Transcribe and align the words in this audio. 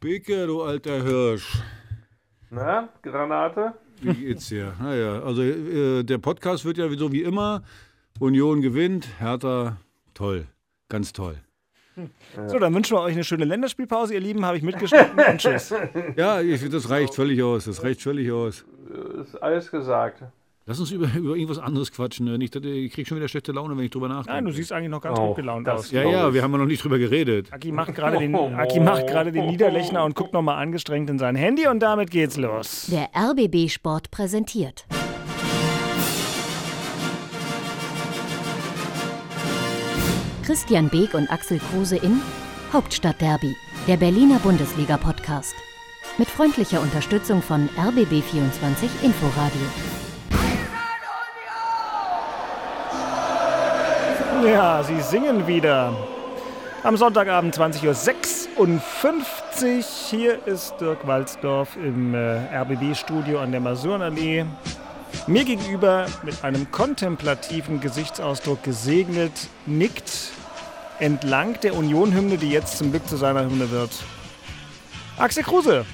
Beke, 0.00 0.46
du 0.46 0.62
alter 0.62 1.02
Hirsch. 1.02 1.62
Na, 2.50 2.88
Granate? 3.02 3.74
Wie 4.00 4.14
geht's 4.14 4.48
dir? 4.48 4.72
Naja, 4.80 5.22
also 5.22 5.42
äh, 5.42 6.02
der 6.02 6.18
Podcast 6.18 6.64
wird 6.64 6.78
ja 6.78 6.88
so 6.96 7.12
wie 7.12 7.22
immer. 7.22 7.62
Union 8.18 8.62
gewinnt, 8.62 9.06
Hertha, 9.18 9.76
toll, 10.14 10.46
ganz 10.88 11.12
toll. 11.12 11.36
So, 12.46 12.58
dann 12.58 12.74
wünschen 12.74 12.96
wir 12.96 13.02
euch 13.02 13.12
eine 13.12 13.24
schöne 13.24 13.44
Länderspielpause, 13.44 14.14
ihr 14.14 14.20
Lieben. 14.20 14.44
Habe 14.44 14.56
ich 14.56 14.62
mitgeschnitten 14.62 15.18
und 15.18 15.38
tschüss. 15.38 15.74
Ja, 16.16 16.40
ich, 16.40 16.66
das 16.70 16.88
reicht 16.88 17.14
völlig 17.14 17.42
aus. 17.42 17.66
Das 17.66 17.82
reicht 17.84 18.00
völlig 18.00 18.32
aus. 18.32 18.64
Ist 19.20 19.36
alles 19.42 19.70
gesagt. 19.70 20.22
Lass 20.70 20.78
uns 20.78 20.92
über, 20.92 21.08
über 21.16 21.34
irgendwas 21.34 21.58
anderes 21.58 21.90
quatschen. 21.90 22.26
ne? 22.26 22.38
Dass 22.48 22.62
ich 22.62 22.92
krieg 22.92 23.08
schon 23.08 23.16
wieder 23.16 23.26
schlechte 23.26 23.50
Laune, 23.50 23.76
wenn 23.76 23.84
ich 23.86 23.90
drüber 23.90 24.06
nachdenke. 24.06 24.30
Nein, 24.34 24.44
du 24.44 24.52
siehst 24.52 24.70
eigentlich 24.70 24.88
noch 24.90 25.00
ganz 25.00 25.18
Oh, 25.18 25.26
gut 25.28 25.36
gelaunt 25.38 25.68
aus. 25.68 25.90
ja, 25.90 26.04
ja, 26.04 26.32
wir 26.32 26.44
haben 26.44 26.52
ja 26.52 26.58
noch 26.58 26.66
nicht 26.66 26.84
drüber 26.84 26.96
geredet. 26.96 27.52
Aki 27.52 27.72
macht 27.72 27.92
gerade 27.92 28.18
den, 28.18 28.32
Aki 28.36 28.78
macht 28.78 29.08
gerade 29.08 29.32
den 29.32 29.46
Niederlechner 29.46 30.04
und 30.04 30.14
guckt 30.14 30.32
nochmal 30.32 30.62
angestrengt 30.62 31.10
in 31.10 31.18
sein 31.18 31.34
Handy 31.34 31.66
und 31.66 31.80
damit 31.80 32.12
geht's 32.12 32.36
los. 32.36 32.86
Der 32.88 33.08
RBB 33.20 33.68
Sport 33.68 34.12
präsentiert. 34.12 34.86
Christian 40.44 40.88
Beek 40.88 41.14
und 41.14 41.30
Axel 41.30 41.58
Kruse 41.58 41.96
in 41.96 42.20
Hauptstadtderby, 42.72 43.54
der 43.86 43.96
Berliner 43.96 44.38
Bundesliga-Podcast. 44.40 45.54
Mit 46.18 46.28
freundlicher 46.28 46.80
Unterstützung 46.80 47.42
von 47.42 47.68
RBB24 47.76 48.88
Inforadio. 49.02 49.66
Ja, 54.44 54.82
sie 54.82 55.00
singen 55.02 55.46
wieder. 55.46 55.94
Am 56.82 56.96
Sonntagabend 56.96 57.54
20.56 57.56 58.48
Uhr. 58.56 59.84
Hier 60.08 60.46
ist 60.46 60.74
Dirk 60.80 61.06
Walzdorf 61.06 61.76
im 61.76 62.14
äh, 62.14 62.38
RBB-Studio 62.56 63.40
an 63.40 63.52
der 63.52 63.60
Masurenallee. 63.60 64.46
Mir 65.26 65.44
gegenüber 65.44 66.06
mit 66.22 66.42
einem 66.42 66.70
kontemplativen 66.70 67.80
Gesichtsausdruck 67.80 68.62
gesegnet, 68.62 69.32
nickt 69.66 70.30
entlang 71.00 71.60
der 71.60 71.74
Union-Hymne, 71.74 72.38
die 72.38 72.50
jetzt 72.50 72.78
zum 72.78 72.92
Glück 72.92 73.06
zu 73.06 73.16
seiner 73.16 73.44
Hymne 73.44 73.70
wird. 73.70 73.90
Axel 75.18 75.42
Kruse. 75.42 75.84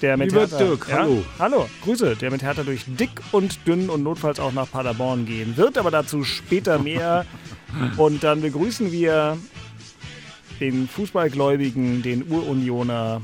Der 0.00 0.16
mit 0.16 0.30
Lieber 0.30 0.42
Hertha, 0.42 0.58
Dirk, 0.58 0.86
hallo. 0.92 1.24
Hallo, 1.38 1.68
Grüße. 1.82 2.16
Der 2.16 2.30
mit 2.30 2.42
Hertha 2.42 2.62
durch 2.62 2.84
dick 2.86 3.10
und 3.32 3.66
dünn 3.66 3.88
und 3.88 4.02
notfalls 4.02 4.38
auch 4.38 4.52
nach 4.52 4.70
Paderborn 4.70 5.24
gehen 5.24 5.56
wird, 5.56 5.78
aber 5.78 5.90
dazu 5.90 6.24
später 6.24 6.78
mehr. 6.78 7.24
Und 7.96 8.22
dann 8.24 8.40
begrüßen 8.40 8.92
wir 8.92 9.38
den 10.60 10.88
Fußballgläubigen, 10.88 12.02
den 12.02 12.30
Urunioner, 12.30 13.20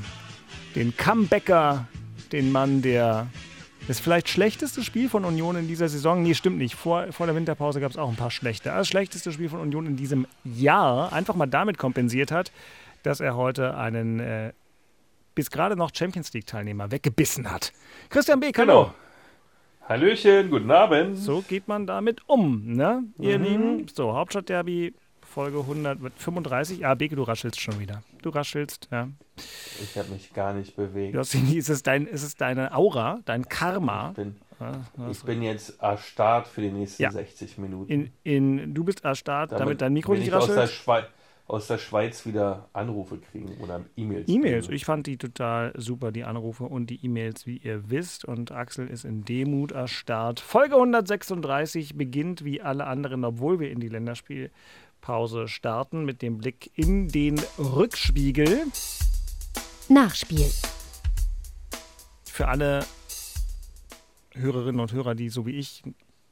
den 0.75 0.95
Comebacker, 0.95 1.87
den 2.31 2.51
Mann, 2.51 2.81
der 2.81 3.27
das 3.87 3.99
vielleicht 3.99 4.29
schlechteste 4.29 4.83
Spiel 4.83 5.09
von 5.09 5.25
Union 5.25 5.55
in 5.55 5.67
dieser 5.67 5.89
Saison, 5.89 6.21
nee, 6.21 6.33
stimmt 6.33 6.57
nicht, 6.57 6.75
vor, 6.75 7.11
vor 7.11 7.25
der 7.25 7.35
Winterpause 7.35 7.79
gab 7.81 7.91
es 7.91 7.97
auch 7.97 8.09
ein 8.09 8.15
paar 8.15 8.31
schlechte, 8.31 8.69
das 8.69 8.87
schlechteste 8.87 9.31
Spiel 9.31 9.49
von 9.49 9.59
Union 9.59 9.85
in 9.85 9.95
diesem 9.95 10.27
Jahr 10.43 11.11
einfach 11.11 11.35
mal 11.35 11.47
damit 11.47 11.77
kompensiert 11.77 12.31
hat, 12.31 12.51
dass 13.03 13.19
er 13.19 13.35
heute 13.35 13.75
einen 13.75 14.19
äh, 14.19 14.53
bis 15.33 15.49
gerade 15.49 15.75
noch 15.75 15.91
Champions 15.93 16.31
League-Teilnehmer 16.33 16.91
weggebissen 16.91 17.49
hat. 17.49 17.73
Christian 18.09 18.39
Beek, 18.39 18.57
hallo. 18.59 18.83
Genau. 18.83 18.95
Hallöchen, 19.87 20.49
guten 20.49 20.71
Abend. 20.71 21.17
So 21.17 21.41
geht 21.41 21.67
man 21.67 21.85
damit 21.87 22.21
um, 22.27 22.63
ne, 22.73 23.03
ihr 23.19 23.39
Mhm. 23.39 23.43
Lieben? 23.45 23.87
So, 23.93 24.13
Hauptstadtderby, 24.13 24.93
Folge 25.21 25.59
135. 25.59 26.79
Ja, 26.79 26.93
Beke, 26.93 27.15
du 27.15 27.23
raschelst 27.23 27.59
schon 27.59 27.79
wieder. 27.79 28.01
Du 28.21 28.29
raschelst, 28.29 28.87
ja. 28.91 29.07
Ich 29.81 29.97
habe 29.97 30.09
mich 30.09 30.33
gar 30.33 30.53
nicht 30.53 30.75
bewegt. 30.75 31.15
Du 31.15 31.19
hast, 31.19 31.33
ist, 31.33 31.69
es 31.69 31.83
dein, 31.83 32.05
ist 32.05 32.23
es 32.23 32.35
deine 32.35 32.73
Aura, 32.75 33.19
dein 33.25 33.47
Karma? 33.49 34.09
Ich 34.09 34.15
bin, 34.15 34.35
Ja, 34.59 34.71
hast- 34.99 35.17
ich 35.17 35.23
bin 35.23 35.41
jetzt 35.41 35.81
erstarrt 35.81 36.47
für 36.47 36.61
die 36.61 36.69
nächsten 36.71 37.01
Ja. 37.01 37.11
60 37.11 37.57
Minuten. 37.57 37.91
in, 37.91 38.11
in, 38.59 38.73
du 38.75 38.83
bist 38.83 39.03
erstarrt, 39.03 39.51
damit, 39.51 39.81
dein 39.81 39.93
Mikro 39.93 40.13
nicht 40.13 40.27
ich 40.27 40.33
aus 40.33 40.45
der, 40.45 40.57
raschelt. 40.57 41.09
Aus 41.51 41.67
der 41.67 41.79
Schweiz 41.79 42.25
wieder 42.25 42.69
Anrufe 42.71 43.17
kriegen 43.17 43.57
oder 43.59 43.83
E-Mails. 43.97 44.29
E-Mails. 44.29 44.69
Ich 44.69 44.85
fand 44.85 45.05
die 45.05 45.17
total 45.17 45.73
super, 45.75 46.13
die 46.13 46.23
Anrufe 46.23 46.63
und 46.63 46.89
die 46.89 47.03
E-Mails, 47.05 47.45
wie 47.45 47.57
ihr 47.57 47.89
wisst. 47.89 48.23
Und 48.23 48.53
Axel 48.53 48.87
ist 48.87 49.03
in 49.03 49.25
Demut 49.25 49.73
erstarrt. 49.73 50.39
Folge 50.39 50.75
136 50.75 51.97
beginnt 51.97 52.45
wie 52.45 52.61
alle 52.61 52.87
anderen, 52.87 53.25
obwohl 53.25 53.59
wir 53.59 53.69
in 53.69 53.81
die 53.81 53.89
Länderspielpause 53.89 55.49
starten, 55.49 56.05
mit 56.05 56.21
dem 56.21 56.37
Blick 56.37 56.71
in 56.75 57.09
den 57.09 57.37
Rückspiegel. 57.59 58.67
Nachspiel. 59.89 60.49
Für 62.23 62.47
alle 62.47 62.85
Hörerinnen 64.35 64.79
und 64.79 64.93
Hörer, 64.93 65.15
die 65.15 65.27
so 65.27 65.45
wie 65.45 65.59
ich 65.59 65.83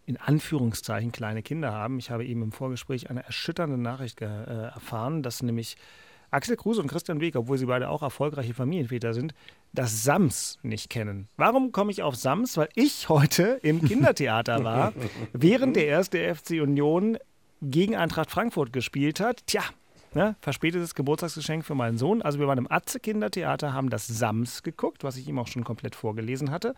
in 0.09 0.17
Anführungszeichen 0.17 1.11
kleine 1.11 1.43
Kinder 1.43 1.71
haben. 1.71 1.99
Ich 1.99 2.09
habe 2.09 2.25
eben 2.25 2.41
im 2.41 2.51
Vorgespräch 2.51 3.11
eine 3.11 3.23
erschütternde 3.23 3.77
Nachricht 3.77 4.19
äh, 4.21 4.25
erfahren, 4.25 5.21
dass 5.21 5.43
nämlich 5.43 5.77
Axel 6.31 6.57
Kruse 6.57 6.81
und 6.81 6.87
Christian 6.87 7.21
Weg, 7.21 7.35
obwohl 7.35 7.59
sie 7.59 7.67
beide 7.67 7.89
auch 7.89 8.01
erfolgreiche 8.01 8.55
Familienväter 8.55 9.13
sind, 9.13 9.35
das 9.71 10.03
Sams 10.03 10.57
nicht 10.63 10.89
kennen. 10.89 11.27
Warum 11.37 11.71
komme 11.71 11.91
ich 11.91 12.01
auf 12.01 12.15
Sams? 12.15 12.57
Weil 12.57 12.69
ich 12.73 13.07
heute 13.07 13.59
im 13.61 13.83
Kindertheater 13.85 14.63
war, 14.63 14.93
während 15.31 15.75
der 15.75 15.85
erste 15.85 16.33
FC 16.33 16.53
Union 16.53 17.19
gegen 17.61 17.95
Eintracht 17.95 18.31
Frankfurt 18.31 18.73
gespielt 18.73 19.19
hat. 19.19 19.45
Tja, 19.45 19.61
ne, 20.15 20.35
verspätetes 20.41 20.95
Geburtstagsgeschenk 20.95 21.65
für 21.65 21.75
meinen 21.75 21.99
Sohn. 21.99 22.23
Also 22.23 22.39
wir 22.39 22.47
waren 22.47 22.57
im 22.57 22.71
Atze 22.71 22.99
Kindertheater, 22.99 23.73
haben 23.73 23.91
das 23.91 24.07
Sams 24.07 24.63
geguckt, 24.63 25.03
was 25.03 25.17
ich 25.17 25.27
ihm 25.27 25.37
auch 25.37 25.47
schon 25.47 25.63
komplett 25.63 25.93
vorgelesen 25.93 26.49
hatte. 26.49 26.73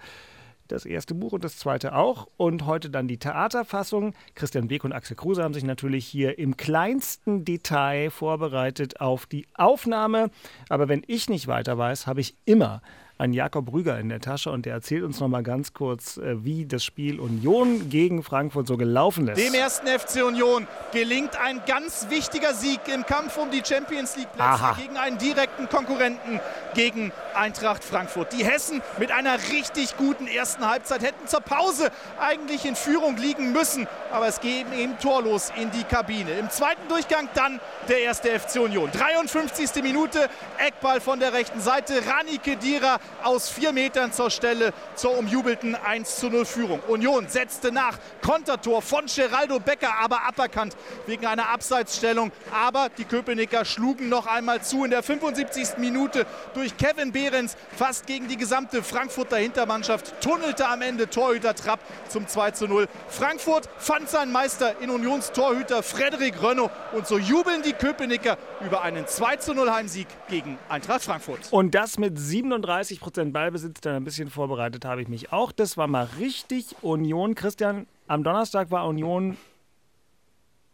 Das 0.72 0.86
erste 0.86 1.14
Buch 1.14 1.34
und 1.34 1.44
das 1.44 1.58
zweite 1.58 1.94
auch. 1.96 2.30
Und 2.38 2.66
heute 2.66 2.90
dann 2.90 3.10
die 3.10 3.18
Theaterfassung. 3.18 4.14
Christian 4.36 4.70
Beek 4.70 4.86
und 4.86 4.94
Axel 4.94 5.18
Kruse 5.18 5.44
haben 5.44 5.54
sich 5.54 5.66
natürlich 5.66 6.06
hier 6.06 6.40
im 6.40 6.56
kleinsten 6.56 7.44
Detail 7.44 8.10
vorbereitet 8.10 9.02
auf 9.02 9.26
die 9.26 9.48
Aufnahme. 9.54 10.32
Aber 10.70 10.88
wenn 10.88 11.04
ich 11.08 11.30
nicht 11.30 11.48
weiter 11.48 11.78
weiß, 11.78 12.08
habe 12.08 12.22
ich 12.22 12.36
immer 12.46 12.82
einen 13.22 13.34
Jakob 13.34 13.72
Rüger 13.72 14.00
in 14.00 14.10
der 14.10 14.20
Tasche 14.20 14.50
und 14.50 14.66
der 14.66 14.74
erzählt 14.74 15.04
uns 15.04 15.20
nochmal 15.20 15.44
ganz 15.44 15.74
kurz, 15.74 16.18
äh, 16.18 16.44
wie 16.44 16.66
das 16.66 16.84
Spiel 16.84 17.20
Union 17.20 17.90
gegen 17.90 18.24
Frankfurt 18.24 18.66
so 18.66 18.78
gelaufen 18.78 19.28
ist. 19.28 19.40
Dem 19.40 19.54
ersten 19.54 19.86
FC 19.86 20.24
Union 20.26 20.68
gelingt 20.92 21.40
ein 21.40 21.62
ganz 21.68 22.08
wichtiger 22.10 22.56
Sieg 22.56 22.80
im 22.92 23.06
Kampf 23.06 23.38
um 23.38 23.52
die 23.52 23.62
Champions 23.64 24.16
League 24.18 24.32
Plätze 24.34 24.50
Aha. 24.50 24.74
gegen 24.74 24.98
einen 24.98 25.20
direkten 25.20 25.70
Konkurrenten, 25.70 26.40
gegen 26.74 27.12
Eintracht 27.36 27.84
Frankfurt. 27.84 28.34
Die 28.34 28.44
Hessen 28.44 28.82
mit 28.98 29.12
einer 29.12 29.38
richtig 29.52 29.98
guten 29.98 30.26
ersten 30.26 30.68
Halbzeit 30.68 31.04
hätten 31.04 31.28
zur 31.28 31.42
Pause 31.42 31.92
eigentlich 32.20 32.66
in 32.66 32.76
Führung 32.76 33.18
liegen 33.18 33.52
müssen, 33.52 33.88
aber 34.12 34.28
es 34.28 34.42
gehen 34.42 34.68
eben 34.74 34.98
torlos 34.98 35.52
in 35.62 35.70
die 35.70 35.84
Kabine. 35.84 36.32
Im 36.40 36.50
zweiten 36.50 36.88
Durchgang 36.88 37.30
dann 37.36 37.60
der 37.88 38.00
erste 38.00 38.30
FC 38.30 38.60
Union. 38.62 38.90
53. 38.92 39.84
Minute, 39.84 40.28
Eckball 40.58 41.00
von 41.00 41.20
der 41.20 41.34
rechten 41.34 41.62
Seite, 41.62 41.94
Rani 42.08 42.40
Kedira 42.40 42.98
aus 43.24 43.50
vier 43.50 43.72
Metern 43.72 44.12
zur 44.14 44.30
Stelle 44.30 44.74
zur 44.96 45.18
umjubelten 45.18 45.76
1 45.76 46.18
zu 46.18 46.30
0 46.30 46.46
Führung. 46.46 46.80
Union 46.88 47.28
setzte 47.28 47.72
nach, 47.72 47.98
Kontertor 48.22 48.82
von 48.82 49.06
Geraldo 49.06 49.60
Becker, 49.60 49.94
aber 50.02 50.24
aberkannt 50.24 50.76
wegen 51.06 51.26
einer 51.26 51.50
Abseitsstellung. 51.50 52.32
Aber 52.52 52.90
die 52.98 53.06
Köpenicker 53.06 53.66
schlugen 53.66 54.10
noch 54.10 54.28
einmal 54.28 54.62
zu 54.62 54.84
in 54.84 54.92
der 54.92 55.04
75. 55.04 55.78
Minute 55.78 56.26
durch 56.54 56.78
Kevin 56.78 57.12
Behrens 57.12 57.56
fast 57.78 58.08
gegen 58.08 58.28
die 58.28 58.38
gesamte 58.38 58.84
Frankfurter 58.84 59.38
Hintermannschaft, 59.38 60.22
tunnelte 60.22 60.68
am 60.68 60.82
Ende 60.82 61.10
Torhüter 61.10 61.56
Trapp 61.56 61.80
zum 62.10 62.28
2 62.28 62.52
zu 62.52 62.68
0. 62.68 62.88
Frankfurt 63.10 63.70
fand 63.78 64.10
seinen 64.10 64.32
Meister 64.32 64.76
in 64.82 64.90
Unions 64.90 65.32
Torhüter 65.32 65.84
Frederik 65.84 66.42
Rönno 66.42 66.70
und 66.94 67.08
so 67.08 67.18
jubeln 67.18 67.62
die 67.64 67.74
Köpenicker 67.74 68.38
über 68.66 68.82
einen 68.82 69.08
2 69.08 69.38
zu 69.38 69.54
0 69.54 69.72
Heimsieg 69.72 70.08
gegen 70.30 70.58
Eintracht 70.70 71.04
Frankfurt. 71.04 71.40
Und 71.52 71.76
das 71.76 71.98
mit 71.98 72.18
37% 72.18 73.01
Ballbesitz, 73.34 73.82
dann 73.82 73.96
ein 73.96 74.04
bisschen 74.04 74.30
vorbereitet 74.30 74.86
habe 74.86 75.02
ich 75.02 75.08
mich 75.08 75.32
auch. 75.34 75.52
Das 75.52 75.78
war 75.78 75.88
mal 75.88 76.08
richtig 76.20 76.76
Union. 76.82 77.36
Christian, 77.36 77.88
am 78.08 78.24
Donnerstag 78.24 78.72
war 78.72 78.88
Union, 78.88 79.38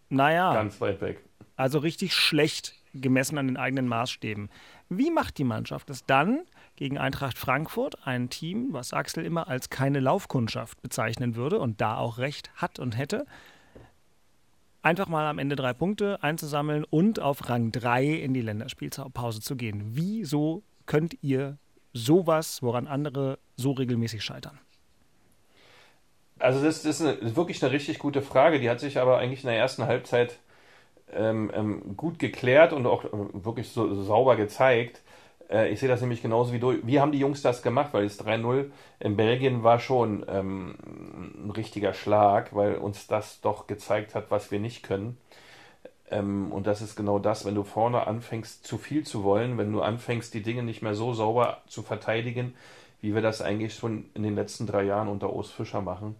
naja, 0.09 0.53
Ganz 0.53 0.79
weit 0.81 1.01
weg. 1.01 1.24
also 1.56 1.79
richtig 1.79 2.13
schlecht 2.13 2.74
gemessen 2.94 3.38
an 3.38 3.47
den 3.47 3.57
eigenen 3.57 3.88
Maßstäben. 3.88 4.50
Wie 4.89 5.12
macht 5.12 5.38
die 5.38 5.44
Mannschaft 5.44 5.89
es 5.89 6.06
dann 6.06 6.41
gegen 6.77 6.97
Eintracht 6.97 7.38
Frankfurt, 7.38 8.07
ein 8.07 8.30
Team, 8.30 8.69
was 8.71 8.94
Axel 8.94 9.25
immer 9.25 9.47
als 9.47 9.69
keine 9.69 10.00
Laufkundschaft 10.00 10.81
bezeichnen 10.81 11.35
würde 11.35 11.59
und 11.59 11.81
da 11.81 11.97
auch 11.97 12.18
recht 12.18 12.51
hat 12.56 12.80
und 12.80 12.97
hätte, 12.97 13.25
einfach 14.81 15.07
mal 15.07 15.27
am 15.27 15.39
Ende 15.39 15.56
drei 15.56 15.73
Punkte 15.73 16.23
einzusammeln 16.23 16.85
und 16.85 17.19
auf 17.19 17.50
Rang 17.50 17.71
3 17.71 18.06
in 18.06 18.33
die 18.33 18.41
Länderspielpause 18.41 19.41
zu 19.41 19.56
gehen. 19.56 19.81
Wieso 19.95 20.63
könnt 20.85 21.18
ihr 21.21 21.57
sowas, 21.97 22.61
woran 22.61 22.88
andere 22.88 23.39
so 23.55 23.71
regelmäßig 23.71 24.23
scheitern? 24.23 24.59
Also 26.39 26.63
das, 26.63 26.83
das 26.83 26.99
ist 26.99 27.07
eine, 27.07 27.35
wirklich 27.35 27.63
eine 27.63 27.71
richtig 27.71 27.99
gute 27.99 28.21
Frage. 28.21 28.59
Die 28.59 28.69
hat 28.69 28.79
sich 28.79 28.99
aber 28.99 29.17
eigentlich 29.17 29.44
in 29.44 29.49
der 29.49 29.57
ersten 29.57 29.85
Halbzeit 29.85 30.38
ähm, 31.13 31.51
ähm, 31.53 31.97
gut 31.97 32.19
geklärt 32.19 32.73
und 32.73 32.85
auch 32.85 33.05
äh, 33.05 33.09
wirklich 33.33 33.69
so, 33.69 33.94
so 33.94 34.03
sauber 34.03 34.35
gezeigt. 34.35 35.01
Äh, 35.49 35.71
ich 35.71 35.79
sehe 35.79 35.89
das 35.89 36.01
nämlich 36.01 36.21
genauso 36.21 36.53
wie 36.53 36.59
du. 36.59 36.75
Wie 36.83 36.99
haben 36.99 37.11
die 37.11 37.19
Jungs 37.19 37.41
das 37.41 37.61
gemacht? 37.61 37.94
Weil 37.94 38.03
das 38.03 38.19
3-0 38.19 38.69
in 38.99 39.15
Belgien 39.15 39.63
war 39.63 39.79
schon 39.79 40.25
ähm, 40.27 40.75
ein 41.45 41.51
richtiger 41.51 41.94
Schlag, 41.94 42.55
weil 42.55 42.75
uns 42.75 43.07
das 43.07 43.41
doch 43.41 43.67
gezeigt 43.67 44.15
hat, 44.15 44.29
was 44.29 44.51
wir 44.51 44.59
nicht 44.59 44.83
können. 44.83 45.17
Ähm, 46.09 46.51
und 46.51 46.68
das 46.68 46.81
ist 46.81 46.95
genau 46.95 47.19
das, 47.19 47.45
wenn 47.45 47.56
du 47.56 47.63
vorne 47.63 48.07
anfängst, 48.07 48.65
zu 48.65 48.77
viel 48.77 49.06
zu 49.06 49.24
wollen, 49.24 49.57
wenn 49.57 49.71
du 49.71 49.81
anfängst, 49.81 50.33
die 50.33 50.44
Dinge 50.44 50.63
nicht 50.63 50.81
mehr 50.81 50.95
so 50.95 51.13
sauber 51.13 51.62
zu 51.68 51.81
verteidigen, 51.81 52.56
wie 53.01 53.13
wir 53.13 53.21
das 53.21 53.42
eigentlich 53.42 53.75
schon 53.75 54.06
in 54.13 54.24
den 54.24 54.36
letzten 54.36 54.65
drei 54.68 54.83
Jahren 54.83 55.07
unter 55.07 55.33
Urs 55.33 55.51
Fischer 55.51 55.81
machen. 55.81 56.15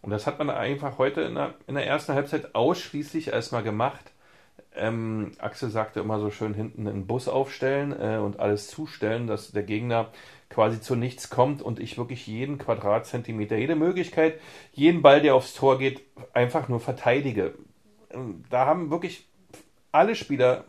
Und 0.00 0.10
das 0.10 0.26
hat 0.26 0.38
man 0.38 0.50
einfach 0.50 0.98
heute 0.98 1.22
in 1.22 1.34
der, 1.34 1.54
in 1.66 1.74
der 1.74 1.86
ersten 1.86 2.14
Halbzeit 2.14 2.54
ausschließlich 2.54 3.28
erstmal 3.28 3.62
gemacht. 3.62 4.12
Ähm, 4.74 5.32
Axel 5.38 5.70
sagte 5.70 6.00
immer 6.00 6.18
so 6.18 6.30
schön 6.30 6.54
hinten 6.54 6.88
einen 6.88 7.06
Bus 7.06 7.28
aufstellen 7.28 7.92
äh, 7.92 8.18
und 8.18 8.40
alles 8.40 8.68
zustellen, 8.68 9.26
dass 9.26 9.52
der 9.52 9.64
Gegner 9.64 10.10
quasi 10.48 10.80
zu 10.80 10.96
nichts 10.96 11.30
kommt 11.30 11.62
und 11.62 11.78
ich 11.78 11.98
wirklich 11.98 12.26
jeden 12.26 12.58
Quadratzentimeter, 12.58 13.56
jede 13.56 13.74
Möglichkeit, 13.74 14.40
jeden 14.72 15.02
Ball, 15.02 15.20
der 15.20 15.34
aufs 15.34 15.54
Tor 15.54 15.78
geht, 15.78 16.02
einfach 16.32 16.68
nur 16.68 16.80
verteidige. 16.80 17.54
Ähm, 18.10 18.44
da 18.50 18.66
haben 18.66 18.90
wirklich 18.90 19.26
alle 19.92 20.14
Spieler 20.14 20.64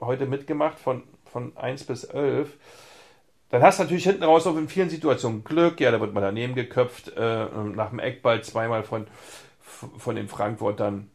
heute 0.00 0.26
mitgemacht, 0.26 0.78
von, 0.78 1.04
von 1.24 1.56
1 1.56 1.84
bis 1.84 2.04
11. 2.04 2.56
Dann 3.50 3.62
hast 3.62 3.78
du 3.78 3.82
natürlich 3.84 4.04
hinten 4.04 4.24
raus 4.24 4.46
auch 4.46 4.56
in 4.56 4.68
vielen 4.68 4.88
Situationen 4.88 5.44
Glück, 5.44 5.78
ja, 5.78 5.90
da 5.90 6.00
wird 6.00 6.14
man 6.14 6.22
daneben 6.22 6.54
geköpft, 6.54 7.14
äh, 7.16 7.46
nach 7.74 7.90
dem 7.90 7.98
Eckball 7.98 8.42
zweimal 8.42 8.82
von, 8.82 9.06
von 9.60 10.16
den 10.16 10.28
Frankfurtern. 10.28 11.10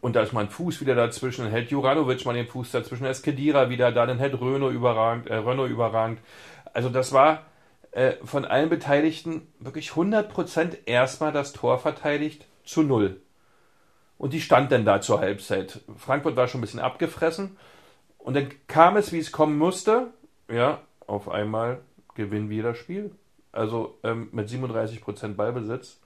Und 0.00 0.16
da 0.16 0.22
ist 0.22 0.32
mein 0.32 0.48
Fuß 0.48 0.80
wieder 0.80 0.94
dazwischen, 0.94 1.44
dann 1.44 1.50
hält 1.50 1.70
Juranovic 1.70 2.24
mal 2.24 2.34
den 2.34 2.46
Fuß 2.46 2.70
dazwischen, 2.70 3.04
dann 3.04 3.12
ist 3.12 3.22
Kedira 3.22 3.70
wieder 3.70 3.92
da, 3.92 4.06
dann 4.06 4.18
hält 4.18 4.40
Renault 4.40 4.74
überragend, 4.74 5.28
äh, 5.28 5.36
Renault 5.36 5.70
überragend. 5.70 6.20
Also 6.72 6.88
das 6.88 7.12
war 7.12 7.46
äh, 7.92 8.12
von 8.24 8.44
allen 8.44 8.68
Beteiligten 8.68 9.48
wirklich 9.58 9.90
100% 9.90 10.86
erstmal 10.86 11.32
das 11.32 11.52
Tor 11.52 11.78
verteidigt 11.78 12.46
zu 12.64 12.82
null. 12.82 13.20
Und 14.18 14.32
die 14.32 14.40
stand 14.40 14.72
dann 14.72 14.84
da 14.84 15.00
zur 15.00 15.20
Halbzeit. 15.20 15.80
Frankfurt 15.96 16.36
war 16.36 16.48
schon 16.48 16.58
ein 16.58 16.62
bisschen 16.62 16.80
abgefressen. 16.80 17.56
Und 18.18 18.34
dann 18.34 18.50
kam 18.66 18.96
es, 18.96 19.12
wie 19.12 19.18
es 19.18 19.32
kommen 19.32 19.56
musste. 19.56 20.08
Ja, 20.50 20.82
auf 21.06 21.28
einmal 21.28 21.80
gewinnen 22.14 22.50
wir 22.50 22.64
das 22.64 22.78
Spiel. 22.78 23.12
Also 23.52 23.98
ähm, 24.02 24.28
mit 24.32 24.48
37% 24.48 25.34
Ballbesitz. 25.34 26.00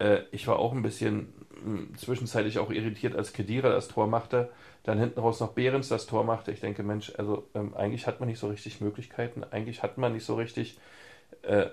Äh, 0.00 0.20
ich 0.32 0.46
war 0.48 0.58
auch 0.58 0.72
ein 0.72 0.82
bisschen 0.82 1.34
mh, 1.62 1.64
hm, 1.64 1.96
zwischenzeitlich 1.98 2.58
auch 2.58 2.70
irritiert, 2.70 3.14
als 3.14 3.34
Kedira 3.34 3.68
das 3.68 3.88
Tor 3.88 4.06
machte. 4.06 4.50
Dann 4.84 4.98
hinten 4.98 5.20
raus 5.20 5.38
noch 5.40 5.52
Behrens 5.52 5.88
das 5.88 6.06
Tor 6.06 6.24
machte. 6.24 6.50
Ich 6.50 6.60
denke, 6.60 6.82
Mensch, 6.82 7.12
also 7.18 7.46
ähm, 7.54 7.74
eigentlich 7.74 8.06
hat 8.06 8.20
man 8.20 8.28
nicht 8.28 8.38
so 8.38 8.48
richtig 8.48 8.80
Möglichkeiten. 8.80 9.44
Eigentlich 9.44 9.82
hat 9.82 9.98
man 9.98 10.14
nicht 10.14 10.24
so 10.24 10.34
richtig 10.36 10.78
äh, 11.42 11.66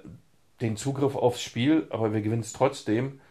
den 0.59 0.75
Zugriff 0.75 1.15
aufs 1.15 1.41
Spiel, 1.41 1.87
aber 1.89 2.13
wir 2.13 2.21
gewinnen 2.21 2.41
es 2.41 2.53
trotzdem 2.53 3.21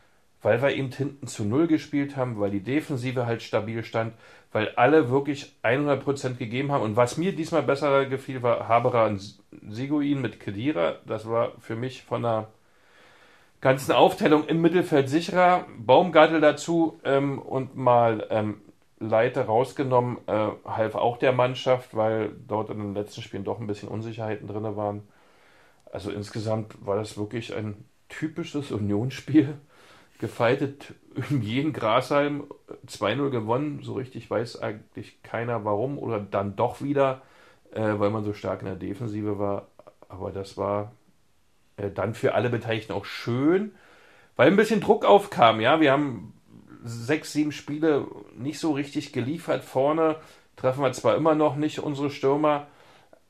weil 0.44 0.61
wir 0.61 0.75
eben 0.75 0.93
hinten 0.93 1.26
zu 1.26 1.43
Null 1.44 1.67
gespielt 1.67 2.19
haben, 2.19 2.38
weil 2.38 2.50
die 2.50 2.62
Defensive 2.62 3.25
halt 3.25 3.43
stabil 3.43 3.82
stand, 3.82 4.12
weil 4.52 4.69
alle 4.76 5.08
wirklich 5.08 5.56
100% 5.62 6.35
gegeben 6.35 6.70
haben. 6.70 6.82
Und 6.82 6.96
was 6.96 7.17
mir 7.17 7.35
diesmal 7.35 7.62
besser 7.62 8.05
gefiel, 8.05 8.43
war 8.43 8.69
Haberer 8.69 9.06
und 9.06 9.38
Siguin 9.70 10.20
mit 10.20 10.41
Kedira. 10.41 10.96
Das 11.06 11.26
war 11.26 11.52
für 11.61 11.76
mich 11.76 12.02
von 12.02 12.23
der 12.23 12.49
ganzen 13.62 13.93
Aufteilung 13.93 14.44
im 14.46 14.61
Mittelfeld 14.61 15.08
sicherer. 15.08 15.64
Baumgartel 15.79 16.43
dazu 16.43 17.00
ähm, 17.05 17.38
und 17.38 17.75
mal 17.75 18.26
ähm, 18.29 18.61
Leiter 18.99 19.46
rausgenommen, 19.46 20.19
äh, 20.26 20.49
half 20.67 20.94
auch 20.94 21.17
der 21.17 21.32
Mannschaft, 21.32 21.96
weil 21.96 22.32
dort 22.46 22.69
in 22.69 22.81
den 22.81 22.94
letzten 22.94 23.23
Spielen 23.23 23.44
doch 23.44 23.61
ein 23.61 23.67
bisschen 23.67 23.88
Unsicherheiten 23.88 24.46
drin 24.46 24.76
waren. 24.76 25.08
Also 25.91 26.11
insgesamt 26.11 26.85
war 26.85 26.96
das 26.96 27.17
wirklich 27.17 27.56
ein 27.56 27.87
typisches 28.11 28.73
Unionsspiel 28.73 29.55
gefeitet 30.24 30.94
in 31.30 31.42
jeden 31.42 31.74
Grashalm 31.74 32.44
2-0 32.86 33.28
gewonnen. 33.28 33.80
So 33.82 33.92
richtig 33.92 34.30
weiß 34.30 34.62
eigentlich 34.62 35.22
keiner 35.22 35.66
warum 35.66 35.98
oder 35.98 36.18
dann 36.18 36.56
doch 36.56 36.80
wieder, 36.80 37.20
äh, 37.72 37.98
weil 37.98 38.08
man 38.08 38.24
so 38.24 38.32
stark 38.32 38.62
in 38.62 38.66
der 38.66 38.76
Defensive 38.76 39.38
war. 39.38 39.68
Aber 40.08 40.32
das 40.32 40.56
war 40.56 40.92
äh, 41.76 41.90
dann 41.90 42.14
für 42.14 42.34
alle 42.34 42.48
Beteiligten 42.48 42.94
auch 42.94 43.04
schön, 43.04 43.72
weil 44.36 44.48
ein 44.48 44.56
bisschen 44.56 44.80
Druck 44.80 45.04
aufkam. 45.04 45.60
Ja, 45.60 45.82
wir 45.82 45.92
haben 45.92 46.32
sechs, 46.82 47.34
sieben 47.34 47.52
Spiele 47.52 48.06
nicht 48.34 48.58
so 48.58 48.72
richtig 48.72 49.12
geliefert. 49.12 49.62
Vorne 49.62 50.16
treffen 50.56 50.82
wir 50.82 50.92
zwar 50.92 51.16
immer 51.16 51.34
noch 51.34 51.56
nicht 51.56 51.80
unsere 51.80 52.08
Stürmer, 52.08 52.66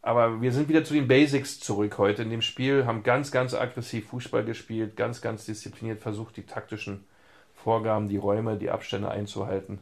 aber 0.04 0.42
wir 0.42 0.52
sind 0.52 0.68
wieder 0.68 0.84
zu 0.84 0.92
den 0.92 1.08
Basics 1.08 1.60
zurück 1.60 1.96
heute 1.96 2.22
in 2.22 2.30
dem 2.30 2.42
Spiel, 2.42 2.84
haben 2.84 3.02
ganz, 3.02 3.32
ganz 3.32 3.54
aggressiv 3.54 4.08
Fußball 4.08 4.44
gespielt, 4.44 4.96
ganz, 4.96 5.22
ganz 5.22 5.46
diszipliniert 5.46 6.00
versucht, 6.00 6.36
die 6.36 6.44
taktischen 6.44 7.06
Vorgaben, 7.54 8.08
die 8.08 8.18
Räume, 8.18 8.58
die 8.58 8.68
Abstände 8.68 9.10
einzuhalten. 9.10 9.78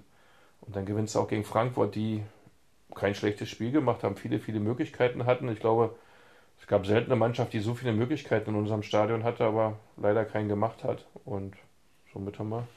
Und 0.61 0.77
dann 0.77 0.87
gewinnst 0.87 1.17
du 1.17 1.19
auch 1.19 1.27
gegen 1.27 1.43
Frankfurt, 1.43 1.97
die 1.97 2.23
kein 2.95 3.17
schlechtes 3.17 3.49
Spiel 3.49 3.73
gemacht 3.73 4.05
haben, 4.05 4.15
viele, 4.15 4.39
viele 4.39 4.61
Möglichkeiten 4.61 5.27
hatten. 5.27 5.49
Ich 5.49 5.59
glaube, 5.59 5.97
es 6.61 6.69
gab 6.69 6.87
selten 6.87 7.11
eine 7.11 7.19
Mannschaft, 7.19 7.53
die 7.53 7.59
so 7.59 7.75
viele 7.75 7.93
Möglichkeiten 7.93 8.51
in 8.51 8.57
unserem 8.57 8.85
Stadion 8.85 9.25
hatte, 9.25 9.45
aber 9.45 9.81
leider 9.97 10.25
keinen 10.25 10.49
gemacht 10.49 10.85
hat. 10.85 11.05
Und 11.25 11.57
somit 12.13 12.39
haben 12.39 12.51
wir 12.51 12.69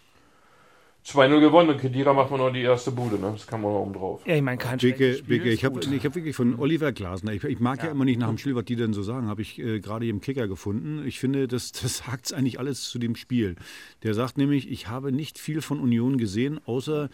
2-0 1.06 1.40
gewonnen 1.40 1.70
und 1.70 1.80
Kedira 1.80 2.14
macht 2.14 2.32
man 2.32 2.40
noch 2.40 2.52
die 2.52 2.62
erste 2.62 2.90
Bude, 2.92 3.20
ne? 3.20 3.34
Das 3.34 3.46
kann 3.46 3.62
man 3.62 3.72
noch 3.72 3.82
oben 3.82 3.94
drauf. 3.94 4.22
Ja, 4.26 4.36
ich 4.36 4.42
meine, 4.42 4.58
kein 4.58 4.80
Bicke, 4.80 5.22
Bicke, 5.28 5.52
ich 5.52 5.64
habe 5.64 5.80
hab 5.80 6.16
wirklich 6.16 6.36
von 6.36 6.58
Oliver 6.58 6.92
Glasner, 6.92 7.32
ich, 7.34 7.44
ich 7.44 7.60
mag 7.60 7.78
ja. 7.80 7.86
ja. 7.86 7.92
immer 7.92 8.06
nicht 8.06 8.20
nach 8.20 8.30
dem 8.30 8.40
Spiel, 8.40 8.56
was 8.56 8.66
die 8.66 8.76
denn 8.76 8.92
so 8.94 9.04
sagen, 9.04 9.28
habe 9.28 9.44
ich 9.44 9.60
äh, 9.60 9.80
gerade 9.80 10.08
im 10.08 10.20
Kicker 10.20 10.48
gefunden. 10.48 11.06
Ich 11.06 11.20
finde, 11.20 11.48
das, 11.48 11.72
das 11.84 11.98
sagt 11.98 12.34
eigentlich 12.34 12.60
alles 12.60 12.90
zu 12.90 12.98
dem 12.98 13.16
Spiel. 13.16 13.56
Der 14.02 14.16
sagt 14.16 14.40
nämlich, 14.40 14.72
ich 14.72 14.88
habe 14.88 15.12
nicht 15.12 15.38
viel 15.38 15.62
von 15.62 15.80
Union 15.80 16.18
gesehen, 16.18 16.60
außer 16.66 17.10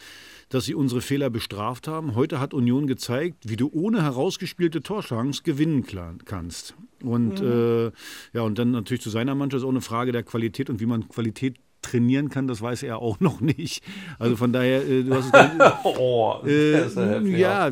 dass 0.47 0.63
sie 0.63 0.73
unsere 0.73 1.01
Fehler 1.01 1.29
bestraft 1.29 1.89
haben. 1.89 2.15
Heute 2.15 2.39
hat 2.39 2.53
Union 2.53 2.87
gezeigt, 2.87 3.49
wie 3.49 3.57
du 3.57 3.69
ohne 3.73 4.03
herausgespielte 4.03 4.81
Torchance 4.81 5.43
gewinnen 5.43 5.85
kannst. 6.23 6.75
Und 7.03 7.41
mhm. 7.41 7.47
äh, 7.47 7.91
ja, 8.37 8.43
und 8.43 8.57
dann 8.57 8.71
natürlich 8.71 9.01
zu 9.01 9.09
seiner 9.09 9.35
Mannschaft 9.35 9.63
ist 9.63 9.65
auch 9.65 9.69
eine 9.69 9.81
Frage 9.81 10.13
der 10.13 10.23
Qualität 10.23 10.69
und 10.69 10.79
wie 10.79 10.85
man 10.85 11.09
Qualität 11.09 11.57
trainieren 11.81 12.29
kann, 12.29 12.47
das 12.47 12.61
weiß 12.61 12.83
er 12.83 12.99
auch 12.99 13.19
noch 13.19 13.41
nicht. 13.41 13.83
Also 14.19 14.35
von 14.35 14.53
daher, 14.53 14.87
äh, 14.87 15.03
du 15.03 15.15
hast 15.15 15.25
es 15.25 15.31
dann, 15.31 15.61
oh, 15.83 16.35
äh, 16.45 17.39
ja, 17.39 17.71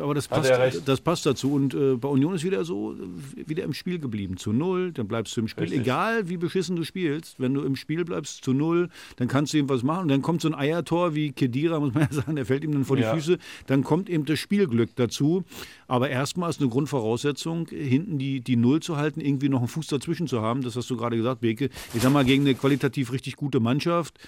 aber 0.00 0.14
das 0.14 0.28
passt, 0.28 0.50
das 0.84 1.00
passt 1.00 1.26
dazu. 1.26 1.52
Und 1.52 1.74
äh, 1.74 1.96
bei 1.96 2.08
Union 2.08 2.34
ist 2.34 2.44
wieder 2.44 2.64
so, 2.64 2.94
wieder 3.34 3.64
im 3.64 3.74
Spiel 3.74 3.98
geblieben. 3.98 4.36
Zu 4.36 4.52
null, 4.52 4.92
dann 4.92 5.08
bleibst 5.08 5.36
du 5.36 5.42
im 5.42 5.48
Spiel. 5.48 5.64
Richtig. 5.64 5.80
Egal 5.80 6.28
wie 6.28 6.36
beschissen 6.36 6.76
du 6.76 6.84
spielst, 6.84 7.38
wenn 7.38 7.54
du 7.54 7.62
im 7.62 7.76
Spiel 7.76 8.04
bleibst 8.04 8.44
zu 8.44 8.52
null, 8.52 8.88
dann 9.16 9.28
kannst 9.28 9.52
du 9.52 9.58
ihm 9.58 9.68
was 9.68 9.82
machen. 9.82 10.02
Und 10.02 10.08
dann 10.08 10.22
kommt 10.22 10.40
so 10.40 10.48
ein 10.48 10.54
Eiertor 10.54 11.14
wie 11.14 11.32
Kedira, 11.32 11.78
muss 11.80 11.94
man 11.94 12.02
ja 12.10 12.12
sagen, 12.12 12.36
der 12.36 12.46
fällt 12.46 12.64
ihm 12.64 12.72
dann 12.72 12.84
vor 12.84 12.96
die 12.96 13.02
ja. 13.02 13.14
Füße. 13.14 13.38
Dann 13.66 13.84
kommt 13.84 14.08
eben 14.08 14.24
das 14.24 14.38
Spielglück 14.38 14.94
dazu. 14.96 15.44
Aber 15.86 16.08
erstmal 16.08 16.48
ist 16.50 16.60
eine 16.60 16.70
Grundvoraussetzung, 16.70 17.68
hinten 17.68 18.18
die, 18.18 18.40
die 18.40 18.56
Null 18.56 18.80
zu 18.80 18.96
halten, 18.96 19.20
irgendwie 19.20 19.50
noch 19.50 19.58
einen 19.58 19.68
Fuß 19.68 19.88
dazwischen 19.88 20.26
zu 20.26 20.40
haben. 20.40 20.62
Das 20.62 20.74
hast 20.76 20.88
du 20.88 20.96
gerade 20.96 21.16
gesagt, 21.16 21.42
Beke. 21.42 21.68
Ich 21.92 22.02
sag 22.02 22.12
mal, 22.12 22.24
gegen 22.24 22.44
eine 22.44 22.54
qualitativ 22.54 23.12
richtig 23.12 23.36
gute 23.42 23.60
Mannschaft 23.60 24.18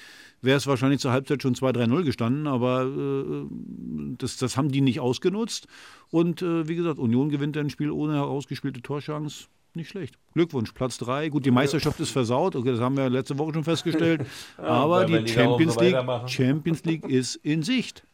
wäre 0.42 0.58
es 0.58 0.66
wahrscheinlich 0.66 1.00
zur 1.00 1.12
Halbzeit 1.12 1.40
schon 1.40 1.54
2-3-0 1.54 2.02
gestanden, 2.02 2.46
aber 2.46 2.84
äh, 2.84 3.46
das, 4.18 4.36
das 4.36 4.56
haben 4.56 4.70
die 4.70 4.80
nicht 4.80 5.00
ausgenutzt. 5.00 5.68
Und 6.10 6.42
äh, 6.42 6.68
wie 6.68 6.76
gesagt, 6.76 6.98
Union 6.98 7.30
gewinnt 7.30 7.56
ein 7.56 7.70
Spiel 7.70 7.90
ohne 7.90 8.14
herausgespielte 8.14 8.82
Torchance. 8.82 9.46
Nicht 9.76 9.88
schlecht. 9.88 10.18
Glückwunsch, 10.34 10.72
Platz 10.72 10.98
3. 10.98 11.30
Gut, 11.30 11.46
die 11.46 11.50
Meisterschaft 11.50 11.98
ist 11.98 12.10
versaut, 12.10 12.54
okay, 12.54 12.72
das 12.72 12.80
haben 12.80 12.96
wir 12.96 13.08
letzte 13.08 13.38
Woche 13.38 13.54
schon 13.54 13.64
festgestellt. 13.64 14.26
aber 14.56 15.04
die 15.04 15.26
Champions 15.26 15.76
League, 15.76 15.96
Champions 16.28 16.84
League 16.84 17.08
ist 17.08 17.36
in 17.36 17.62
Sicht. 17.62 18.04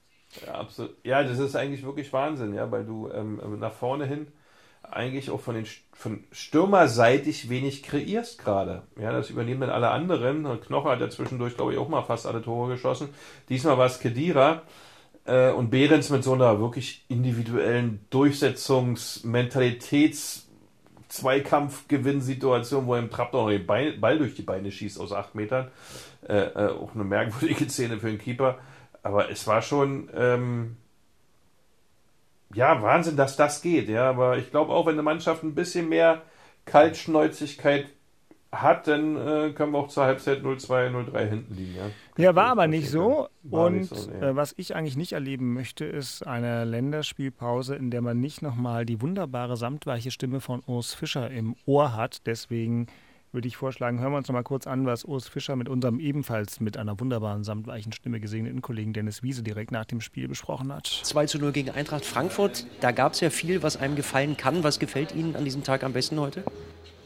Ja, 0.47 0.55
absolut. 0.55 0.95
Ja, 1.05 1.23
das 1.23 1.39
ist 1.39 1.57
eigentlich 1.57 1.85
wirklich 1.85 2.13
Wahnsinn, 2.13 2.55
ja, 2.55 2.71
weil 2.71 2.85
du 2.85 3.11
ähm, 3.11 3.41
nach 3.59 3.73
vorne 3.73 4.07
hin 4.07 4.29
eigentlich 4.93 5.31
auch 5.31 5.41
von 5.41 5.55
den 5.55 5.67
von 5.93 6.25
Stürmerseitig 6.33 7.49
wenig 7.51 7.83
kreierst 7.83 8.39
gerade. 8.39 8.83
Ja, 8.99 9.13
das 9.13 9.31
übernehmen 9.31 9.63
dann 9.63 9.71
alle 9.71 9.91
anderen. 9.91 10.61
Knocher 10.61 10.91
hat 10.91 11.01
ja 11.01 11.11
zwischendurch, 11.11 11.57
glaube 11.57 11.73
ich, 11.73 11.79
auch 11.79 11.89
mal 11.89 12.03
fast 12.03 12.27
alle 12.27 12.43
Tore 12.43 12.73
geschossen. 12.73 13.09
Diesmal 13.49 13.77
war 13.77 13.87
es 13.87 13.99
Kedira 14.01 14.63
äh, 15.27 15.51
und 15.51 15.71
Behrens 15.71 16.11
mit 16.11 16.25
so 16.25 16.33
einer 16.33 16.61
wirklich 16.61 17.05
individuellen 17.09 18.07
Durchsetzungsmentalitäts- 18.11 20.51
Zweikampfgewinnsituation, 21.11 22.87
wo 22.87 22.95
er 22.95 23.01
im 23.01 23.11
Trapp 23.11 23.33
noch 23.33 23.49
den 23.49 23.67
Ball 23.67 24.19
durch 24.19 24.37
die 24.37 24.43
Beine 24.43 24.71
schießt 24.71 25.01
aus 25.01 25.13
acht 25.13 25.35
Metern. 25.35 25.69
Äh, 26.27 26.37
äh, 26.37 26.69
auch 26.69 26.95
eine 26.95 27.05
merkwürdige 27.05 27.69
Szene 27.69 27.99
für 27.99 28.07
den 28.07 28.19
Keeper. 28.19 28.59
Aber 29.03 29.31
es 29.31 29.47
war 29.47 29.61
schon, 29.61 30.09
ähm, 30.15 30.77
ja, 32.55 32.83
Wahnsinn, 32.83 33.17
dass 33.17 33.37
das 33.37 33.63
geht, 33.63 33.89
ja. 33.89 34.09
Aber 34.09 34.39
ich 34.39 34.51
glaube 34.51 34.73
auch, 34.73 34.87
wenn 34.87 34.95
eine 34.95 35.03
Mannschaft 35.03 35.43
ein 35.43 35.55
bisschen 35.55 35.89
mehr 35.89 36.23
Kaltschnäuzigkeit 36.65 37.87
hat, 38.53 38.89
dann 38.89 39.17
äh, 39.17 39.53
können 39.53 39.73
wir 39.73 39.79
auch 39.79 39.89
zur 39.89 40.05
Halbzeit 40.05 40.43
0-2, 40.43 40.91
0-3 40.91 41.29
hinten 41.29 41.55
liegen. 41.55 41.77
Ja, 41.77 41.91
ja 42.17 42.35
war 42.35 42.47
aber 42.47 42.67
nicht 42.67 42.91
so. 42.91 43.29
Und 43.49 43.79
nicht 43.79 43.95
so, 43.95 44.11
nee. 44.11 44.27
äh, 44.27 44.37
was 44.37 44.55
ich 44.57 44.75
eigentlich 44.75 44.97
nicht 44.97 45.13
erleben 45.13 45.55
möchte, 45.55 45.85
ist 45.85 46.27
eine 46.27 46.65
Länderspielpause, 46.65 47.77
in 47.77 47.91
der 47.93 48.03
man 48.03 48.19
nicht 48.19 48.43
nochmal 48.43 48.85
die 48.85 49.01
wunderbare 49.01 49.57
samtweiche 49.57 50.11
Stimme 50.11 50.41
von 50.41 50.63
Urs 50.67 50.95
Fischer 50.95 51.31
im 51.31 51.55
Ohr 51.65 51.95
hat. 51.95 52.27
Deswegen 52.27 52.89
würde 53.33 53.47
ich 53.47 53.57
vorschlagen, 53.57 54.01
hören 54.01 54.13
wir 54.13 54.19
uns 54.19 54.29
noch 54.29 54.35
mal 54.35 54.43
kurz 54.43 54.67
an, 54.67 54.87
was 54.87 55.05
Urs 55.05 55.29
Fischer 55.29 55.55
mit 55.57 55.69
unserem 55.69 56.01
ebenfalls 56.01 56.61
mit 56.61 56.77
einer 56.77 56.99
wunderbaren 56.99 57.45
samtweichen 57.45 57.93
Stimme 57.93 58.21
gesegneten 58.21 58.61
Kollegen 58.61 58.93
Dennis 58.93 59.23
Wiese 59.23 59.43
direkt 59.43 59.71
nach 59.71 59.85
dem 59.85 60.01
Spiel 60.01 60.27
besprochen 60.27 60.73
hat. 60.73 60.87
2 60.87 61.27
zu 61.27 61.39
0 61.39 61.53
gegen 61.53 61.71
Eintracht 61.71 62.05
Frankfurt. 62.05 62.67
Da 62.81 62.91
gab 62.91 63.13
es 63.13 63.21
ja 63.21 63.31
viel, 63.31 63.63
was 63.63 63.77
einem 63.77 63.95
gefallen 63.95 64.37
kann. 64.37 64.65
Was 64.65 64.79
gefällt 64.79 65.15
Ihnen 65.15 65.37
an 65.37 65.45
diesem 65.45 65.63
Tag 65.63 65.85
am 65.85 65.93
besten 65.93 66.19
heute? 66.19 66.43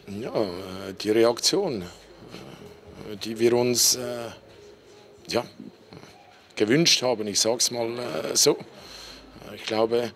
Ja, 0.08 0.34
äh, 0.34 0.94
die 1.00 1.10
Reaktion, 1.10 1.82
äh, 1.82 3.16
die 3.22 3.38
wir 3.38 3.54
uns 3.54 3.96
äh, 3.96 4.28
ja, 5.28 5.44
gewünscht 6.56 7.02
haben. 7.02 7.26
Ich 7.26 7.40
sage 7.40 7.56
es 7.58 7.70
mal 7.70 7.90
so. 8.34 8.56
Ich 9.54 9.64
glaube, 9.64 10.10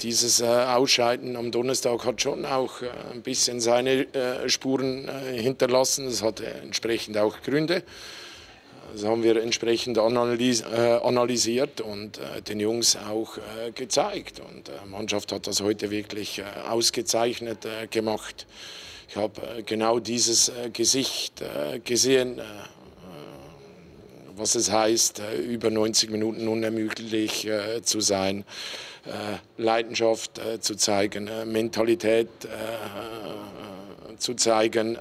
dieses 0.00 0.42
Ausscheiden 0.42 1.36
am 1.36 1.50
Donnerstag 1.50 2.04
hat 2.04 2.22
schon 2.22 2.46
auch 2.46 2.80
ein 3.12 3.22
bisschen 3.22 3.60
seine 3.60 4.06
Spuren 4.46 5.08
hinterlassen. 5.34 6.06
Es 6.06 6.22
hatte 6.22 6.46
entsprechend 6.46 7.18
auch 7.18 7.42
Gründe. 7.42 7.82
Das 8.92 9.04
haben 9.04 9.22
wir 9.22 9.42
entsprechend 9.42 9.98
analysiert 9.98 11.82
und 11.82 12.18
den 12.48 12.60
Jungs 12.60 12.96
auch 12.96 13.38
gezeigt. 13.74 14.40
Und 14.40 14.68
die 14.68 14.88
Mannschaft 14.88 15.32
hat 15.32 15.46
das 15.46 15.60
heute 15.60 15.90
wirklich 15.90 16.42
ausgezeichnet 16.68 17.66
gemacht. 17.90 18.46
Ich 19.08 19.16
habe 19.16 19.40
äh, 19.40 19.62
genau 19.62 20.00
dieses 20.00 20.50
äh, 20.50 20.68
Gesicht 20.70 21.40
äh, 21.40 21.78
gesehen, 21.80 22.40
was 24.36 24.54
es 24.54 24.70
heißt, 24.70 25.20
über 25.48 25.68
90 25.68 26.10
Minuten 26.10 26.46
unermüdlich 26.46 27.48
zu 27.82 27.98
sein, 27.98 28.44
Leidenschaft 29.56 30.40
zu 30.60 30.74
zeigen, 30.74 31.30
Mentalität 31.46 32.28
zu 34.18 34.34
zeigen. 34.34 34.98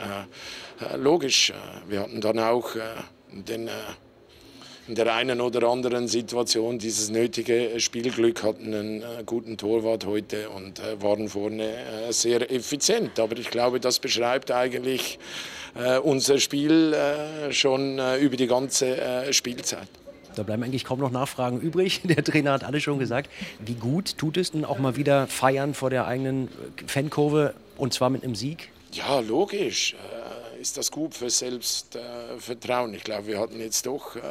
Logisch, 0.96 1.54
wir 1.88 2.02
hatten 2.02 2.22
dann 2.22 2.40
auch 2.40 2.72
den 3.32 3.70
in 4.88 4.96
der 4.96 5.14
einen 5.14 5.42
oder 5.42 5.68
anderen 5.68 6.08
Situation 6.08 6.80
dieses 6.80 7.10
nötige 7.10 7.80
Spielglück, 7.80 8.44
hatten 8.44 8.74
einen 8.74 9.02
äh, 9.02 9.24
guten 9.26 9.58
Torwart 9.58 10.06
heute 10.06 10.50
und 10.50 10.80
äh, 10.80 11.02
waren 11.02 11.28
vorne 11.28 11.68
äh, 12.08 12.14
sehr 12.14 12.50
effizient. 12.52 13.20
Aber 13.20 13.38
ich 13.38 13.50
glaube, 13.50 13.80
das 13.80 14.00
beschreibt 14.00 14.52
eigentlich 14.52 15.20
unser 16.02 16.40
Spiel 16.40 16.96
schon 17.52 18.00
über 18.20 18.36
die 18.36 18.48
ganze 18.48 19.32
Spielzeit. 19.32 19.88
Da 20.38 20.44
bleiben 20.44 20.64
eigentlich 20.64 20.84
kaum 20.84 21.00
noch 21.00 21.12
Nachfragen 21.12 21.60
übrig. 21.60 22.02
Der 22.06 22.24
Trainer 22.24 22.54
hat 22.54 22.64
alles 22.64 22.84
schon 22.84 23.00
gesagt. 23.00 23.30
Wie 23.60 23.76
gut 23.76 24.18
tut 24.18 24.38
es 24.38 24.52
denn 24.52 24.66
auch 24.66 24.80
mal 24.80 24.96
wieder 24.96 25.28
feiern 25.28 25.74
vor 25.74 25.90
der 25.90 26.08
eigenen 26.08 26.50
Fankurve 26.86 27.54
und 27.78 27.94
zwar 27.94 28.10
mit 28.10 28.24
einem 28.24 28.36
Sieg? 28.36 28.70
Ja, 28.92 29.20
logisch 29.20 29.96
ist 30.60 30.78
das 30.78 30.92
gut 30.92 31.16
für 31.16 31.30
Selbstvertrauen. 31.30 32.94
Ich 32.94 33.04
glaube, 33.04 33.28
wir 33.28 33.40
hatten 33.40 33.60
jetzt 33.60 33.86
doch 33.86 34.16
äh, 34.16 34.22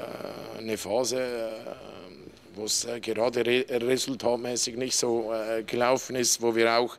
eine 0.58 0.76
Phase, 0.76 1.20
äh, 1.20 1.50
wo 2.54 2.64
es 2.64 2.84
äh, 2.84 3.00
gerade 3.00 3.44
resultatmäßig 3.44 4.76
nicht 4.76 4.96
so 4.96 5.32
gelaufen 5.66 6.16
ist, 6.16 6.42
wo 6.42 6.54
wir 6.54 6.74
auch 6.74 6.96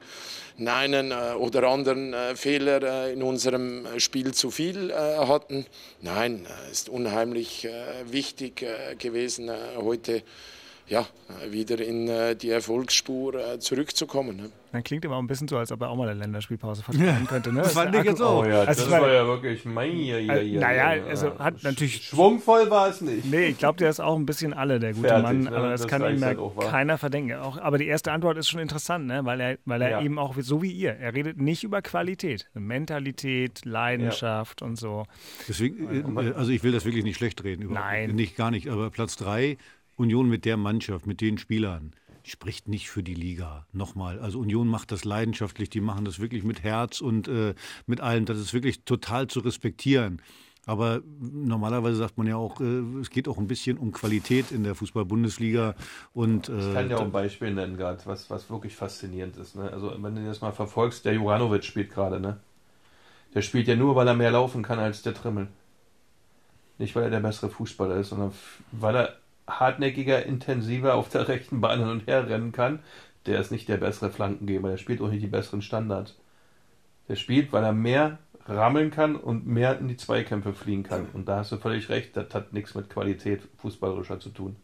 einen 0.66 1.12
oder 1.12 1.70
anderen 1.70 2.16
Fehler 2.36 3.12
in 3.12 3.22
unserem 3.22 3.86
Spiel 3.98 4.34
zu 4.34 4.50
viel 4.50 4.94
hatten. 4.94 5.66
Nein, 6.02 6.48
ist 6.72 6.90
unheimlich 6.90 7.68
wichtig 8.10 8.66
gewesen, 8.98 9.52
heute 9.78 10.24
ja, 10.88 11.06
wieder 11.50 11.80
in 11.80 12.38
die 12.38 12.50
Erfolgsspur 12.50 13.60
zurückzukommen. 13.60 14.38
Ne? 14.38 14.52
Dann 14.72 14.84
klingt 14.84 15.06
immer 15.06 15.18
ein 15.18 15.28
bisschen 15.28 15.48
so, 15.48 15.58
als 15.58 15.72
ob 15.72 15.82
er 15.82 15.90
auch 15.90 15.96
mal 15.96 16.10
eine 16.10 16.20
Länderspielpause 16.20 16.84
versprechen 16.84 17.28
könnte. 17.28 17.54
Ne? 17.54 17.62
Das, 17.62 17.74
fand 17.74 17.96
ich 17.96 18.04
jetzt 18.04 18.22
auch. 18.22 18.44
Oh 18.44 18.48
ja, 18.48 18.66
das 18.66 18.90
war 18.90 19.12
ja 19.12 19.26
wirklich 19.26 19.66
mein 19.66 19.98
ja, 19.98 20.18
ja, 20.18 20.36
ja, 20.38 20.60
Naja, 20.60 21.04
also 21.08 21.38
hat 21.40 21.64
natürlich. 21.64 22.04
Schwungvoll 22.08 22.70
war 22.70 22.90
es 22.90 23.02
nicht. 23.02 23.26
Nee, 23.26 23.48
ich 23.48 23.58
glaube, 23.58 23.78
der 23.78 23.90
ist 23.90 24.00
auch 24.00 24.16
ein 24.16 24.26
bisschen 24.26 24.54
alle, 24.54 24.80
der 24.80 24.94
gute 24.94 25.08
Fertig, 25.08 25.24
Mann. 25.24 25.40
Ne? 25.42 25.52
Aber 25.52 25.70
das, 25.70 25.82
das 25.82 25.90
kann 25.90 26.02
ihm 26.04 26.20
ja 26.20 26.28
halt 26.28 26.40
keiner 26.70 26.98
verdenken. 26.98 27.34
Auch, 27.36 27.58
aber 27.58 27.78
die 27.78 27.88
erste 27.88 28.12
Antwort 28.12 28.38
ist 28.38 28.50
schon 28.50 28.60
interessant, 28.60 29.08
ne? 29.08 29.26
weil 29.26 29.40
er, 29.40 29.58
weil 29.66 29.82
er 29.82 29.90
ja. 29.90 30.02
eben 30.02 30.20
auch 30.20 30.36
so 30.40 30.62
wie 30.62 30.72
ihr, 30.72 30.92
er 30.92 31.14
redet 31.14 31.40
nicht 31.40 31.64
über 31.64 31.82
Qualität. 31.82 32.48
Mentalität, 32.54 33.66
Leidenschaft 33.66 34.62
und 34.62 34.76
so. 34.76 35.06
Deswegen, 35.48 36.18
äh, 36.18 36.34
also 36.34 36.52
ich 36.52 36.64
will 36.64 36.72
das 36.72 36.86
wirklich 36.86 37.04
nicht 37.04 37.18
schlecht 37.18 37.44
reden. 37.44 37.72
Nein. 37.72 38.16
Nicht 38.16 38.36
gar 38.36 38.52
nicht. 38.52 38.70
Aber 38.70 38.90
Platz 38.90 39.16
drei, 39.16 39.58
Union 39.98 40.30
mit 40.30 40.46
der 40.46 40.58
Mannschaft, 40.58 41.06
mit 41.06 41.20
den 41.20 41.38
Spielern 41.38 41.94
spricht 42.24 42.68
nicht 42.68 42.90
für 42.90 43.04
die 43.04 43.14
Liga. 43.14 43.66
Nochmal, 43.72 44.20
also 44.20 44.40
Union 44.40 44.68
macht 44.68 44.92
das 44.92 45.06
leidenschaftlich, 45.06 45.70
die 45.70 45.82
machen 45.82 46.06
das 46.06 46.20
wirklich 46.20 46.44
mit 46.44 46.62
Herz 46.62 47.02
und 47.02 47.28
äh, 47.28 47.56
mit 47.86 48.02
allem. 48.02 48.26
Das 48.26 48.38
ist 48.38 48.54
wirklich 48.54 48.84
total 48.84 49.28
zu 49.28 49.40
respektieren. 49.40 50.22
Aber 50.66 51.02
normalerweise 51.20 51.96
sagt 51.96 52.18
man 52.18 52.28
ja 52.28 52.36
auch, 52.36 52.60
äh, 52.60 52.82
es 53.00 53.10
geht 53.10 53.30
auch 53.30 53.38
ein 53.38 53.48
bisschen 53.48 53.78
um 53.78 53.94
Qualität 53.94 54.52
in 54.52 54.66
der 54.66 54.76
Fußball-Bundesliga. 54.76 55.76
Und, 56.14 56.50
äh, 56.50 56.58
ich 56.58 56.74
kann 56.74 56.90
ja 56.90 56.98
auch 56.98 57.02
ein 57.04 57.12
Beispiel 57.12 57.54
nennen, 57.54 57.78
gerade, 57.78 58.02
was, 58.06 58.30
was 58.30 58.50
wirklich 58.50 58.76
faszinierend 58.76 59.38
ist. 59.38 59.56
Ne? 59.56 59.72
Also, 59.72 59.94
wenn 59.98 60.16
du 60.16 60.26
das 60.26 60.42
mal 60.42 60.52
verfolgst, 60.52 61.06
der 61.06 61.14
Juranovic 61.14 61.64
spielt 61.64 61.90
gerade, 61.90 62.20
ne? 62.20 62.38
Der 63.34 63.42
spielt 63.42 63.68
ja 63.70 63.78
nur, 63.78 63.96
weil 63.96 64.08
er 64.08 64.14
mehr 64.14 64.32
laufen 64.32 64.64
kann 64.64 64.80
als 64.80 65.02
der 65.02 65.14
Trimmel. 65.14 65.48
Nicht, 66.78 66.96
weil 66.96 67.04
er 67.04 67.10
der 67.10 67.20
bessere 67.22 67.50
Fußballer 67.50 67.96
ist, 67.96 68.10
sondern 68.10 68.34
weil 68.72 68.96
er 68.96 69.16
hartnäckiger, 69.48 70.26
intensiver 70.26 70.96
auf 70.96 71.10
der 71.10 71.28
rechten 71.28 71.62
Bahn 71.62 71.80
hin 71.80 71.90
und 71.90 72.08
her 72.08 72.30
rennen 72.30 72.52
kann, 72.52 72.80
der 73.26 73.40
ist 73.40 73.52
nicht 73.52 73.68
der 73.68 73.78
bessere 73.78 74.10
Flankengeber. 74.10 74.70
Der 74.70 74.78
spielt 74.78 75.02
auch 75.02 75.10
nicht 75.10 75.24
die 75.24 75.28
besseren 75.28 75.62
Standards. 75.62 76.18
Der 77.08 77.16
spielt, 77.16 77.54
weil 77.54 77.64
er 77.64 77.74
mehr 77.74 78.20
rammeln 78.46 78.92
kann 78.92 79.16
und 79.16 79.46
mehr 79.46 79.80
in 79.80 79.88
die 79.88 79.98
Zweikämpfe 79.98 80.54
fliegen 80.54 80.84
kann. 80.84 81.08
Und 81.14 81.28
da 81.28 81.38
hast 81.38 81.52
du 81.52 81.58
völlig 81.58 81.90
recht, 81.90 82.16
das 82.16 82.34
hat 82.34 82.54
nichts 82.54 82.76
mit 82.76 82.90
Qualität 82.90 83.42
fußballerischer 83.58 84.20
zu 84.20 84.30
tun. 84.30 84.56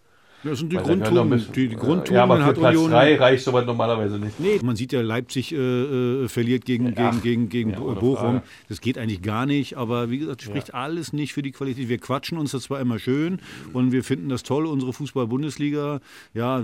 Das 0.43 0.59
sind 0.59 0.71
die 0.71 0.77
Grundtugenden. 0.77 1.45
Die, 1.53 1.67
die 1.69 1.75
Grundtugenden 1.75 2.15
ja, 2.15 2.23
aber 2.23 2.37
für 2.37 2.45
hat 2.45 2.55
Platz 2.55 2.75
Union. 2.75 2.91
3 2.91 3.15
reicht 3.15 3.43
sowas 3.43 3.65
normalerweise 3.65 4.19
nicht. 4.19 4.39
Nee, 4.39 4.59
man 4.63 4.75
sieht 4.75 4.93
ja, 4.93 5.01
Leipzig 5.01 5.51
äh, 5.53 5.57
äh 5.57 6.27
verliert 6.27 6.65
gegen, 6.65 6.93
ja, 6.95 7.11
gegen, 7.11 7.49
gegen, 7.49 7.71
ja, 7.71 7.79
Bochum. 7.79 8.15
Frage. 8.15 8.41
Das 8.69 8.81
geht 8.81 8.97
eigentlich 8.97 9.21
gar 9.21 9.45
nicht. 9.45 9.77
Aber 9.77 10.09
wie 10.09 10.19
gesagt, 10.19 10.41
spricht 10.41 10.69
ja. 10.69 10.73
alles 10.75 11.13
nicht 11.13 11.33
für 11.33 11.41
die 11.41 11.51
Qualität. 11.51 11.89
Wir 11.89 11.97
quatschen 11.97 12.37
uns 12.37 12.51
das 12.51 12.63
zwar 12.63 12.79
immer 12.79 12.99
schön 12.99 13.39
und 13.73 13.91
wir 13.91 14.03
finden 14.03 14.29
das 14.29 14.43
toll, 14.43 14.65
unsere 14.65 14.93
Fußball-Bundesliga. 14.93 15.99
Ja, 16.33 16.63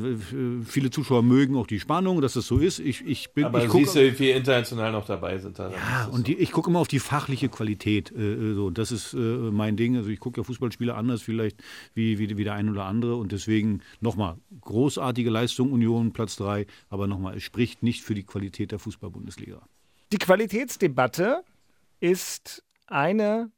viele 0.65 0.89
Zuschauer 0.89 1.23
mögen 1.23 1.55
auch 1.55 1.67
die 1.67 1.79
Spannung, 1.79 2.21
dass 2.21 2.33
das 2.33 2.47
so 2.47 2.57
ist. 2.57 2.79
Ich, 2.79 3.05
ich 3.05 3.31
bin, 3.31 3.45
aber 3.45 3.63
ich 3.63 3.71
siehst 3.71 3.95
du, 3.95 4.01
wie 4.01 4.11
viele 4.11 4.31
international 4.31 4.91
noch 4.91 5.05
dabei 5.05 5.37
sind. 5.37 5.59
Da 5.59 5.69
ja, 5.69 6.09
und 6.11 6.27
die, 6.27 6.35
ich 6.35 6.51
gucke 6.51 6.69
immer 6.69 6.79
auf 6.79 6.87
die 6.87 6.99
fachliche 6.99 7.49
Qualität. 7.49 8.11
Äh, 8.11 8.33
äh, 8.33 8.53
so. 8.53 8.69
Das 8.69 8.91
ist 8.91 9.13
äh, 9.13 9.17
mein 9.17 9.77
Ding. 9.77 9.97
Also 9.97 10.09
ich 10.09 10.19
gucke 10.19 10.41
ja 10.41 10.43
Fußballspiele 10.43 10.93
anders 10.95 11.21
vielleicht 11.21 11.57
wie, 11.93 12.19
wie, 12.19 12.37
wie 12.37 12.43
der 12.43 12.53
ein 12.53 12.69
oder 12.69 12.85
andere. 12.85 13.15
Und 13.15 13.31
deswegen 13.31 13.68
nochmal, 13.99 14.37
großartige 14.61 15.29
Leistung 15.29 15.71
Union, 15.71 16.13
Platz 16.13 16.35
3, 16.37 16.65
aber 16.89 17.07
nochmal, 17.07 17.37
es 17.37 17.43
spricht 17.43 17.83
nicht 17.83 18.03
für 18.03 18.15
die 18.15 18.23
Qualität 18.23 18.71
der 18.71 18.79
Fußball-Bundesliga. 18.79 19.61
Die 20.11 20.17
Qualitätsdebatte 20.17 21.43
ist 21.99 22.63
eine, 22.87 23.51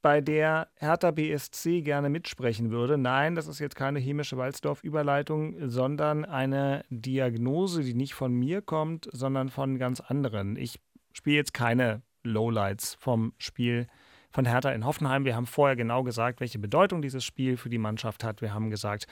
bei 0.00 0.20
der 0.20 0.68
Hertha 0.76 1.10
BSC 1.10 1.82
gerne 1.82 2.08
mitsprechen 2.08 2.70
würde. 2.70 2.98
Nein, 2.98 3.34
das 3.34 3.46
ist 3.46 3.60
jetzt 3.60 3.76
keine 3.76 4.00
chemische 4.00 4.36
Walzdorf-Überleitung, 4.36 5.68
sondern 5.68 6.24
eine 6.24 6.84
Diagnose, 6.90 7.82
die 7.82 7.94
nicht 7.94 8.14
von 8.14 8.32
mir 8.32 8.62
kommt, 8.62 9.08
sondern 9.12 9.48
von 9.48 9.78
ganz 9.78 10.00
anderen. 10.00 10.56
Ich 10.56 10.80
spiele 11.12 11.36
jetzt 11.36 11.54
keine 11.54 12.02
Lowlights 12.24 12.94
vom 12.94 13.32
Spiel 13.38 13.86
von 14.30 14.46
Hertha 14.46 14.72
in 14.72 14.84
Hoffenheim. 14.84 15.24
Wir 15.24 15.36
haben 15.36 15.46
vorher 15.46 15.76
genau 15.76 16.02
gesagt, 16.02 16.40
welche 16.40 16.58
Bedeutung 16.58 17.02
dieses 17.02 17.24
Spiel 17.24 17.56
für 17.56 17.68
die 17.68 17.78
Mannschaft 17.78 18.24
hat. 18.24 18.40
Wir 18.40 18.54
haben 18.54 18.70
gesagt, 18.70 19.06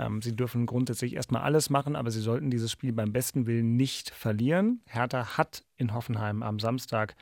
ähm, 0.00 0.22
sie 0.22 0.34
dürfen 0.34 0.66
grundsätzlich 0.66 1.14
erstmal 1.14 1.42
alles 1.42 1.70
machen, 1.70 1.96
aber 1.96 2.10
sie 2.10 2.20
sollten 2.20 2.50
dieses 2.50 2.70
Spiel 2.70 2.92
beim 2.92 3.12
besten 3.12 3.46
Willen 3.46 3.76
nicht 3.76 4.10
verlieren. 4.10 4.82
Hertha 4.86 5.36
hat 5.36 5.64
in 5.76 5.94
Hoffenheim 5.94 6.42
am 6.42 6.58
Samstag 6.58 7.14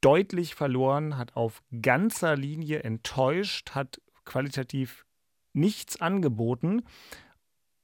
deutlich 0.00 0.54
verloren, 0.54 1.16
hat 1.16 1.36
auf 1.36 1.62
ganzer 1.80 2.36
Linie 2.36 2.82
enttäuscht, 2.82 3.70
hat 3.70 4.00
qualitativ 4.24 5.06
nichts 5.52 6.00
angeboten. 6.00 6.82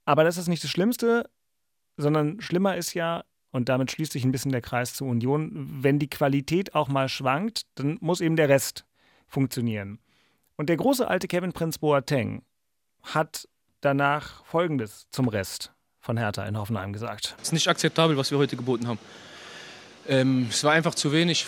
Aber 0.05 0.25
das 0.25 0.37
ist 0.37 0.49
nicht 0.49 0.65
das 0.65 0.71
Schlimmste, 0.71 1.31
sondern 1.97 2.41
schlimmer 2.41 2.77
ist 2.77 2.95
ja, 2.95 3.25
und 3.51 3.69
damit 3.69 3.91
schließt 3.91 4.13
sich 4.13 4.25
ein 4.25 4.33
bisschen 4.33 4.53
der 4.53 4.61
Kreis 4.61 4.95
zur 4.95 5.09
Union, 5.09 5.51
wenn 5.83 5.99
die 5.99 6.11
Qualität 6.11 6.75
auch 6.75 6.89
mal 6.89 7.09
schwankt, 7.09 7.63
dann 7.77 7.99
muss 8.01 8.21
eben 8.21 8.37
der 8.37 8.49
Rest 8.49 8.85
funktionieren. 9.27 10.01
Und 10.57 10.69
der 10.69 10.77
große 10.77 11.07
alte 11.07 11.29
Kevin 11.29 11.53
Prince 11.53 11.79
Boateng 11.79 12.43
hat 13.03 13.49
danach 13.81 14.45
Folgendes 14.45 15.07
zum 15.11 15.29
Rest 15.29 15.73
von 16.01 16.17
Hertha 16.17 16.45
in 16.47 16.57
Hoffenheim 16.57 16.93
gesagt. 16.93 17.35
Es 17.39 17.49
ist 17.49 17.53
nicht 17.53 17.69
akzeptabel, 17.69 18.17
was 18.17 18.31
wir 18.31 18.39
heute 18.39 18.57
geboten 18.57 18.87
haben. 18.87 18.99
Ähm, 20.07 20.47
es 20.51 20.65
war 20.65 20.73
einfach 20.73 20.95
zu 20.95 21.13
wenig. 21.13 21.47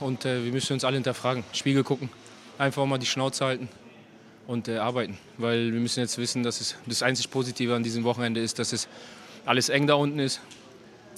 und 0.00 0.24
äh, 0.24 0.44
wir 0.44 0.52
müssen 0.52 0.72
uns 0.72 0.84
alle 0.84 0.96
hinterfragen, 0.96 1.44
Spiegel 1.52 1.84
gucken, 1.84 2.08
einfach 2.58 2.84
mal 2.86 2.98
die 2.98 3.06
Schnauze 3.06 3.44
halten 3.44 3.68
und 4.46 4.68
äh, 4.68 4.78
arbeiten. 4.78 5.18
Weil 5.36 5.72
wir 5.72 5.80
müssen 5.80 6.00
jetzt 6.00 6.16
wissen, 6.18 6.42
dass 6.42 6.60
es 6.60 6.76
das 6.86 7.02
einzig 7.02 7.30
Positive 7.30 7.74
an 7.74 7.82
diesem 7.82 8.04
Wochenende 8.04 8.40
ist, 8.40 8.58
dass 8.58 8.72
es 8.72 8.88
alles 9.44 9.68
eng 9.68 9.86
da 9.86 9.94
unten 9.94 10.18
ist, 10.18 10.40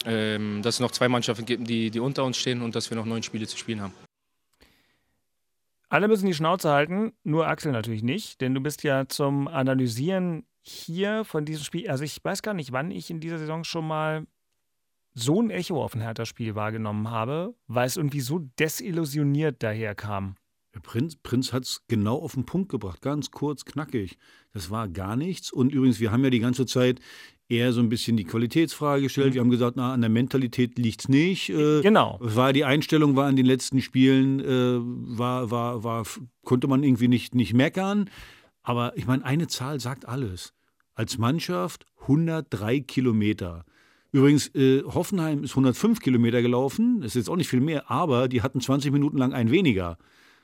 ähm, 0.04 0.62
dass 0.62 0.74
es 0.76 0.80
noch 0.80 0.90
zwei 0.90 1.08
Mannschaften 1.08 1.46
gibt, 1.46 1.68
die, 1.68 1.90
die 1.90 2.00
unter 2.00 2.24
uns 2.24 2.36
stehen 2.36 2.62
und 2.62 2.74
dass 2.74 2.90
wir 2.90 2.96
noch 2.96 3.06
neun 3.06 3.22
Spiele 3.22 3.46
zu 3.46 3.56
spielen 3.56 3.80
haben. 3.80 3.94
Alle 5.92 6.08
müssen 6.08 6.24
die 6.24 6.32
Schnauze 6.32 6.70
halten, 6.70 7.12
nur 7.22 7.46
Axel 7.46 7.70
natürlich 7.70 8.02
nicht, 8.02 8.40
denn 8.40 8.54
du 8.54 8.62
bist 8.62 8.82
ja 8.82 9.08
zum 9.08 9.46
Analysieren 9.46 10.46
hier 10.62 11.22
von 11.22 11.44
diesem 11.44 11.64
Spiel. 11.64 11.90
Also 11.90 12.02
ich 12.02 12.24
weiß 12.24 12.40
gar 12.40 12.54
nicht, 12.54 12.72
wann 12.72 12.90
ich 12.90 13.10
in 13.10 13.20
dieser 13.20 13.36
Saison 13.36 13.62
schon 13.62 13.86
mal 13.86 14.26
so 15.12 15.42
ein 15.42 15.50
Echo 15.50 15.84
auf 15.84 15.94
ein 15.94 16.00
Hertha-Spiel 16.00 16.54
wahrgenommen 16.54 17.10
habe, 17.10 17.54
weil 17.66 17.86
es 17.86 17.98
irgendwie 17.98 18.22
so 18.22 18.38
desillusioniert 18.38 19.62
daherkam. 19.62 20.36
Der 20.74 20.80
Prinz, 20.80 21.16
Prinz 21.16 21.52
hat 21.52 21.64
es 21.64 21.82
genau 21.88 22.18
auf 22.18 22.32
den 22.32 22.46
Punkt 22.46 22.70
gebracht, 22.70 23.02
ganz 23.02 23.30
kurz, 23.30 23.64
knackig. 23.64 24.16
Das 24.54 24.70
war 24.70 24.88
gar 24.88 25.16
nichts. 25.16 25.52
Und 25.52 25.72
übrigens, 25.72 26.00
wir 26.00 26.10
haben 26.12 26.24
ja 26.24 26.30
die 26.30 26.40
ganze 26.40 26.64
Zeit 26.64 27.00
eher 27.48 27.72
so 27.72 27.80
ein 27.80 27.90
bisschen 27.90 28.16
die 28.16 28.24
Qualitätsfrage 28.24 29.02
gestellt. 29.02 29.30
Mhm. 29.30 29.34
Wir 29.34 29.40
haben 29.42 29.50
gesagt, 29.50 29.76
na, 29.76 29.92
an 29.92 30.00
der 30.00 30.10
Mentalität 30.10 30.78
liegt 30.78 31.02
es 31.02 31.08
nicht. 31.08 31.50
Äh, 31.50 31.82
genau. 31.82 32.18
War 32.20 32.52
die 32.52 32.64
Einstellung 32.64 33.16
war 33.16 33.28
in 33.28 33.36
den 33.36 33.46
letzten 33.46 33.82
Spielen, 33.82 34.40
äh, 34.40 34.78
war, 35.18 35.50
war, 35.50 35.84
war, 35.84 36.06
konnte 36.44 36.68
man 36.68 36.82
irgendwie 36.82 37.08
nicht, 37.08 37.34
nicht 37.34 37.52
meckern. 37.52 38.08
Aber 38.62 38.96
ich 38.96 39.06
meine, 39.06 39.24
eine 39.24 39.48
Zahl 39.48 39.80
sagt 39.80 40.08
alles. 40.08 40.54
Als 40.94 41.18
Mannschaft 41.18 41.86
103 42.02 42.80
Kilometer. 42.80 43.64
Übrigens, 44.12 44.54
äh, 44.54 44.82
Hoffenheim 44.82 45.42
ist 45.42 45.52
105 45.52 46.00
Kilometer 46.00 46.42
gelaufen, 46.42 47.00
das 47.00 47.08
ist 47.08 47.14
jetzt 47.14 47.30
auch 47.30 47.36
nicht 47.36 47.48
viel 47.48 47.60
mehr, 47.62 47.90
aber 47.90 48.28
die 48.28 48.42
hatten 48.42 48.60
20 48.60 48.92
Minuten 48.92 49.16
lang 49.16 49.32
ein 49.32 49.50
weniger. 49.50 49.96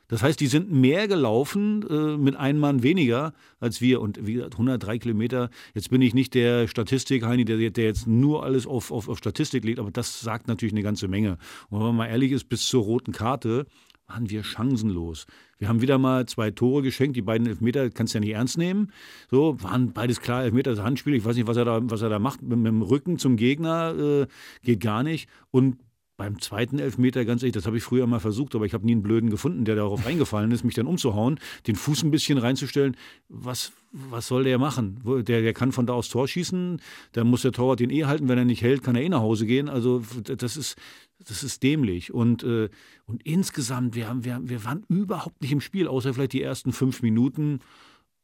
Das 0.09 0.23
heißt, 0.23 0.41
die 0.41 0.47
sind 0.47 0.73
mehr 0.73 1.07
gelaufen 1.07 1.85
äh, 1.89 2.17
mit 2.17 2.35
einem 2.37 2.59
Mann 2.59 2.83
weniger 2.83 3.33
als 3.61 3.81
wir. 3.81 4.01
Und 4.01 4.27
wie 4.27 4.35
gesagt, 4.35 4.55
103 4.55 4.99
Kilometer. 4.99 5.51
Jetzt 5.75 5.91
bin 5.91 6.03
ich 6.03 6.15
nicht 6.15 6.35
der 6.35 6.67
Statistik-Heini, 6.67 7.45
der, 7.45 7.71
der, 7.71 7.85
jetzt 7.85 8.07
nur 8.07 8.43
alles 8.43 8.67
auf, 8.67 8.91
auf, 8.91 9.09
auf 9.09 9.19
Statistik 9.19 9.65
legt, 9.65 9.79
aber 9.79 9.91
das 9.91 10.21
sagt 10.21 10.49
natürlich 10.49 10.73
eine 10.73 10.83
ganze 10.83 11.09
Menge. 11.09 11.39
Und 11.69 11.79
wenn 11.79 11.87
man 11.89 11.97
mal 11.97 12.07
ehrlich 12.07 12.33
ist, 12.33 12.49
bis 12.49 12.67
zur 12.67 12.83
roten 12.83 13.13
Karte 13.13 13.67
waren 14.07 14.31
wir 14.31 14.43
chancenlos. 14.43 15.27
Wir 15.59 15.69
haben 15.69 15.83
wieder 15.83 15.99
mal 15.99 16.25
zwei 16.27 16.51
Tore 16.51 16.83
geschenkt, 16.83 17.17
die 17.17 17.23
beiden 17.23 17.47
Elfmeter 17.47 17.91
kannst 17.91 18.15
du 18.15 18.19
ja 18.19 18.21
nicht 18.21 18.33
ernst 18.33 18.57
nehmen. 18.57 18.91
So, 19.31 19.63
waren 19.63 19.93
beides 19.93 20.21
klar 20.21 20.45
Elfmeter, 20.45 20.71
das 20.75 20.83
Handspiel, 20.83 21.15
ich 21.15 21.25
weiß 21.25 21.37
nicht, 21.37 21.47
was 21.47 21.59
er 21.59 21.67
da, 21.67 21.81
was 21.83 22.01
er 22.01 22.09
da 22.09 22.19
macht, 22.19 22.41
mit, 22.41 22.59
mit 22.59 22.69
dem 22.69 22.81
Rücken 22.81 23.19
zum 23.19 23.37
Gegner, 23.37 23.95
äh, 23.99 24.27
geht 24.63 24.81
gar 24.81 25.03
nicht. 25.03 25.29
Und 25.51 25.77
beim 26.19 26.41
zweiten 26.41 26.81
Elfmeter, 26.81 27.25
ganz 27.25 27.43
ehrlich, 27.43 27.55
das 27.55 27.65
habe 27.65 27.77
ich 27.77 27.85
früher 27.85 28.07
mal 28.09 28.19
versucht, 28.19 28.57
aber 28.57 28.67
ich 28.67 28.75
habe 28.75 28.85
nie 28.85 28.93
einen 28.93 29.05
Blöden 29.05 29.31
gefunden, 29.31 29.65
der 29.65 29.77
darauf 29.77 30.05
eingefallen 30.07 30.51
ist, 30.51 30.65
mich 30.65 30.75
dann 30.75 30.89
umzuhauen, 30.89 31.39
den 31.67 31.77
Fuß 31.77 32.03
ein 32.03 32.11
bisschen 32.11 32.39
reinzustellen. 32.39 32.97
Was, 33.29 33.73
was 33.93 34.27
soll 34.27 34.43
der 34.43 34.59
machen? 34.59 35.01
Der, 35.05 35.43
der 35.43 35.55
kann 35.55 35.71
von 35.71 35.87
da 35.87 35.93
aus 35.93 36.09
Tor 36.09 36.27
schießen, 36.27 36.83
da 37.13 37.23
muss 37.23 37.43
der 37.43 37.53
Torwart 37.53 37.79
den 37.79 37.91
eh 37.91 38.05
halten. 38.05 38.29
Wenn 38.29 38.37
er 38.37 38.45
nicht 38.45 38.63
hält, 38.63 38.83
kann 38.83 38.97
er 38.97 39.03
eh 39.03 39.09
nach 39.09 39.21
Hause 39.21 39.47
gehen. 39.47 39.69
Also 39.69 40.03
das 40.25 40.57
ist, 40.57 40.77
das 41.25 41.45
ist 41.45 41.63
dämlich. 41.63 42.13
Und, 42.13 42.43
äh, 42.43 42.69
und 43.07 43.25
insgesamt, 43.25 43.95
wir, 43.95 44.09
haben, 44.09 44.25
wir, 44.25 44.41
wir 44.43 44.65
waren 44.65 44.85
überhaupt 44.89 45.41
nicht 45.41 45.53
im 45.53 45.61
Spiel, 45.61 45.87
außer 45.87 46.15
vielleicht 46.15 46.33
die 46.33 46.43
ersten 46.43 46.73
fünf 46.73 47.01
Minuten. 47.01 47.61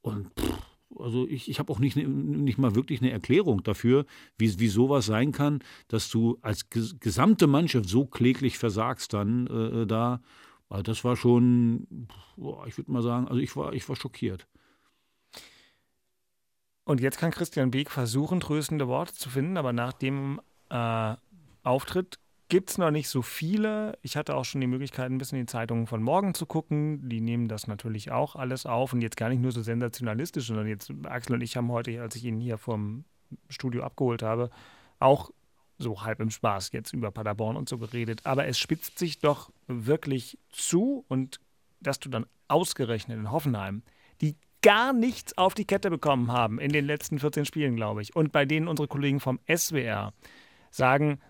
Und 0.03 0.29
pff, 0.39 0.74
also 0.99 1.27
ich, 1.29 1.49
ich 1.49 1.59
habe 1.59 1.73
auch 1.73 1.79
nicht, 1.79 1.97
nicht 1.97 2.59
mal 2.59 2.75
wirklich 2.75 3.01
eine 3.01 3.11
Erklärung 3.11 3.63
dafür, 3.63 4.07
wie, 4.39 4.59
wie 4.59 4.69
sowas 4.69 5.07
sein 5.07 5.33
kann, 5.33 5.61
dass 5.89 6.11
du 6.11 6.39
als 6.43 6.69
gesamte 6.71 7.47
Mannschaft 7.47 7.89
so 7.89 8.07
kläglich 8.07 8.59
versagst 8.59 9.13
dann 9.13 9.47
äh, 9.47 9.83
äh 9.83 9.87
da. 9.87 10.21
Also 10.69 10.83
das 10.83 11.05
war 11.05 11.17
schon, 11.17 12.09
ich 12.67 12.77
würde 12.79 12.91
mal 12.91 13.03
sagen, 13.03 13.29
also 13.29 13.41
ich 13.41 13.55
war, 13.57 13.73
ich 13.75 13.89
war 13.89 13.97
schockiert. 13.97 14.47
Und 16.85 17.01
jetzt 17.01 17.19
kann 17.19 17.31
Christian 17.31 17.71
Beek 17.71 17.91
versuchen, 17.91 18.41
tröstende 18.41 18.89
Worte 18.89 19.15
zu 19.15 19.31
finden, 19.31 19.57
aber 19.57 19.73
nach 19.73 19.93
dem 19.93 20.41
äh, 20.69 21.15
Auftritt 21.63 22.19
gibt 22.49 22.71
es 22.71 22.79
noch 22.79 22.91
nicht 22.91 23.09
so 23.09 23.23
viele. 23.23 23.99
Ich 24.03 24.17
hatte 24.17 24.37
auch 24.37 24.45
schon 24.45 24.61
die 24.61 24.67
Möglichkeit, 24.67 25.11
ein 25.11 25.19
bisschen 25.19 25.39
die 25.39 25.47
Zeitungen 25.47 25.87
von 25.87 26.03
morgen 26.03 26.35
zu 26.35 26.47
gucken. 26.47 27.09
Die 27.09 27.21
nehmen 27.21 27.49
das 27.49 27.67
natürlich 27.67 28.11
auch 28.11 28.37
alles 28.37 28.67
auf 28.67 28.93
und 28.93 29.01
jetzt 29.01 29.17
gar 29.17 29.29
nicht 29.29 29.41
nur 29.41 29.53
so 29.53 29.63
sensationalistisch, 29.63 30.47
sondern 30.47 30.67
jetzt 30.67 30.93
Axel 31.05 31.35
und 31.35 31.41
ich 31.41 31.57
haben 31.57 31.73
heute, 31.73 32.01
als 32.01 32.17
ich 32.17 32.25
ihn 32.25 32.41
hier 32.41 32.59
vom 32.59 33.05
Studio 33.49 33.83
abgeholt 33.83 34.23
habe, 34.23 34.51
auch 34.99 35.31
so 35.79 36.03
halb 36.03 36.21
im 36.21 36.31
Spaß 36.31 36.73
jetzt 36.73 36.93
über 36.93 37.11
Paderborn 37.11 37.57
und 37.57 37.69
so 37.69 37.79
geredet. 37.79 38.21
Aber 38.25 38.47
es 38.47 38.59
spitzt 38.59 38.99
sich 38.99 39.19
doch 39.19 39.51
wirklich 39.67 40.39
zu 40.51 41.05
und 41.09 41.41
dass 41.81 41.99
du 41.99 42.09
dann 42.09 42.27
ausgerechnet 42.49 43.19
in 43.19 43.33
Hoffenheim, 43.33 43.83
die 44.21 44.37
gar 44.63 44.93
nichts 44.93 45.37
auf 45.37 45.55
die 45.55 45.67
Kette 45.67 45.91
bekommen 45.91 46.31
haben 46.33 46.59
in 46.59 46.73
den 46.73 46.87
letzten 46.87 47.19
14 47.19 47.45
Spielen, 47.45 47.77
glaube 47.77 48.03
ich, 48.03 48.17
und 48.17 48.33
bei 48.33 48.45
denen 48.45 48.69
unsere 48.69 48.89
Kollegen 48.89 49.21
vom 49.21 49.39
SWR 49.55 50.13
sagen, 50.71 51.21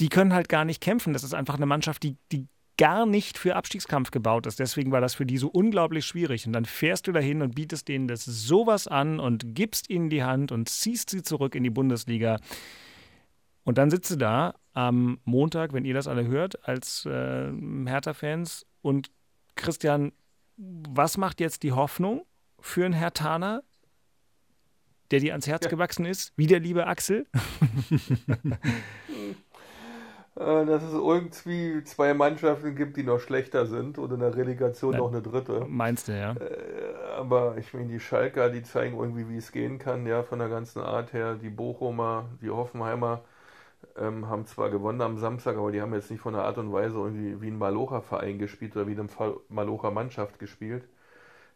die 0.00 0.08
können 0.08 0.34
halt 0.34 0.48
gar 0.48 0.64
nicht 0.64 0.80
kämpfen. 0.80 1.12
Das 1.12 1.24
ist 1.24 1.34
einfach 1.34 1.54
eine 1.54 1.66
Mannschaft, 1.66 2.02
die, 2.02 2.16
die 2.32 2.48
gar 2.76 3.06
nicht 3.06 3.38
für 3.38 3.56
Abstiegskampf 3.56 4.10
gebaut 4.10 4.46
ist. 4.46 4.58
Deswegen 4.58 4.92
war 4.92 5.00
das 5.00 5.14
für 5.14 5.24
die 5.24 5.38
so 5.38 5.48
unglaublich 5.48 6.04
schwierig. 6.04 6.46
Und 6.46 6.52
dann 6.52 6.66
fährst 6.66 7.06
du 7.06 7.12
dahin 7.12 7.40
und 7.42 7.54
bietest 7.54 7.88
denen 7.88 8.06
das 8.06 8.24
sowas 8.24 8.86
an 8.86 9.18
und 9.18 9.54
gibst 9.54 9.88
ihnen 9.88 10.10
die 10.10 10.22
Hand 10.22 10.52
und 10.52 10.68
ziehst 10.68 11.10
sie 11.10 11.22
zurück 11.22 11.54
in 11.54 11.62
die 11.62 11.70
Bundesliga. 11.70 12.38
Und 13.64 13.78
dann 13.78 13.90
sitzt 13.90 14.10
du 14.10 14.16
da 14.16 14.54
am 14.74 15.18
Montag, 15.24 15.72
wenn 15.72 15.84
ihr 15.84 15.94
das 15.94 16.06
alle 16.06 16.26
hört, 16.26 16.68
als 16.68 17.06
äh, 17.06 17.50
Hertha-Fans. 17.86 18.66
Und 18.82 19.10
Christian, 19.54 20.12
was 20.56 21.16
macht 21.16 21.40
jetzt 21.40 21.62
die 21.62 21.72
Hoffnung 21.72 22.26
für 22.60 22.84
einen 22.84 22.94
Hertaner, 22.94 23.62
der 25.10 25.20
dir 25.20 25.32
ans 25.32 25.46
Herz 25.46 25.64
ja. 25.64 25.70
gewachsen 25.70 26.04
ist, 26.04 26.32
wie 26.36 26.46
der 26.46 26.60
liebe 26.60 26.86
Axel? 26.86 27.26
Äh, 30.36 30.66
dass 30.66 30.82
es 30.82 30.92
irgendwie 30.92 31.82
zwei 31.84 32.12
Mannschaften 32.12 32.76
gibt, 32.76 32.96
die 32.98 33.02
noch 33.02 33.20
schlechter 33.20 33.66
sind 33.66 33.96
und 33.98 34.12
in 34.12 34.20
der 34.20 34.36
Relegation 34.36 34.92
ja. 34.92 34.98
noch 34.98 35.08
eine 35.08 35.22
dritte. 35.22 35.64
Meinst 35.66 36.08
du, 36.08 36.12
ja? 36.12 36.32
Äh, 36.32 36.94
aber 37.16 37.56
ich 37.56 37.72
meine, 37.72 37.88
die 37.88 38.00
Schalker, 38.00 38.50
die 38.50 38.62
zeigen 38.62 38.98
irgendwie, 38.98 39.28
wie 39.30 39.38
es 39.38 39.50
gehen 39.50 39.78
kann, 39.78 40.06
ja, 40.06 40.22
von 40.22 40.38
der 40.38 40.48
ganzen 40.50 40.80
Art 40.82 41.14
her. 41.14 41.36
Die 41.36 41.48
Bochumer, 41.48 42.26
die 42.42 42.50
Hoffenheimer 42.50 43.24
ähm, 43.96 44.28
haben 44.28 44.46
zwar 44.46 44.70
gewonnen 44.70 45.00
am 45.00 45.18
Samstag, 45.18 45.56
aber 45.56 45.72
die 45.72 45.80
haben 45.80 45.94
jetzt 45.94 46.10
nicht 46.10 46.20
von 46.20 46.34
der 46.34 46.44
Art 46.44 46.58
und 46.58 46.72
Weise 46.72 46.98
irgendwie 46.98 47.40
wie 47.40 47.48
ein 47.50 47.58
Malocher-Verein 47.58 48.38
gespielt 48.38 48.76
oder 48.76 48.86
wie 48.86 48.98
eine 48.98 49.08
Malocher-Mannschaft 49.48 50.38
gespielt. 50.38 50.86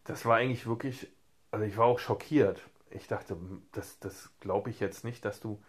Das 0.04 0.24
war 0.26 0.36
eigentlich 0.36 0.66
wirklich, 0.66 1.08
also 1.50 1.64
ich 1.66 1.76
war 1.76 1.86
auch 1.86 1.98
schockiert. 1.98 2.62
Ich 2.90 3.08
dachte, 3.08 3.36
das, 3.72 3.98
das 4.00 4.30
glaube 4.40 4.70
ich 4.70 4.80
jetzt 4.80 5.04
nicht, 5.04 5.24
dass 5.24 5.40
du 5.40 5.60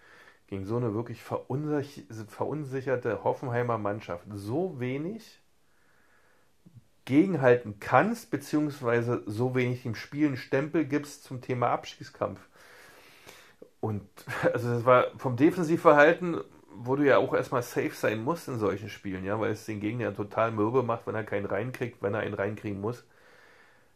gegen 0.52 0.66
so 0.66 0.76
eine 0.76 0.94
wirklich 0.94 1.24
verunsicherte 1.24 3.24
Hoffenheimer 3.24 3.78
Mannschaft 3.78 4.26
so 4.34 4.82
wenig 4.82 5.40
gegenhalten 7.06 7.80
kannst, 7.80 8.32
beziehungsweise 8.32 9.24
so 9.26 9.56
wenig 9.56 9.86
im 9.86 9.96
Spiel 9.96 10.28
einen 10.28 10.36
Stempel 10.36 10.84
gibst 10.84 11.24
zum 11.24 11.40
Thema 11.40 11.70
Abschießkampf. 11.70 12.42
Und 13.80 14.02
also 14.54 14.74
das 14.74 14.84
war 14.84 15.18
vom 15.18 15.38
Defensivverhalten, 15.38 16.42
wo 16.76 16.98
du 16.98 17.06
ja 17.06 17.18
auch 17.18 17.34
erstmal 17.34 17.64
safe 17.64 17.94
sein 17.94 18.22
musst 18.22 18.50
in 18.50 18.60
solchen 18.60 18.90
Spielen, 18.90 19.24
ja, 19.24 19.40
weil 19.40 19.52
es 19.52 19.66
den 19.66 19.80
Gegner 19.80 20.14
total 20.14 20.52
mürbe 20.52 20.84
macht, 20.84 21.08
wenn 21.08 21.16
er 21.16 21.24
keinen 21.24 21.46
reinkriegt, 21.46 22.04
wenn 22.04 22.14
er 22.14 22.20
einen 22.20 22.34
reinkriegen 22.34 22.82
muss. 22.82 23.06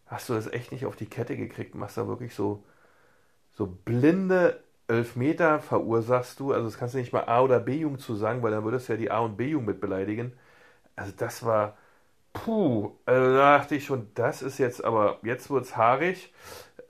Hast 0.05 0.29
du 0.29 0.33
das 0.33 0.47
echt 0.47 0.71
nicht 0.71 0.85
auf 0.85 0.95
die 0.95 1.09
Kette 1.09 1.35
gekriegt, 1.35 1.75
machst 1.75 1.97
da 1.97 2.07
wirklich 2.07 2.33
so, 2.33 2.63
so 3.51 3.67
blinde 3.67 4.63
Elfmeter 4.87 5.59
verursachst 5.59 6.39
du, 6.39 6.53
also 6.53 6.65
das 6.67 6.77
kannst 6.77 6.93
du 6.95 6.99
nicht 6.99 7.13
mal 7.13 7.25
A- 7.25 7.41
oder 7.41 7.59
B-Jugend 7.59 8.01
zu 8.01 8.15
sagen, 8.15 8.43
weil 8.43 8.51
dann 8.51 8.63
würdest 8.63 8.87
du 8.89 8.93
ja 8.93 8.97
die 8.99 9.11
A- 9.11 9.19
und 9.19 9.37
B-Jugend 9.37 9.67
mit 9.67 9.81
beleidigen. 9.81 10.33
Also 10.95 11.13
das 11.17 11.45
war, 11.45 11.77
puh, 12.33 12.93
also 13.05 13.35
da 13.35 13.57
dachte 13.59 13.75
ich 13.75 13.85
schon, 13.85 14.09
das 14.15 14.41
ist 14.43 14.59
jetzt, 14.59 14.83
aber 14.85 15.19
jetzt 15.23 15.49
wird 15.51 15.65
es 15.65 15.77
haarig. 15.77 16.33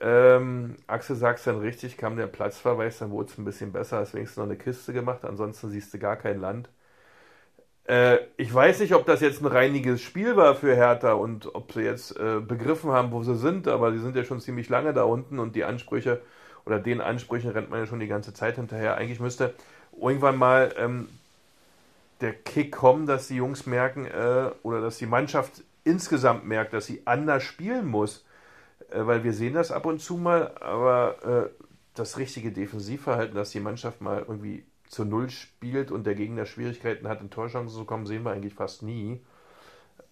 Ähm, 0.00 0.76
Axel 0.88 1.16
sagt 1.16 1.46
dann 1.46 1.60
richtig, 1.60 1.96
kam 1.98 2.16
der 2.16 2.26
Platzverweis, 2.28 2.98
dann 3.00 3.10
wurde 3.12 3.30
es 3.32 3.38
ein 3.38 3.44
bisschen 3.46 3.72
besser, 3.72 3.98
hast 3.98 4.14
wenigstens 4.14 4.38
noch 4.38 4.44
eine 4.46 4.58
Kiste 4.58 4.92
gemacht, 4.94 5.24
ansonsten 5.24 5.70
siehst 5.70 5.94
du 5.94 5.98
gar 5.98 6.16
kein 6.16 6.40
Land. 6.40 6.70
Äh, 7.84 8.18
ich 8.36 8.52
weiß 8.52 8.80
nicht, 8.80 8.94
ob 8.94 9.06
das 9.06 9.20
jetzt 9.20 9.40
ein 9.42 9.46
reiniges 9.46 10.02
Spiel 10.02 10.36
war 10.36 10.54
für 10.56 10.74
Hertha 10.74 11.12
und 11.12 11.54
ob 11.54 11.72
sie 11.72 11.82
jetzt 11.82 12.16
äh, 12.18 12.40
begriffen 12.40 12.90
haben, 12.90 13.12
wo 13.12 13.22
sie 13.22 13.36
sind, 13.36 13.68
aber 13.68 13.92
sie 13.92 14.00
sind 14.00 14.16
ja 14.16 14.24
schon 14.24 14.40
ziemlich 14.40 14.68
lange 14.68 14.92
da 14.92 15.04
unten 15.04 15.38
und 15.38 15.54
die 15.56 15.64
Ansprüche 15.64 16.20
oder 16.66 16.78
den 16.78 17.00
Ansprüchen 17.00 17.50
rennt 17.50 17.70
man 17.70 17.80
ja 17.80 17.86
schon 17.86 18.00
die 18.00 18.08
ganze 18.08 18.34
Zeit 18.34 18.56
hinterher. 18.56 18.96
Eigentlich 18.96 19.20
müsste 19.20 19.54
irgendwann 19.98 20.36
mal 20.36 20.74
ähm, 20.76 21.08
der 22.20 22.34
Kick 22.34 22.72
kommen, 22.72 23.06
dass 23.06 23.28
die 23.28 23.36
Jungs 23.36 23.66
merken 23.66 24.06
äh, 24.06 24.50
oder 24.62 24.80
dass 24.80 24.98
die 24.98 25.06
Mannschaft 25.06 25.62
insgesamt 25.84 26.44
merkt, 26.44 26.72
dass 26.72 26.86
sie 26.86 27.02
anders 27.06 27.44
spielen 27.44 27.86
muss. 27.86 28.24
Äh, 28.90 29.06
weil 29.06 29.24
wir 29.24 29.32
sehen 29.32 29.54
das 29.54 29.70
ab 29.70 29.86
und 29.86 30.00
zu 30.00 30.16
mal, 30.16 30.56
aber 30.60 31.50
äh, 31.52 31.64
das 31.94 32.18
richtige 32.18 32.52
Defensivverhalten, 32.52 33.34
dass 33.34 33.50
die 33.50 33.60
Mannschaft 33.60 34.00
mal 34.00 34.24
irgendwie 34.26 34.64
zu 34.88 35.04
Null 35.04 35.30
spielt 35.30 35.90
und 35.90 36.06
der 36.06 36.14
Gegner 36.14 36.46
Schwierigkeiten 36.46 37.08
hat, 37.08 37.20
in 37.20 37.30
Torchancen 37.30 37.76
zu 37.76 37.84
kommen, 37.84 38.06
sehen 38.06 38.24
wir 38.24 38.32
eigentlich 38.32 38.54
fast 38.54 38.82
nie. 38.82 39.20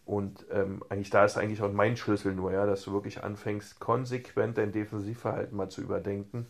Und 0.07 0.45
ähm, 0.53 0.83
eigentlich 0.89 1.11
da 1.11 1.25
ist 1.25 1.39
eigentlich 1.39 1.63
auch 1.63 1.73
mein 1.73 1.97
Schlüssel 1.97 2.35
nur, 2.35 2.53
ja, 2.53 2.67
dass 2.67 2.83
du 2.83 2.93
wirklich 2.93 3.25
anfängst, 3.25 3.81
konsequent 3.81 4.59
dein 4.59 4.71
Defensivverhalten 4.71 5.57
mal 5.57 5.71
zu 5.71 5.81
überdenken 5.81 6.47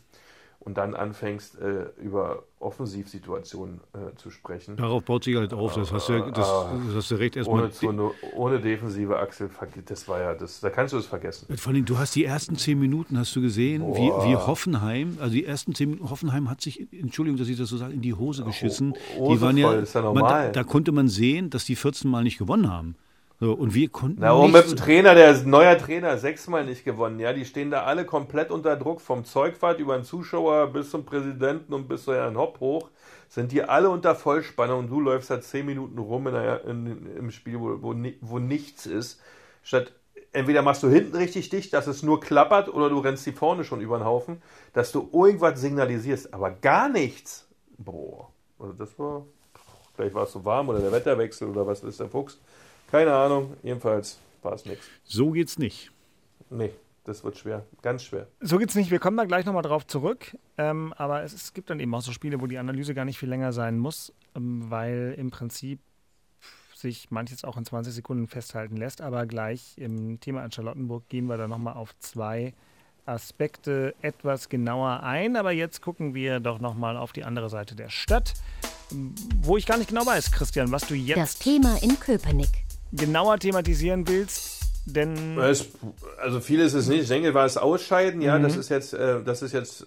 und 0.64 0.78
dann 0.78 0.94
anfängst, 0.94 1.60
äh, 1.60 1.86
über 2.02 2.44
Offensivsituationen 2.58 3.80
äh, 3.92 4.16
zu 4.16 4.30
sprechen. 4.30 4.76
Darauf 4.76 5.04
baut 5.04 5.24
sich 5.24 5.36
halt 5.36 5.52
auf, 5.52 5.74
das 5.74 5.92
hast 5.92 6.08
du, 6.08 6.18
das, 6.30 6.34
das 6.34 6.94
hast 6.94 7.10
du 7.10 7.14
recht 7.16 7.36
erstmal. 7.36 7.70
Ohne, 7.82 8.10
ohne, 8.34 8.60
defensive 8.60 9.18
Achsel, 9.18 9.50
das 9.84 10.08
war 10.08 10.20
ja, 10.20 10.34
das, 10.34 10.60
da 10.60 10.70
kannst 10.70 10.94
du 10.94 10.98
es 10.98 11.06
vergessen. 11.06 11.54
Vor 11.56 11.72
allem, 11.72 11.84
du 11.84 11.98
hast 11.98 12.14
die 12.14 12.24
ersten 12.24 12.56
zehn 12.56 12.80
Minuten, 12.80 13.18
hast 13.18 13.36
du 13.36 13.42
gesehen, 13.42 13.82
wie, 13.94 14.08
wie, 14.08 14.36
Hoffenheim, 14.36 15.18
also 15.20 15.34
die 15.34 15.44
ersten 15.44 15.74
zehn 15.74 15.90
Minuten, 15.90 16.08
Hoffenheim 16.08 16.48
hat 16.48 16.62
sich, 16.62 16.88
Entschuldigung, 16.92 17.38
dass 17.38 17.48
ich 17.48 17.58
das 17.58 17.68
so 17.68 17.76
sage, 17.76 17.92
in 17.92 18.00
die 18.00 18.14
Hose 18.14 18.44
geschissen. 18.44 18.94
Hose 19.18 19.34
die 19.34 19.40
waren 19.42 19.56
ja, 19.58 19.68
voll, 19.68 19.82
ist 19.82 19.94
ja 19.94 20.00
normal. 20.00 20.22
Man, 20.22 20.52
da, 20.52 20.62
da 20.62 20.64
konnte 20.64 20.92
man 20.92 21.08
sehen, 21.08 21.50
dass 21.50 21.66
die 21.66 21.76
14 21.76 22.10
Mal 22.10 22.24
nicht 22.24 22.38
gewonnen 22.38 22.72
haben. 22.72 22.96
So, 23.44 23.52
und 23.52 23.74
wir 23.74 23.90
konnten. 23.90 24.22
Na, 24.22 24.32
und 24.32 24.52
mit 24.52 24.70
dem 24.70 24.74
Trainer, 24.74 25.14
der 25.14 25.34
neuer 25.42 25.76
Trainer, 25.76 26.16
sechsmal 26.16 26.64
nicht 26.64 26.82
gewonnen. 26.82 27.20
Ja, 27.20 27.34
die 27.34 27.44
stehen 27.44 27.70
da 27.70 27.82
alle 27.82 28.06
komplett 28.06 28.50
unter 28.50 28.74
Druck, 28.74 29.02
vom 29.02 29.26
Zeugwart 29.26 29.80
über 29.80 29.96
den 29.96 30.04
Zuschauer 30.04 30.68
bis 30.68 30.88
zum 30.88 31.04
Präsidenten 31.04 31.74
und 31.74 31.86
bis 31.86 32.04
zu 32.04 32.14
Herrn 32.14 32.38
Hopp 32.38 32.60
hoch. 32.60 32.88
Sind 33.28 33.52
die 33.52 33.62
alle 33.62 33.90
unter 33.90 34.14
Vollspannung 34.14 34.78
und 34.78 34.88
du 34.88 34.98
läufst 34.98 35.28
da 35.28 35.42
zehn 35.42 35.66
Minuten 35.66 35.98
rum 35.98 36.26
in, 36.26 36.34
in, 36.34 37.16
im 37.18 37.30
Spiel, 37.30 37.60
wo, 37.60 37.82
wo, 37.82 37.94
wo 38.22 38.38
nichts 38.38 38.86
ist. 38.86 39.20
Statt 39.62 39.92
entweder 40.32 40.62
machst 40.62 40.82
du 40.82 40.88
hinten 40.88 41.14
richtig 41.14 41.50
dicht, 41.50 41.74
dass 41.74 41.86
es 41.86 42.02
nur 42.02 42.20
klappert, 42.20 42.72
oder 42.72 42.88
du 42.88 42.98
rennst 42.98 43.26
die 43.26 43.32
vorne 43.32 43.64
schon 43.64 43.82
über 43.82 43.98
den 43.98 44.06
Haufen, 44.06 44.40
dass 44.72 44.90
du 44.90 45.10
irgendwas 45.12 45.60
signalisierst, 45.60 46.32
aber 46.32 46.50
gar 46.50 46.88
nichts. 46.88 47.46
Boah, 47.76 48.30
also 48.58 48.72
das 48.72 48.98
war. 48.98 49.26
Vielleicht 49.94 50.14
war 50.14 50.24
es 50.24 50.32
so 50.32 50.46
warm 50.46 50.70
oder 50.70 50.78
der 50.78 50.92
Wetterwechsel 50.92 51.46
oder 51.46 51.66
was 51.66 51.84
ist 51.84 52.00
der 52.00 52.08
Fuchs. 52.08 52.38
Keine 52.94 53.12
Ahnung, 53.12 53.56
jedenfalls 53.64 54.20
war 54.44 54.52
es 54.52 54.66
nichts. 54.66 54.86
So 55.02 55.32
geht's 55.32 55.58
nicht. 55.58 55.90
Nee, 56.48 56.70
das 57.02 57.24
wird 57.24 57.36
schwer, 57.36 57.64
ganz 57.82 58.04
schwer. 58.04 58.28
So 58.38 58.56
geht's 58.56 58.76
nicht. 58.76 58.92
Wir 58.92 59.00
kommen 59.00 59.16
da 59.16 59.24
gleich 59.24 59.44
nochmal 59.44 59.64
drauf 59.64 59.84
zurück. 59.84 60.38
Ähm, 60.58 60.92
aber 60.96 61.24
es, 61.24 61.32
es, 61.32 61.52
gibt 61.52 61.70
dann 61.70 61.80
eben 61.80 61.92
auch 61.92 62.02
so 62.02 62.12
Spiele, 62.12 62.40
wo 62.40 62.46
die 62.46 62.56
Analyse 62.56 62.94
gar 62.94 63.04
nicht 63.04 63.18
viel 63.18 63.28
länger 63.28 63.52
sein 63.52 63.80
muss, 63.80 64.12
ähm, 64.36 64.66
weil 64.68 65.16
im 65.18 65.32
Prinzip 65.32 65.80
sich 66.72 67.10
manches 67.10 67.42
auch 67.42 67.56
in 67.56 67.64
20 67.64 67.92
Sekunden 67.92 68.28
festhalten 68.28 68.76
lässt. 68.76 69.00
Aber 69.00 69.26
gleich 69.26 69.74
im 69.76 70.20
Thema 70.20 70.42
an 70.42 70.52
Charlottenburg 70.52 71.08
gehen 71.08 71.26
wir 71.26 71.36
da 71.36 71.48
nochmal 71.48 71.74
auf 71.74 71.98
zwei 71.98 72.54
Aspekte 73.06 73.96
etwas 74.02 74.48
genauer 74.48 75.02
ein. 75.02 75.34
Aber 75.34 75.50
jetzt 75.50 75.82
gucken 75.82 76.14
wir 76.14 76.38
doch 76.38 76.60
nochmal 76.60 76.96
auf 76.96 77.12
die 77.12 77.24
andere 77.24 77.50
Seite 77.50 77.74
der 77.74 77.88
Stadt, 77.88 78.34
wo 79.42 79.56
ich 79.56 79.66
gar 79.66 79.78
nicht 79.78 79.88
genau 79.88 80.06
weiß, 80.06 80.30
Christian, 80.30 80.70
was 80.70 80.86
du 80.86 80.94
jetzt. 80.94 81.18
Das 81.18 81.38
Thema 81.40 81.76
in 81.82 81.98
Köpenick 81.98 82.63
genauer 82.92 83.38
thematisieren 83.38 84.06
willst, 84.06 84.60
denn. 84.86 85.38
Es, 85.38 85.68
also 86.20 86.40
viel 86.40 86.60
ist 86.60 86.74
es 86.74 86.88
nicht. 86.88 87.02
Ich 87.02 87.08
denke, 87.08 87.34
war 87.34 87.44
es 87.44 87.56
Ausscheiden, 87.56 88.20
ja, 88.20 88.38
mhm. 88.38 88.42
das 88.44 88.56
ist 88.56 88.68
jetzt, 88.68 88.94
äh, 88.94 89.22
das 89.22 89.42
ist 89.42 89.52
jetzt 89.52 89.86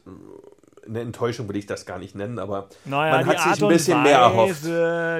eine 0.88 1.02
Enttäuschung 1.02 1.48
will 1.50 1.58
ich 1.58 1.66
das 1.66 1.86
gar 1.86 2.00
nicht 2.00 2.16
nennen, 2.16 2.40
aber 2.40 2.70
naja, 2.86 3.18
man 3.18 3.26
hat 3.26 3.40
sich 3.42 3.64
ein 3.64 3.70
bisschen 3.70 4.04
mehr 4.04 4.20
erhofft. 4.20 4.64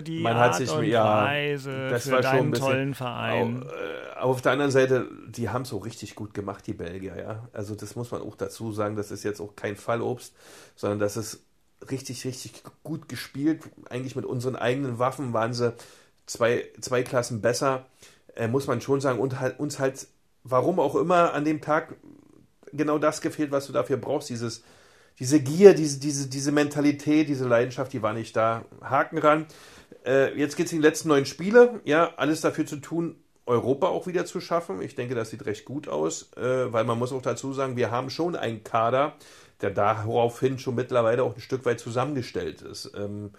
Die 0.08 0.20
man 0.22 0.38
Art 0.38 0.54
hat 0.54 0.56
sich 0.56 0.72
und 0.72 0.86
ja, 0.86 1.26
Weise 1.26 1.90
das 1.90 2.10
war 2.10 2.24
schon 2.24 2.38
ein 2.38 2.52
bisschen, 2.52 2.68
tollen 2.68 2.94
Verein. 2.94 3.64
Auf, 3.64 3.72
äh, 3.72 4.20
auf 4.20 4.42
der 4.42 4.52
anderen 4.54 4.72
Seite, 4.72 5.08
die 5.28 5.50
haben 5.50 5.64
es 5.64 5.70
so 5.70 5.78
richtig 5.78 6.16
gut 6.16 6.34
gemacht, 6.34 6.66
die 6.68 6.74
Belgier, 6.74 7.18
ja. 7.18 7.48
Also 7.54 7.76
das 7.76 7.96
muss 7.96 8.12
man 8.12 8.22
auch 8.22 8.36
dazu 8.36 8.72
sagen, 8.72 8.96
das 8.96 9.12
ist 9.12 9.24
jetzt 9.24 9.42
auch 9.42 9.56
kein 9.56 9.76
Fallobst, 9.76 10.34
sondern 10.76 11.00
das 11.00 11.18
ist 11.18 11.46
richtig, 11.92 12.26
richtig 12.26 12.64
gut 12.84 13.08
gespielt. 13.10 13.64
Eigentlich 13.90 14.16
mit 14.16 14.26
unseren 14.26 14.56
eigenen 14.56 15.00
Waffen 15.00 15.34
waren 15.34 15.54
sie 15.54 15.74
zwei, 16.28 16.66
zwei 16.80 17.02
Klassen 17.02 17.42
besser, 17.42 17.88
äh, 18.36 18.48
muss 18.48 18.68
man 18.68 18.82
schon 18.82 19.02
sagen. 19.02 19.20
Und 19.20 19.40
halt, 19.40 19.60
uns 19.60 19.80
halt, 19.80 20.08
warum 20.44 20.80
auch 20.80 20.96
immer, 20.96 21.34
an 21.34 21.44
dem 21.46 21.62
Tag 21.62 21.96
genau 22.72 23.00
das 23.00 23.22
gefehlt, 23.22 23.52
was 23.52 23.66
du 23.66 23.74
dafür 23.74 23.98
brauchst. 23.98 24.30
Dieses, 24.30 24.64
diese 25.20 25.40
Gier, 25.40 25.74
diese, 25.74 26.00
diese, 26.00 26.28
diese 26.28 26.52
Mentalität, 26.52 27.28
diese 27.28 27.48
Leidenschaft, 27.48 27.92
die 27.94 28.02
war 28.02 28.14
nicht 28.14 28.36
da. 28.36 28.66
Haken 28.82 29.18
ran. 29.18 29.48
Äh, 30.06 30.38
jetzt 30.38 30.56
geht 30.56 30.68
es 30.68 30.74
in 30.74 30.80
die 30.80 30.88
letzten 30.88 31.10
neun 31.10 31.26
Spiele. 31.26 31.82
Ja, 31.86 32.14
alles 32.18 32.42
dafür 32.42 32.66
zu 32.66 32.78
tun, 32.78 33.16
Europa 33.46 33.88
auch 33.88 34.06
wieder 34.08 34.26
zu 34.26 34.42
schaffen. 34.42 34.82
Ich 34.82 34.96
denke, 34.96 35.16
das 35.16 35.30
sieht 35.30 35.46
recht 35.46 35.66
gut 35.66 35.88
aus, 35.88 36.32
äh, 36.36 36.72
weil 36.72 36.84
man 36.84 37.00
muss 37.00 37.14
auch 37.14 37.22
dazu 37.22 37.54
sagen, 37.54 37.78
wir 37.78 37.90
haben 37.92 38.10
schon 38.10 38.36
einen 38.36 38.64
Kader, 38.64 39.16
der 39.62 39.72
daraufhin 39.72 40.60
schon 40.60 40.76
mittlerweile 40.76 41.24
auch 41.24 41.34
ein 41.34 41.42
Stück 41.42 41.66
weit 41.66 41.80
zusammengestellt 41.80 42.62
ist. 42.62 42.92
Ähm, 42.96 43.32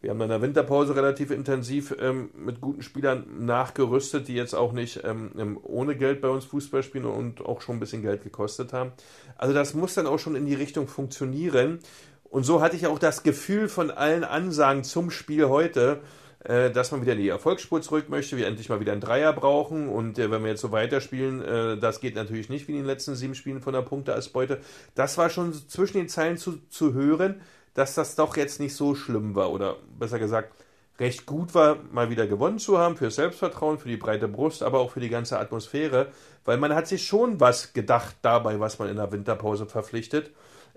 wir 0.00 0.10
haben 0.10 0.20
in 0.20 0.28
der 0.28 0.42
Winterpause 0.42 0.94
relativ 0.94 1.30
intensiv 1.30 1.94
ähm, 1.98 2.30
mit 2.34 2.60
guten 2.60 2.82
Spielern 2.82 3.24
nachgerüstet, 3.46 4.28
die 4.28 4.34
jetzt 4.34 4.54
auch 4.54 4.72
nicht 4.72 5.02
ähm, 5.04 5.32
ähm, 5.38 5.58
ohne 5.62 5.96
Geld 5.96 6.20
bei 6.20 6.28
uns 6.28 6.44
Fußball 6.44 6.82
spielen 6.82 7.06
und 7.06 7.44
auch 7.44 7.60
schon 7.60 7.76
ein 7.76 7.80
bisschen 7.80 8.02
Geld 8.02 8.22
gekostet 8.22 8.72
haben. 8.72 8.92
Also 9.36 9.54
das 9.54 9.74
muss 9.74 9.94
dann 9.94 10.06
auch 10.06 10.18
schon 10.18 10.36
in 10.36 10.46
die 10.46 10.54
Richtung 10.54 10.86
funktionieren. 10.86 11.80
Und 12.24 12.44
so 12.44 12.60
hatte 12.60 12.76
ich 12.76 12.86
auch 12.86 12.98
das 12.98 13.22
Gefühl 13.22 13.68
von 13.68 13.90
allen 13.90 14.24
Ansagen 14.24 14.84
zum 14.84 15.10
Spiel 15.10 15.48
heute, 15.48 16.00
äh, 16.44 16.70
dass 16.70 16.92
man 16.92 17.00
wieder 17.00 17.12
in 17.12 17.18
die 17.18 17.28
Erfolgsspur 17.28 17.80
zurück 17.80 18.10
möchte, 18.10 18.36
wir 18.36 18.46
endlich 18.46 18.68
mal 18.68 18.80
wieder 18.80 18.92
einen 18.92 19.00
Dreier 19.00 19.32
brauchen. 19.32 19.88
Und 19.88 20.18
äh, 20.18 20.30
wenn 20.30 20.42
wir 20.42 20.50
jetzt 20.50 20.60
so 20.60 20.72
weiterspielen, 20.72 21.42
äh, 21.42 21.78
das 21.78 22.00
geht 22.00 22.14
natürlich 22.14 22.50
nicht 22.50 22.68
wie 22.68 22.72
in 22.72 22.78
den 22.78 22.86
letzten 22.86 23.14
sieben 23.14 23.34
Spielen 23.34 23.60
von 23.60 23.72
der 23.72 23.82
Punkte 23.82 24.12
als 24.12 24.28
Beute. 24.28 24.60
Das 24.94 25.16
war 25.16 25.30
schon 25.30 25.54
zwischen 25.54 25.96
den 25.96 26.08
Zeilen 26.08 26.36
zu, 26.36 26.58
zu 26.68 26.92
hören 26.92 27.40
dass 27.76 27.94
das 27.94 28.16
doch 28.16 28.36
jetzt 28.36 28.58
nicht 28.58 28.74
so 28.74 28.94
schlimm 28.94 29.34
war 29.34 29.52
oder 29.52 29.76
besser 29.98 30.18
gesagt 30.18 30.52
recht 30.98 31.26
gut 31.26 31.54
war, 31.54 31.76
mal 31.92 32.08
wieder 32.08 32.26
gewonnen 32.26 32.58
zu 32.58 32.78
haben 32.78 32.96
für 32.96 33.10
Selbstvertrauen, 33.10 33.78
für 33.78 33.88
die 33.88 33.98
breite 33.98 34.28
Brust, 34.28 34.62
aber 34.62 34.78
auch 34.80 34.92
für 34.92 35.00
die 35.00 35.10
ganze 35.10 35.38
Atmosphäre, 35.38 36.08
weil 36.46 36.56
man 36.56 36.74
hat 36.74 36.88
sich 36.88 37.06
schon 37.06 37.38
was 37.38 37.74
gedacht 37.74 38.16
dabei, 38.22 38.58
was 38.60 38.78
man 38.78 38.88
in 38.88 38.96
der 38.96 39.12
Winterpause 39.12 39.66
verpflichtet, 39.66 40.30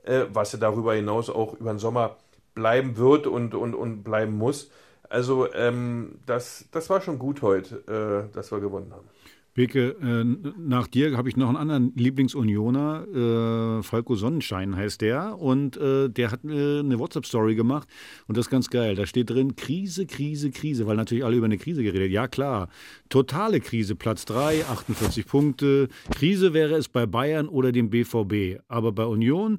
äh, 0.04 0.26
was 0.34 0.52
ja 0.52 0.60
darüber 0.60 0.94
hinaus 0.94 1.30
auch 1.30 1.54
über 1.54 1.72
den 1.72 1.80
Sommer 1.80 2.18
bleiben 2.54 2.98
wird 2.98 3.28
und, 3.28 3.56
und, 3.56 3.76
und 3.76 4.04
bleiben 4.04 4.38
muss. 4.38 4.70
Also 5.08 5.52
ähm, 5.54 6.20
das, 6.26 6.66
das 6.72 6.90
war 6.90 7.00
schon 7.00 7.18
gut 7.18 7.42
heute, 7.42 8.28
äh, 8.30 8.36
dass 8.36 8.52
wir 8.52 8.60
gewonnen 8.60 8.92
haben. 8.94 9.08
Beke, 9.54 9.96
äh, 10.02 10.24
nach 10.58 10.88
dir 10.88 11.18
habe 11.18 11.28
ich 11.28 11.36
noch 11.36 11.48
einen 11.48 11.58
anderen 11.58 11.94
Lieblingsunioner, 11.96 13.80
äh, 13.80 13.84
Falco 13.84 14.16
Sonnenschein 14.16 14.76
heißt 14.76 15.02
der, 15.02 15.40
und 15.40 15.76
äh, 15.78 16.10
der 16.10 16.32
hat 16.32 16.44
eine 16.44 17.00
WhatsApp-Story 17.00 17.56
gemacht 17.56 17.88
und 18.28 18.38
das 18.38 18.46
ist 18.46 18.52
ganz 18.52 18.70
geil. 18.70 18.96
Da 18.96 19.06
steht 19.06 19.30
drin, 19.30 19.56
Krise, 19.56 20.06
Krise, 20.06 20.52
Krise, 20.52 20.88
weil 20.88 20.96
natürlich 20.96 21.26
alle 21.26 21.36
über 21.36 21.46
eine 21.46 21.58
Krise 21.58 21.84
geredet. 21.84 22.12
Ja 22.12 22.28
klar, 22.28 22.70
totale 23.10 23.60
Krise, 23.60 23.96
Platz 23.96 24.26
3, 24.26 24.66
48 24.66 25.26
Punkte. 25.26 25.90
Krise 26.12 26.54
wäre 26.54 26.76
es 26.76 26.88
bei 26.88 27.06
Bayern 27.06 27.48
oder 27.48 27.72
dem 27.72 27.90
BVB, 27.90 28.62
aber 28.68 28.92
bei 28.92 29.06
Union 29.06 29.58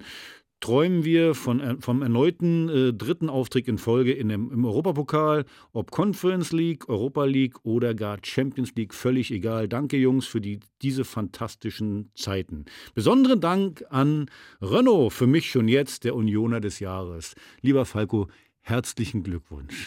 träumen 0.60 1.04
wir 1.04 1.34
von, 1.34 1.60
äh, 1.60 1.76
vom 1.80 2.02
erneuten 2.02 2.68
äh, 2.68 2.92
dritten 2.92 3.28
Auftritt 3.28 3.68
in 3.68 3.78
Folge 3.78 4.12
in 4.12 4.28
dem, 4.28 4.52
im 4.52 4.64
Europapokal, 4.64 5.44
ob 5.72 5.90
Conference 5.90 6.52
League, 6.52 6.88
Europa 6.88 7.24
League 7.24 7.64
oder 7.64 7.94
gar 7.94 8.18
Champions 8.22 8.74
League, 8.76 8.94
völlig 8.94 9.30
egal. 9.30 9.68
Danke 9.68 9.96
Jungs 9.96 10.26
für 10.26 10.40
die, 10.40 10.60
diese 10.82 11.04
fantastischen 11.04 12.10
Zeiten. 12.14 12.66
Besonderen 12.94 13.40
Dank 13.40 13.84
an 13.90 14.30
Renault, 14.60 15.12
für 15.12 15.26
mich 15.26 15.50
schon 15.50 15.68
jetzt 15.68 16.04
der 16.04 16.14
Unioner 16.14 16.60
des 16.60 16.80
Jahres. 16.80 17.34
Lieber 17.62 17.84
Falco, 17.84 18.28
herzlichen 18.60 19.22
Glückwunsch. 19.22 19.86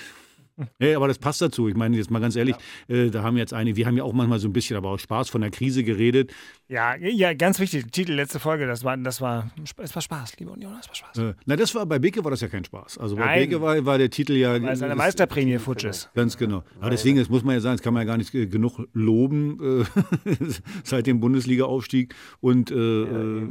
Ja, 0.80 0.96
aber 0.96 1.08
das 1.08 1.18
passt 1.18 1.42
dazu. 1.42 1.68
Ich 1.68 1.76
meine, 1.76 1.98
jetzt 1.98 2.12
mal 2.12 2.20
ganz 2.20 2.36
ehrlich, 2.36 2.56
ja. 2.88 2.96
äh, 2.96 3.10
da 3.10 3.24
haben 3.24 3.38
jetzt 3.38 3.54
einige, 3.54 3.76
wir 3.76 3.88
haben 3.88 3.98
ja 3.98 4.04
auch 4.04 4.13
manchmal 4.13 4.39
so 4.39 4.48
ein 4.48 4.54
bisschen, 4.54 4.78
aber 4.78 4.89
auch 4.89 5.00
Spaß 5.00 5.30
von 5.30 5.42
der 5.42 5.50
Krise 5.50 5.84
geredet. 5.84 6.32
Ja, 6.68 6.96
ja, 6.96 7.34
ganz 7.34 7.60
wichtig. 7.60 7.92
Titel 7.92 8.13
letzte 8.13 8.39
Folge, 8.39 8.68
das 8.68 8.84
war, 8.84 8.96
das 8.98 9.22
war, 9.22 9.52
es 9.78 9.96
war 9.96 10.02
Spaß, 10.02 10.38
liebe 10.39 10.52
Union, 10.52 10.76
es 10.80 10.88
war 10.88 10.96
Spaß. 10.96 11.18
Äh, 11.18 11.34
na, 11.46 11.56
das 11.56 11.74
war 11.76 11.86
bei 11.86 12.00
Beke 12.00 12.24
war 12.24 12.32
das 12.32 12.42
ja 12.42 12.48
kein 12.48 12.63
Spaß. 12.63 12.98
Also 12.98 13.16
bei 13.16 13.26
Nein. 13.26 13.39
Beke 13.42 13.62
war, 13.62 13.86
war 13.86 13.98
der 13.98 14.10
Titel 14.10 14.34
ja. 14.34 14.54
Weil 14.62 14.70
es 14.70 14.82
eine 14.82 14.96
Meisterprämie 14.96 15.58
futsch 15.58 15.86
ist. 15.86 16.10
Ganz 16.13 16.38
genau. 16.38 16.63
Aber 16.80 16.89
deswegen, 16.89 17.18
das 17.18 17.30
muss 17.30 17.44
man 17.44 17.56
ja 17.56 17.62
sagen, 17.62 17.78
das 17.78 17.84
kann 17.84 17.94
man 17.94 18.02
ja 18.02 18.06
gar 18.06 18.18
nicht 18.18 18.32
genug 18.32 18.88
loben 18.94 19.84
äh, 19.84 20.36
seit 20.84 21.08
dem 21.08 21.20
Bundesliga-Aufstieg 21.20 22.13
und 22.42 22.72
äh, 22.72 22.76
ja, 22.76 23.44
äh, 23.44 23.48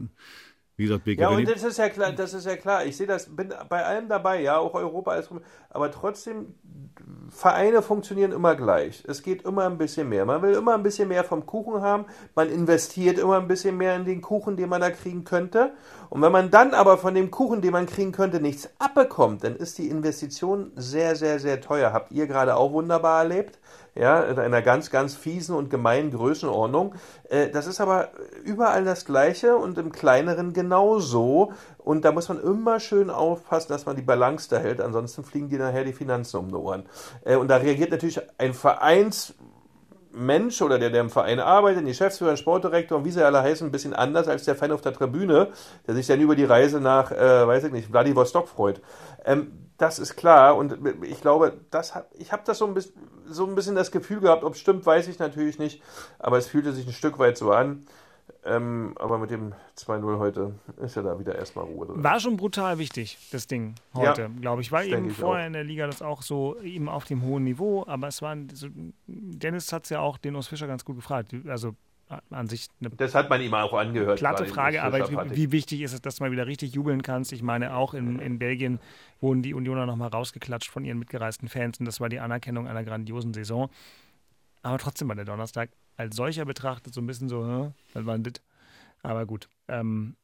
wie 0.77 0.85
gesagt, 0.85 1.05
BKW. 1.05 1.23
Ja, 1.23 1.29
und 1.37 1.49
das 1.49 1.63
ist 1.63 1.79
ja 1.79 1.89
klar, 1.89 2.13
das 2.13 2.33
ist 2.33 2.47
ja 2.47 2.57
klar. 2.57 2.85
Ich 2.85 2.97
sehe 2.97 3.07
das, 3.07 3.35
bin 3.35 3.53
bei 3.69 3.85
allem 3.85 4.09
dabei, 4.09 4.41
ja, 4.41 4.59
auch 4.59 4.75
Europa, 4.75 5.11
alles, 5.13 5.29
aber 5.71 5.91
trotzdem, 5.91 6.55
Vereine 7.29 7.83
funktionieren 7.83 8.33
immer 8.33 8.55
gleich. 8.57 9.05
Es 9.07 9.23
geht 9.23 9.43
immer 9.43 9.65
ein 9.65 9.79
bisschen 9.79 10.09
mehr. 10.09 10.25
Man 10.25 10.43
will 10.43 10.55
immer 10.55 10.75
ein 10.75 10.83
bisschen 10.83 11.09
mehr 11.09 11.25
vom 11.25 11.47
Kuchen 11.47 11.81
haben. 11.81 12.07
Man 12.35 12.51
investiert 12.51 13.19
immer 13.19 13.39
ein 13.39 13.49
bisschen 13.49 13.77
mehr 13.77 13.97
in 13.97 14.05
den 14.05 14.21
Kuchen, 14.21 14.57
den 14.57 14.69
man 14.69 14.81
da 14.81 14.91
kriegen 14.91 15.25
könnte. 15.25 15.73
Und 16.11 16.21
wenn 16.21 16.33
man 16.33 16.51
dann 16.51 16.75
aber 16.75 16.99
von 16.99 17.15
dem 17.15 17.31
Kuchen, 17.31 17.63
den 17.63 17.73
man 17.73 17.87
kriegen 17.87 18.13
könnte, 18.13 18.41
nichts 18.41 18.71
abbekommt, 18.79 19.45
dann 19.45 19.57
ist 19.57 19.79
die 19.79 19.89
Investition 19.89 20.73
sehr, 20.77 21.17
sehr, 21.17 21.39
sehr 21.39 21.61
teuer. 21.61 21.93
Habt 21.93 22.13
ihr 22.13 22.27
gerade 22.27 22.57
auch 22.57 22.73
wunderbar 22.73 23.23
erlebt. 23.23 23.59
Ja, 23.95 24.23
in 24.23 24.39
einer 24.39 24.63
ganz, 24.63 24.91
ganz 24.91 25.15
fiesen 25.15 25.55
und 25.55 25.69
gemeinen 25.69 26.11
Größenordnung. 26.11 26.95
Äh, 27.29 27.51
das 27.51 27.67
ist 27.67 27.81
aber 27.81 28.11
überall 28.45 28.85
das 28.85 29.05
Gleiche 29.05 29.57
und 29.57 29.77
im 29.77 29.93
Kleineren 29.93 30.53
genauso. 30.53 31.53
Und 31.79 32.05
da 32.05 32.13
muss 32.13 32.29
man 32.29 32.41
immer 32.41 32.81
schön 32.81 33.11
aufpassen, 33.11 33.69
dass 33.69 33.87
man 33.87 33.97
die 33.97 34.03
Balance 34.03 34.49
da 34.49 34.59
hält, 34.59 34.81
ansonsten 34.81 35.25
fliegen 35.25 35.49
dir 35.49 35.59
nachher 35.59 35.85
die 35.85 35.93
Finanzen 35.93 36.39
um 36.39 36.49
die 36.49 36.55
Ohren. 36.55 36.85
Äh, 37.25 37.37
und 37.37 37.49
da 37.49 37.57
reagiert 37.57 37.91
natürlich 37.91 38.21
ein 38.39 38.55
Vereins 38.55 39.35
Mensch 40.13 40.61
oder 40.63 40.79
der, 40.79 40.91
der 40.91 41.01
im 41.01 41.11
Verein 41.11 41.41
arbeitet, 41.41 41.81
ein 41.81 41.87
Geschäftsführer, 41.87 42.33
ein 42.33 42.37
Sportdirektor 42.37 42.99
und 42.99 43.05
wie 43.05 43.11
sie 43.11 43.25
alle 43.25 43.43
heißen, 43.43 43.67
ein 43.67 43.73
bisschen 43.73 43.95
anders 43.95 44.29
als 44.29 44.45
der 44.45 44.55
Fan 44.55 44.73
auf 44.73 44.81
der 44.81 44.93
Tribüne, 44.93 45.49
der 45.87 45.95
sich 45.95 46.07
dann 46.07 46.21
über 46.21 46.37
die 46.37 46.45
Reise 46.45 46.81
nach, 46.81 47.11
äh, 47.11 47.47
weiß 47.47 47.65
ich 47.65 47.73
nicht, 47.73 47.89
Vladivostok 47.89 48.49
freut. 48.49 48.81
Ähm, 49.25 49.53
das 49.79 49.99
ist 49.99 50.17
klar 50.17 50.57
und 50.57 50.79
ich 51.03 51.21
glaube, 51.21 51.61
das 51.71 51.95
hat, 51.95 52.07
ich 52.15 52.31
habe 52.31 52.43
das 52.47 52.59
so 52.59 52.67
ein, 52.67 52.75
bisschen, 52.75 52.95
so 53.27 53.47
ein 53.47 53.55
bisschen 53.55 53.75
das 53.75 53.91
Gefühl 53.91 54.21
gehabt, 54.21 54.45
ob 54.45 54.55
es 54.55 54.61
stimmt, 54.61 54.87
weiß 54.87 55.09
ich 55.09 55.19
natürlich 55.19 55.59
nicht, 55.59 55.83
aber 56.19 56.39
es 56.39 56.47
fühlte 56.47 56.73
sich 56.73 56.87
ein 56.87 56.93
Stück 56.93 57.19
weit 57.19 57.37
so 57.37 57.51
an. 57.51 57.85
Ähm, 58.45 58.95
aber 58.99 59.19
mit 59.19 59.31
dem 59.31 59.53
2-0 59.77 60.19
heute 60.19 60.55
ist 60.83 60.97
ja 60.97 61.03
da 61.03 61.19
wieder 61.19 61.37
erstmal 61.37 61.65
Ruhe 61.65 61.87
drin. 61.87 62.03
War 62.03 62.19
schon 62.19 62.37
brutal 62.37 62.79
wichtig, 62.79 63.19
das 63.31 63.47
Ding 63.47 63.77
heute, 63.95 64.23
ja, 64.23 64.29
glaube 64.41 64.63
ich. 64.63 64.73
War 64.73 64.85
eben 64.85 65.11
vorher 65.11 65.45
auch. 65.45 65.47
in 65.47 65.53
der 65.53 65.63
Liga 65.63 65.87
das 65.87 66.03
auch 66.03 66.23
so 66.23 66.59
eben 66.61 66.89
auf 66.89 67.05
dem 67.05 67.23
hohen 67.23 67.45
Niveau, 67.45 67.85
aber 67.87 68.09
es 68.09 68.21
war, 68.21 68.37
so, 68.53 68.67
Dennis 69.07 69.73
hat 69.73 69.85
es 69.85 69.91
ja 69.91 70.01
auch 70.01 70.19
den 70.19 70.35
Urs 70.35 70.49
Fischer 70.49 70.67
ganz 70.67 70.85
gut 70.85 70.97
gefragt. 70.97 71.33
Also 71.47 71.77
an 72.31 72.49
sich 72.49 72.69
eine 72.81 72.91
Das 72.91 73.15
hat 73.15 73.31
man 73.31 73.41
ihm 73.41 73.55
auch 73.55 73.73
angehört. 73.73 74.19
Platte 74.19 74.45
Frage, 74.45 74.83
aber 74.83 75.09
wie, 75.09 75.37
wie, 75.37 75.53
wichtig 75.53 75.81
ist 75.83 75.93
es, 75.93 76.03
dass 76.03 76.17
du 76.17 76.25
mal 76.25 76.33
wieder 76.33 76.47
richtig 76.47 76.75
jubeln 76.75 77.03
kannst? 77.03 77.33
Ich 77.33 77.43
meine, 77.43 77.75
auch 77.75 77.95
in, 77.95 78.19
in 78.19 78.39
Belgien 78.39 78.81
wurden 79.21 79.43
die 79.43 79.55
Unioner 79.55 79.87
nochmal 79.87 80.09
rausgeklatscht 80.09 80.71
von 80.71 80.85
ihren 80.85 80.99
mitgereisten 80.99 81.49
Fans 81.49 81.79
und 81.79 81.87
das 81.87 82.01
war 82.01 82.09
die 82.09 82.21
Anerkennung 82.21 82.67
einer 82.67 82.85
grandiosen 82.85 83.33
Saison. 83.33 83.71
Aber 84.63 84.79
trotzdem 84.79 85.09
war 85.09 85.17
der 85.17 85.25
Donnerstag 85.25 85.71
als 86.03 86.17
solcher 86.17 86.45
betrachtet 86.45 86.93
so 86.93 87.01
ein 87.01 87.07
bisschen 87.07 87.29
so, 87.29 87.45
hm, 87.47 87.73
was 87.95 88.07
war 88.07 88.19
das? 88.19 88.43
Aber 89.03 89.25
gut. 89.25 89.49
Ähm, 89.69 90.17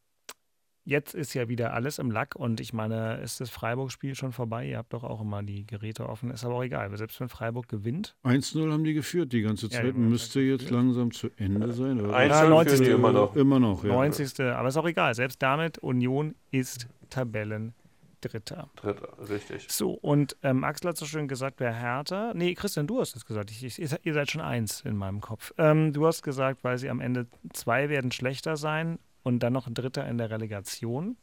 jetzt 0.83 1.13
ist 1.13 1.33
ja 1.33 1.47
wieder 1.47 1.73
alles 1.73 1.99
im 1.99 2.11
Lack 2.11 2.35
und 2.35 2.59
ich 2.59 2.73
meine, 2.73 3.17
ist 3.21 3.39
das 3.39 3.49
Freiburg-Spiel 3.49 4.13
schon 4.15 4.33
vorbei? 4.33 4.67
Ihr 4.67 4.77
habt 4.77 4.91
doch 4.91 5.03
auch 5.05 5.21
immer 5.21 5.41
die 5.41 5.65
Geräte 5.65 6.09
offen. 6.09 6.31
Ist 6.31 6.43
aber 6.43 6.55
auch 6.55 6.63
egal, 6.63 6.95
selbst 6.97 7.19
wenn 7.21 7.29
Freiburg 7.29 7.69
gewinnt. 7.69 8.17
1-0 8.25 8.71
haben 8.71 8.83
die 8.83 8.93
geführt 8.93 9.31
die 9.31 9.41
ganze 9.41 9.69
Zeit. 9.69 9.85
Ja, 9.85 9.93
Müsste 9.93 10.41
jetzt 10.41 10.61
geführt. 10.63 10.75
langsam 10.75 11.11
zu 11.11 11.29
Ende 11.37 11.71
sein. 11.71 12.01
Oder? 12.01 12.13
1 12.13 12.29
ja, 12.33 12.49
90. 12.49 12.87
immer 12.89 13.13
noch. 13.13 13.35
Immer 13.35 13.59
noch, 13.59 13.83
ja. 13.85 13.89
90. 13.89 14.37
Aber 14.41 14.67
ist 14.67 14.77
auch 14.77 14.87
egal. 14.87 15.15
Selbst 15.15 15.41
damit, 15.41 15.77
Union 15.77 16.35
ist 16.51 16.87
Tabellen 17.09 17.73
Dritter. 18.21 18.69
Dritter, 18.75 19.29
richtig. 19.29 19.67
So, 19.69 19.91
und 19.91 20.35
ähm, 20.43 20.63
Axel 20.63 20.89
hat 20.89 20.97
so 20.97 21.05
schön 21.05 21.27
gesagt, 21.27 21.59
wer 21.59 21.73
härter. 21.73 22.33
Nee, 22.33 22.53
Christian, 22.53 22.87
du 22.87 22.99
hast 22.99 23.15
es 23.15 23.25
gesagt. 23.25 23.51
Ich, 23.51 23.63
ich, 23.63 23.79
ihr 24.03 24.13
seid 24.13 24.31
schon 24.31 24.41
eins 24.41 24.81
in 24.81 24.95
meinem 24.95 25.21
Kopf. 25.21 25.53
Ähm, 25.57 25.93
du 25.93 26.05
hast 26.05 26.21
gesagt, 26.21 26.63
weil 26.63 26.77
sie 26.77 26.89
am 26.89 26.99
Ende 26.99 27.27
zwei 27.53 27.89
werden 27.89 28.11
schlechter 28.11 28.57
sein 28.57 28.99
und 29.23 29.39
dann 29.39 29.53
noch 29.53 29.67
ein 29.67 29.73
Dritter 29.73 30.07
in 30.07 30.17
der 30.17 30.29
Relegation. 30.29 31.17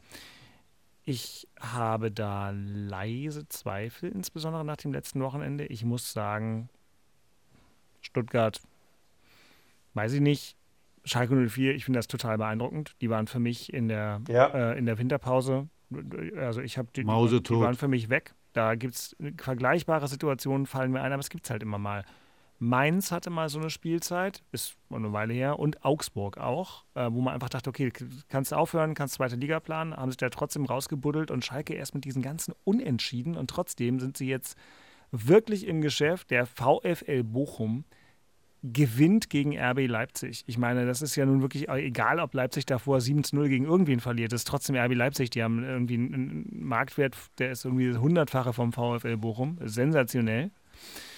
Ich 1.03 1.47
habe 1.59 2.11
da 2.11 2.51
leise 2.53 3.47
Zweifel, 3.47 4.11
insbesondere 4.11 4.65
nach 4.65 4.77
dem 4.77 4.91
letzten 4.91 5.21
Wochenende. 5.21 5.65
Ich 5.65 5.85
muss 5.85 6.11
sagen, 6.11 6.69
Stuttgart, 8.01 8.61
weiß 9.93 10.13
ich 10.13 10.21
nicht. 10.21 10.57
Schalke 11.05 11.35
04, 11.47 11.75
ich 11.75 11.85
finde 11.85 11.99
das 11.99 12.07
total 12.07 12.37
beeindruckend. 12.37 12.95
Die 12.99 13.09
waren 13.09 13.27
für 13.27 13.39
mich 13.39 13.71
in 13.71 13.87
der, 13.87 14.21
ja. 14.27 14.47
äh, 14.47 14.77
in 14.77 14.85
der 14.85 14.97
Winterpause 14.97 15.69
also 16.37 16.61
ich 16.61 16.77
habe 16.77 16.89
die, 16.95 17.01
die, 17.01 17.07
waren 17.61 17.75
für 17.75 17.87
mich 17.87 18.09
weg. 18.09 18.33
Da 18.53 18.75
gibt 18.75 18.95
es 18.95 19.15
vergleichbare 19.37 20.07
Situationen, 20.07 20.65
fallen 20.65 20.91
mir 20.91 21.01
ein, 21.01 21.11
aber 21.11 21.19
es 21.19 21.29
gibt 21.29 21.45
es 21.45 21.51
halt 21.51 21.63
immer 21.63 21.77
mal. 21.77 22.03
Mainz 22.59 23.11
hatte 23.11 23.29
mal 23.29 23.49
so 23.49 23.59
eine 23.59 23.69
Spielzeit, 23.69 24.43
ist 24.51 24.77
eine 24.89 25.13
Weile 25.13 25.33
her, 25.33 25.59
und 25.59 25.85
Augsburg 25.85 26.37
auch, 26.37 26.85
äh, 26.95 27.07
wo 27.11 27.21
man 27.21 27.35
einfach 27.35 27.49
dachte, 27.49 27.69
okay, 27.69 27.91
kannst 28.29 28.51
du 28.51 28.55
aufhören, 28.55 28.95
kannst 28.95 29.15
zweite 29.15 29.35
Liga 29.35 29.59
planen, 29.59 29.95
haben 29.95 30.09
sich 30.09 30.17
da 30.17 30.29
trotzdem 30.29 30.65
rausgebuddelt 30.65 31.29
und 31.29 31.45
Schalke 31.45 31.75
erst 31.75 31.93
mit 31.93 32.03
diesen 32.03 32.23
ganzen 32.23 32.55
Unentschieden 32.63 33.35
und 33.35 33.49
trotzdem 33.49 33.99
sind 33.99 34.17
sie 34.17 34.27
jetzt 34.27 34.57
wirklich 35.11 35.67
im 35.67 35.81
Geschäft. 35.81 36.31
Der 36.31 36.47
VfL 36.47 37.23
Bochum 37.23 37.85
gewinnt 38.63 39.29
gegen 39.29 39.57
RB 39.57 39.87
Leipzig. 39.87 40.43
Ich 40.47 40.57
meine, 40.57 40.85
das 40.85 41.01
ist 41.01 41.15
ja 41.15 41.25
nun 41.25 41.41
wirklich 41.41 41.69
egal, 41.69 42.19
ob 42.19 42.33
Leipzig 42.33 42.65
davor 42.65 43.01
7 43.01 43.23
zu 43.23 43.35
0 43.35 43.49
gegen 43.49 43.65
irgendwen 43.65 43.99
verliert. 43.99 44.31
Das 44.31 44.41
ist 44.41 44.47
trotzdem 44.47 44.75
RB 44.75 44.93
Leipzig. 44.93 45.29
Die 45.29 45.43
haben 45.43 45.63
irgendwie 45.63 45.95
einen 45.95 46.47
Marktwert, 46.51 47.15
der 47.39 47.51
ist 47.51 47.65
irgendwie 47.65 47.89
das 47.89 47.99
Hundertfache 47.99 48.53
vom 48.53 48.73
VfL 48.73 49.17
Bochum. 49.17 49.57
Sensationell. 49.63 50.51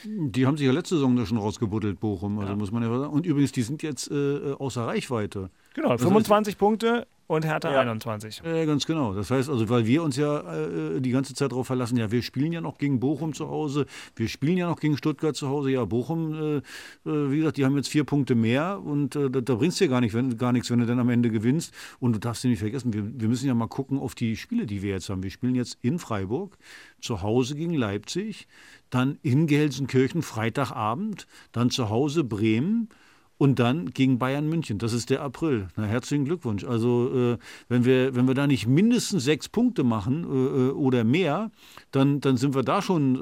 Die 0.03 0.45
haben 0.45 0.57
sich 0.57 0.65
ja 0.65 0.71
letzte 0.71 0.95
Saison 0.95 1.15
da 1.15 1.25
schon 1.25 1.37
rausgebuddelt, 1.37 1.99
Bochum. 1.99 2.39
Also 2.39 2.51
ja. 2.51 2.57
muss 2.57 2.71
man 2.71 2.83
ja 2.83 2.89
sagen. 2.89 3.13
Und 3.13 3.25
übrigens, 3.25 3.51
die 3.51 3.61
sind 3.61 3.83
jetzt 3.83 4.09
äh, 4.09 4.53
außer 4.53 4.87
Reichweite. 4.87 5.49
Genau, 5.73 5.97
25 5.97 6.53
also 6.53 6.57
Punkte 6.57 7.07
und 7.29 7.45
Hertha 7.45 7.71
ja. 7.71 7.81
21. 7.81 8.43
Äh, 8.43 8.65
ganz 8.65 8.87
genau. 8.87 9.13
Das 9.13 9.29
heißt 9.29 9.49
also, 9.49 9.69
weil 9.69 9.85
wir 9.85 10.01
uns 10.01 10.15
ja 10.15 10.39
äh, 10.39 10.99
die 10.99 11.11
ganze 11.11 11.35
Zeit 11.35 11.51
darauf 11.51 11.67
verlassen, 11.67 11.95
ja, 11.95 12.09
wir 12.09 12.23
spielen 12.23 12.51
ja 12.51 12.59
noch 12.59 12.79
gegen 12.79 12.99
Bochum 12.99 13.35
zu 13.35 13.47
Hause, 13.49 13.85
wir 14.15 14.27
spielen 14.27 14.57
ja 14.57 14.67
noch 14.67 14.79
gegen 14.79 14.97
Stuttgart 14.97 15.35
zu 15.35 15.47
Hause. 15.47 15.69
Ja, 15.69 15.85
Bochum, 15.85 16.33
äh, 16.33 16.57
äh 16.57 16.61
wie 17.31 17.37
gesagt, 17.37 17.57
die 17.57 17.65
haben 17.65 17.77
jetzt 17.77 17.89
vier 17.89 18.03
Punkte 18.03 18.33
mehr 18.33 18.81
und 18.83 19.15
äh, 19.15 19.29
da, 19.29 19.41
da 19.41 19.55
bringst 19.55 19.79
du 19.79 19.85
dir 19.85 19.91
gar, 19.91 20.01
nicht, 20.01 20.15
wenn, 20.15 20.37
gar 20.37 20.51
nichts, 20.51 20.71
wenn 20.71 20.79
du 20.79 20.87
dann 20.87 20.97
am 20.97 21.09
Ende 21.09 21.29
gewinnst. 21.29 21.71
Und 21.99 22.13
du 22.13 22.19
darfst 22.19 22.43
dir 22.43 22.47
nicht 22.47 22.59
vergessen, 22.59 22.93
wir, 22.93 23.03
wir 23.05 23.27
müssen 23.27 23.45
ja 23.45 23.53
mal 23.53 23.67
gucken 23.67 23.99
auf 23.99 24.15
die 24.15 24.35
Spiele, 24.35 24.65
die 24.65 24.81
wir 24.81 24.93
jetzt 24.93 25.07
haben. 25.09 25.21
Wir 25.21 25.29
spielen 25.29 25.53
jetzt 25.53 25.77
in 25.83 25.99
Freiburg, 25.99 26.57
zu 26.99 27.21
Hause 27.21 27.55
gegen 27.55 27.75
Leipzig, 27.75 28.47
dann 28.89 29.19
in 29.21 29.45
Gelsenkirchen 29.45 30.23
Freitagabend, 30.23 31.27
dann 31.51 31.69
zu 31.69 31.91
Hause 31.91 32.23
Bremen 32.23 32.89
und 33.39 33.57
dann 33.57 33.91
gegen 33.91 34.19
Bayern 34.19 34.49
München. 34.49 34.79
Das 34.79 34.91
ist 34.91 35.09
der 35.09 35.21
April. 35.21 35.69
Na, 35.77 35.85
herzlichen 35.85 36.25
Glückwunsch. 36.25 36.65
Also 36.65 37.35
äh, 37.35 37.37
wenn, 37.69 37.85
wir, 37.85 38.13
wenn 38.13 38.27
wir 38.27 38.33
da 38.33 38.47
nicht 38.47 38.67
mindestens 38.67 39.23
sechs 39.23 39.47
Punkte 39.47 39.85
machen 39.85 40.25
äh, 40.25 40.27
äh 40.27 40.71
oder 40.71 41.05
mehr, 41.05 41.49
dann, 41.91 42.19
dann 42.19 42.35
sind 42.35 42.53
wir 42.53 42.63
da 42.63 42.81
schon, 42.81 43.15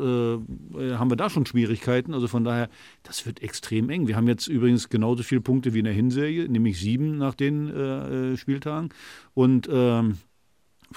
äh, 0.76 0.80
äh, 0.80 0.96
haben 0.96 1.12
wir 1.12 1.18
da 1.18 1.30
schon 1.30 1.46
Schwierigkeiten. 1.46 2.16
Also 2.16 2.28
von 2.28 2.44
daher, 2.44 2.68
das 3.04 3.28
wird 3.28 3.44
extrem 3.44 3.92
eng. 3.92 4.08
Wir 4.08 4.16
haben 4.16 4.28
jetzt 4.28 4.48
übrigens 4.48 4.90
genauso 4.90 5.22
viele 5.22 5.42
Punkte 5.42 5.76
wie 5.76 5.80
in 5.80 5.86
der 5.86 5.94
Hinserie, 5.94 6.50
nämlich 6.50 6.80
sieben 6.80 7.20
nach 7.20 7.36
den 7.36 7.70
äh, 7.70 8.38
Spieltagen. 8.38 8.90
Und 9.36 9.70
ähm, 9.72 10.18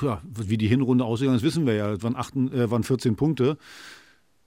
ja, 0.00 0.22
wie 0.24 0.56
die 0.56 0.68
Hinrunde 0.68 1.04
ausgegangen 1.04 1.36
ist, 1.36 1.42
wissen 1.42 1.66
wir 1.66 1.74
ja. 1.74 1.92
Es 1.92 2.02
waren, 2.02 2.14
waren 2.14 2.84
14 2.84 3.16
Punkte. 3.16 3.58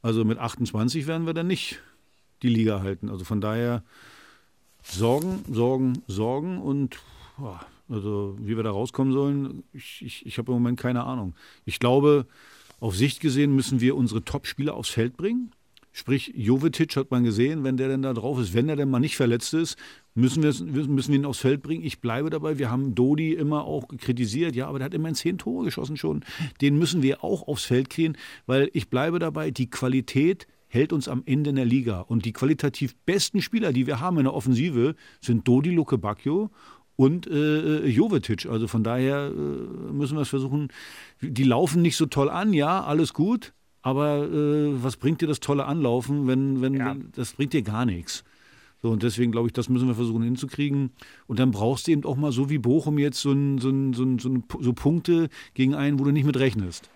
Also 0.01 0.25
mit 0.25 0.39
28 0.39 1.05
werden 1.05 1.27
wir 1.27 1.35
dann 1.35 1.45
nicht 1.45 1.79
die 2.41 2.49
Liga 2.49 2.81
halten. 2.81 3.09
Also 3.09 3.23
von 3.23 3.39
daher 3.39 3.83
Sorgen, 4.83 5.43
Sorgen, 5.49 6.03
Sorgen 6.07 6.59
und 6.59 6.99
also 7.89 8.35
wie 8.39 8.55
wir 8.55 8.63
da 8.63 8.71
rauskommen 8.71 9.13
sollen, 9.13 9.63
ich, 9.73 10.01
ich, 10.05 10.25
ich 10.25 10.37
habe 10.37 10.51
im 10.51 10.57
Moment 10.57 10.79
keine 10.79 11.03
Ahnung. 11.03 11.33
Ich 11.65 11.79
glaube, 11.79 12.27
auf 12.79 12.95
Sicht 12.95 13.19
gesehen 13.19 13.55
müssen 13.55 13.81
wir 13.81 13.95
unsere 13.95 14.23
Top-Spieler 14.23 14.73
aufs 14.73 14.89
Feld 14.89 15.17
bringen. 15.17 15.51
Sprich, 15.95 16.33
Jovetic 16.35 16.95
hat 16.95 17.11
man 17.11 17.23
gesehen, 17.23 17.63
wenn 17.63 17.77
der 17.77 17.87
denn 17.87 18.01
da 18.01 18.13
drauf 18.13 18.39
ist, 18.39 18.55
wenn 18.55 18.65
der 18.65 18.75
denn 18.75 18.89
mal 18.89 18.99
nicht 18.99 19.15
verletzt 19.15 19.53
ist, 19.53 19.77
müssen 20.15 20.41
wir, 20.41 20.51
müssen 20.87 21.11
wir 21.11 21.19
ihn 21.19 21.25
aufs 21.25 21.39
Feld 21.39 21.61
bringen. 21.61 21.83
Ich 21.83 22.01
bleibe 22.01 22.31
dabei. 22.31 22.57
Wir 22.57 22.71
haben 22.71 22.95
Dodi 22.95 23.33
immer 23.33 23.65
auch 23.65 23.87
kritisiert, 23.99 24.55
ja, 24.55 24.67
aber 24.67 24.79
der 24.79 24.87
hat 24.87 24.95
immerhin 24.95 25.15
zehn 25.15 25.37
Tore 25.37 25.65
geschossen 25.65 25.95
schon. 25.95 26.25
Den 26.61 26.79
müssen 26.79 27.03
wir 27.03 27.23
auch 27.23 27.47
aufs 27.47 27.65
Feld 27.65 27.91
kriegen, 27.91 28.15
weil 28.47 28.71
ich 28.73 28.89
bleibe 28.89 29.19
dabei, 29.19 29.51
die 29.51 29.69
Qualität 29.69 30.47
hält 30.73 30.91
uns 30.91 31.07
am 31.07 31.21
Ende 31.25 31.51
in 31.51 31.55
der 31.55 31.65
Liga. 31.65 32.01
Und 32.01 32.25
die 32.25 32.33
qualitativ 32.33 32.95
besten 33.05 33.41
Spieler, 33.41 33.71
die 33.73 33.85
wir 33.85 33.99
haben 33.99 34.17
in 34.17 34.23
der 34.23 34.33
Offensive, 34.33 34.95
sind 35.21 35.47
Dodi 35.47 35.69
Luke 35.69 35.97
Bacchio 35.99 36.49
und 36.95 37.27
äh, 37.27 37.85
äh, 37.85 37.87
Jovetic. 37.87 38.47
Also 38.47 38.67
von 38.67 38.83
daher 38.83 39.27
äh, 39.27 39.93
müssen 39.93 40.17
wir 40.17 40.21
es 40.21 40.29
versuchen. 40.29 40.69
Die 41.21 41.43
laufen 41.43 41.81
nicht 41.83 41.95
so 41.95 42.07
toll 42.07 42.29
an, 42.29 42.53
ja, 42.53 42.83
alles 42.83 43.13
gut. 43.13 43.53
Aber 43.83 44.23
äh, 44.23 44.83
was 44.83 44.97
bringt 44.97 45.21
dir 45.21 45.27
das 45.27 45.39
tolle 45.39 45.65
Anlaufen, 45.65 46.25
wenn, 46.25 46.61
wenn 46.61 46.73
ja. 46.73 46.95
das 47.13 47.33
bringt 47.33 47.53
dir 47.53 47.61
gar 47.61 47.85
nichts. 47.85 48.23
So, 48.81 48.89
und 48.89 49.03
deswegen 49.03 49.31
glaube 49.31 49.47
ich, 49.47 49.53
das 49.53 49.69
müssen 49.69 49.87
wir 49.87 49.95
versuchen 49.95 50.23
hinzukriegen. 50.23 50.91
Und 51.27 51.39
dann 51.39 51.51
brauchst 51.51 51.87
du 51.87 51.91
eben 51.91 52.03
auch 52.03 52.17
mal 52.17 52.31
so 52.31 52.49
wie 52.49 52.57
Bochum 52.57 52.97
jetzt 52.97 53.21
so, 53.21 53.31
ein, 53.31 53.59
so, 53.59 53.69
ein, 53.69 53.93
so, 53.93 54.03
ein, 54.03 54.43
so 54.59 54.73
Punkte 54.73 55.29
gegen 55.53 55.75
einen, 55.75 55.99
wo 55.99 56.03
du 56.03 56.11
nicht 56.11 56.25
mit 56.25 56.37
rechnest. 56.37 56.89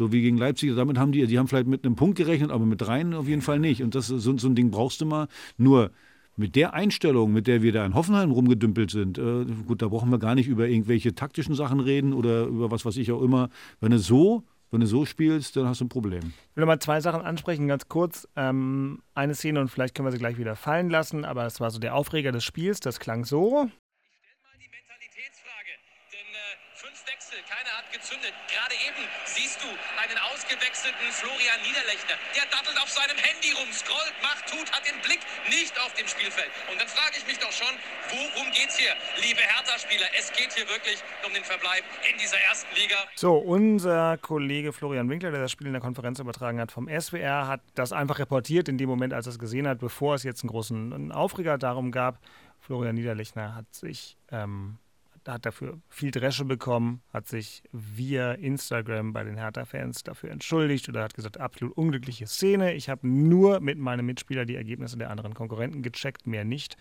So 0.00 0.12
wie 0.12 0.22
gegen 0.22 0.38
Leipzig, 0.38 0.74
damit 0.76 0.96
haben 0.96 1.12
die, 1.12 1.26
die 1.26 1.38
haben 1.38 1.46
vielleicht 1.46 1.66
mit 1.66 1.84
einem 1.84 1.94
Punkt 1.94 2.16
gerechnet, 2.16 2.50
aber 2.50 2.64
mit 2.64 2.80
dreien 2.80 3.12
auf 3.12 3.28
jeden 3.28 3.42
Fall 3.42 3.58
nicht. 3.58 3.82
Und 3.82 3.94
das 3.94 4.06
so, 4.06 4.38
so 4.38 4.48
ein 4.48 4.54
Ding 4.54 4.70
brauchst 4.70 5.02
du 5.02 5.04
mal. 5.04 5.28
Nur 5.58 5.90
mit 6.36 6.56
der 6.56 6.72
Einstellung, 6.72 7.34
mit 7.34 7.46
der 7.46 7.60
wir 7.60 7.70
da 7.70 7.84
in 7.84 7.92
Hoffenheim 7.92 8.30
rumgedümpelt 8.30 8.90
sind, 8.90 9.18
äh, 9.18 9.44
gut, 9.66 9.82
da 9.82 9.88
brauchen 9.88 10.10
wir 10.10 10.18
gar 10.18 10.34
nicht 10.34 10.48
über 10.48 10.66
irgendwelche 10.66 11.14
taktischen 11.14 11.54
Sachen 11.54 11.80
reden 11.80 12.14
oder 12.14 12.46
über 12.46 12.70
was 12.70 12.86
weiß 12.86 12.96
ich 12.96 13.12
auch 13.12 13.20
immer. 13.20 13.50
Wenn 13.80 13.90
du 13.90 13.98
so 13.98 14.42
wenn 14.70 14.80
du 14.80 14.86
so 14.86 15.04
spielst, 15.04 15.56
dann 15.56 15.66
hast 15.66 15.82
du 15.82 15.84
ein 15.84 15.90
Problem. 15.90 16.32
Ich 16.52 16.56
will 16.56 16.64
mal 16.64 16.78
zwei 16.78 17.02
Sachen 17.02 17.20
ansprechen, 17.20 17.68
ganz 17.68 17.88
kurz. 17.88 18.26
Ähm, 18.36 19.02
eine 19.14 19.34
Szene 19.34 19.60
und 19.60 19.68
vielleicht 19.68 19.94
können 19.94 20.06
wir 20.06 20.12
sie 20.12 20.18
gleich 20.18 20.38
wieder 20.38 20.56
fallen 20.56 20.88
lassen, 20.88 21.26
aber 21.26 21.44
es 21.44 21.60
war 21.60 21.70
so 21.70 21.78
der 21.78 21.94
Aufreger 21.94 22.32
des 22.32 22.44
Spiels, 22.44 22.80
das 22.80 23.00
klang 23.00 23.26
so. 23.26 23.48
Ich 23.48 23.50
stelle 23.50 24.36
mal 24.44 24.56
die 24.58 24.70
Mentalitätsfrage, 24.70 25.72
denn 26.12 26.20
äh, 26.20 26.56
fünf 26.74 26.89
Fünf 26.89 26.89
Wechsel, 27.06 27.38
keiner 27.48 27.72
hat 27.76 27.86
gezündet. 27.92 28.34
Gerade 28.50 28.74
eben 28.74 29.02
siehst 29.24 29.62
du 29.62 29.68
einen 29.68 30.18
ausgewechselten 30.32 31.08
Florian 31.12 31.60
Niederlechner. 31.62 32.16
Der 32.36 32.46
dattelt 32.50 32.76
auf 32.80 32.90
seinem 32.90 33.16
Handy 33.16 33.52
rum, 33.56 33.70
scrollt, 33.72 34.14
macht, 34.20 34.44
tut, 34.50 34.66
hat 34.72 34.84
den 34.84 34.98
Blick 35.00 35.20
nicht 35.48 35.72
auf 35.80 35.92
dem 35.94 36.06
Spielfeld. 36.08 36.50
Und 36.70 36.80
dann 36.80 36.88
frage 36.88 37.16
ich 37.16 37.24
mich 37.26 37.38
doch 37.38 37.52
schon, 37.52 37.72
worum 38.10 38.50
geht's 38.52 38.76
hier, 38.76 38.92
liebe 39.22 39.40
Hertha-Spieler? 39.40 40.06
Es 40.18 40.32
geht 40.32 40.52
hier 40.52 40.68
wirklich 40.68 40.98
um 41.26 41.32
den 41.32 41.44
Verbleib 41.44 41.84
in 42.10 42.18
dieser 42.18 42.38
ersten 42.38 42.74
Liga. 42.74 42.96
So, 43.14 43.36
unser 43.38 44.18
Kollege 44.18 44.72
Florian 44.72 45.08
Winkler, 45.08 45.30
der 45.30 45.40
das 45.40 45.52
Spiel 45.52 45.68
in 45.68 45.74
der 45.74 45.82
Konferenz 45.82 46.18
übertragen 46.18 46.60
hat 46.60 46.72
vom 46.72 46.88
SWR, 46.88 47.46
hat 47.46 47.60
das 47.74 47.92
einfach 47.92 48.18
reportiert 48.18 48.68
in 48.68 48.78
dem 48.78 48.88
Moment, 48.88 49.14
als 49.14 49.26
er 49.26 49.32
es 49.32 49.38
gesehen 49.38 49.66
hat, 49.66 49.78
bevor 49.78 50.14
es 50.14 50.22
jetzt 50.22 50.42
einen 50.42 50.50
großen 50.50 51.12
Aufreger 51.12 51.58
darum 51.58 51.92
gab. 51.92 52.18
Florian 52.58 52.94
Niederlechner 52.94 53.54
hat 53.54 53.72
sich 53.74 54.16
ähm, 54.30 54.78
hat 55.26 55.46
dafür 55.46 55.78
viel 55.88 56.10
Dresche 56.10 56.44
bekommen, 56.44 57.02
hat 57.12 57.26
sich 57.26 57.62
via 57.72 58.32
Instagram 58.32 59.12
bei 59.12 59.24
den 59.24 59.36
Hertha-Fans 59.36 60.02
dafür 60.02 60.30
entschuldigt 60.30 60.88
oder 60.88 61.02
hat 61.02 61.14
gesagt, 61.14 61.38
absolut 61.38 61.76
unglückliche 61.76 62.26
Szene. 62.26 62.74
Ich 62.74 62.88
habe 62.88 63.06
nur 63.06 63.60
mit 63.60 63.78
meinem 63.78 64.06
Mitspieler 64.06 64.44
die 64.44 64.56
Ergebnisse 64.56 64.96
der 64.96 65.10
anderen 65.10 65.34
Konkurrenten 65.34 65.82
gecheckt, 65.82 66.26
mehr 66.26 66.44
nicht. 66.44 66.76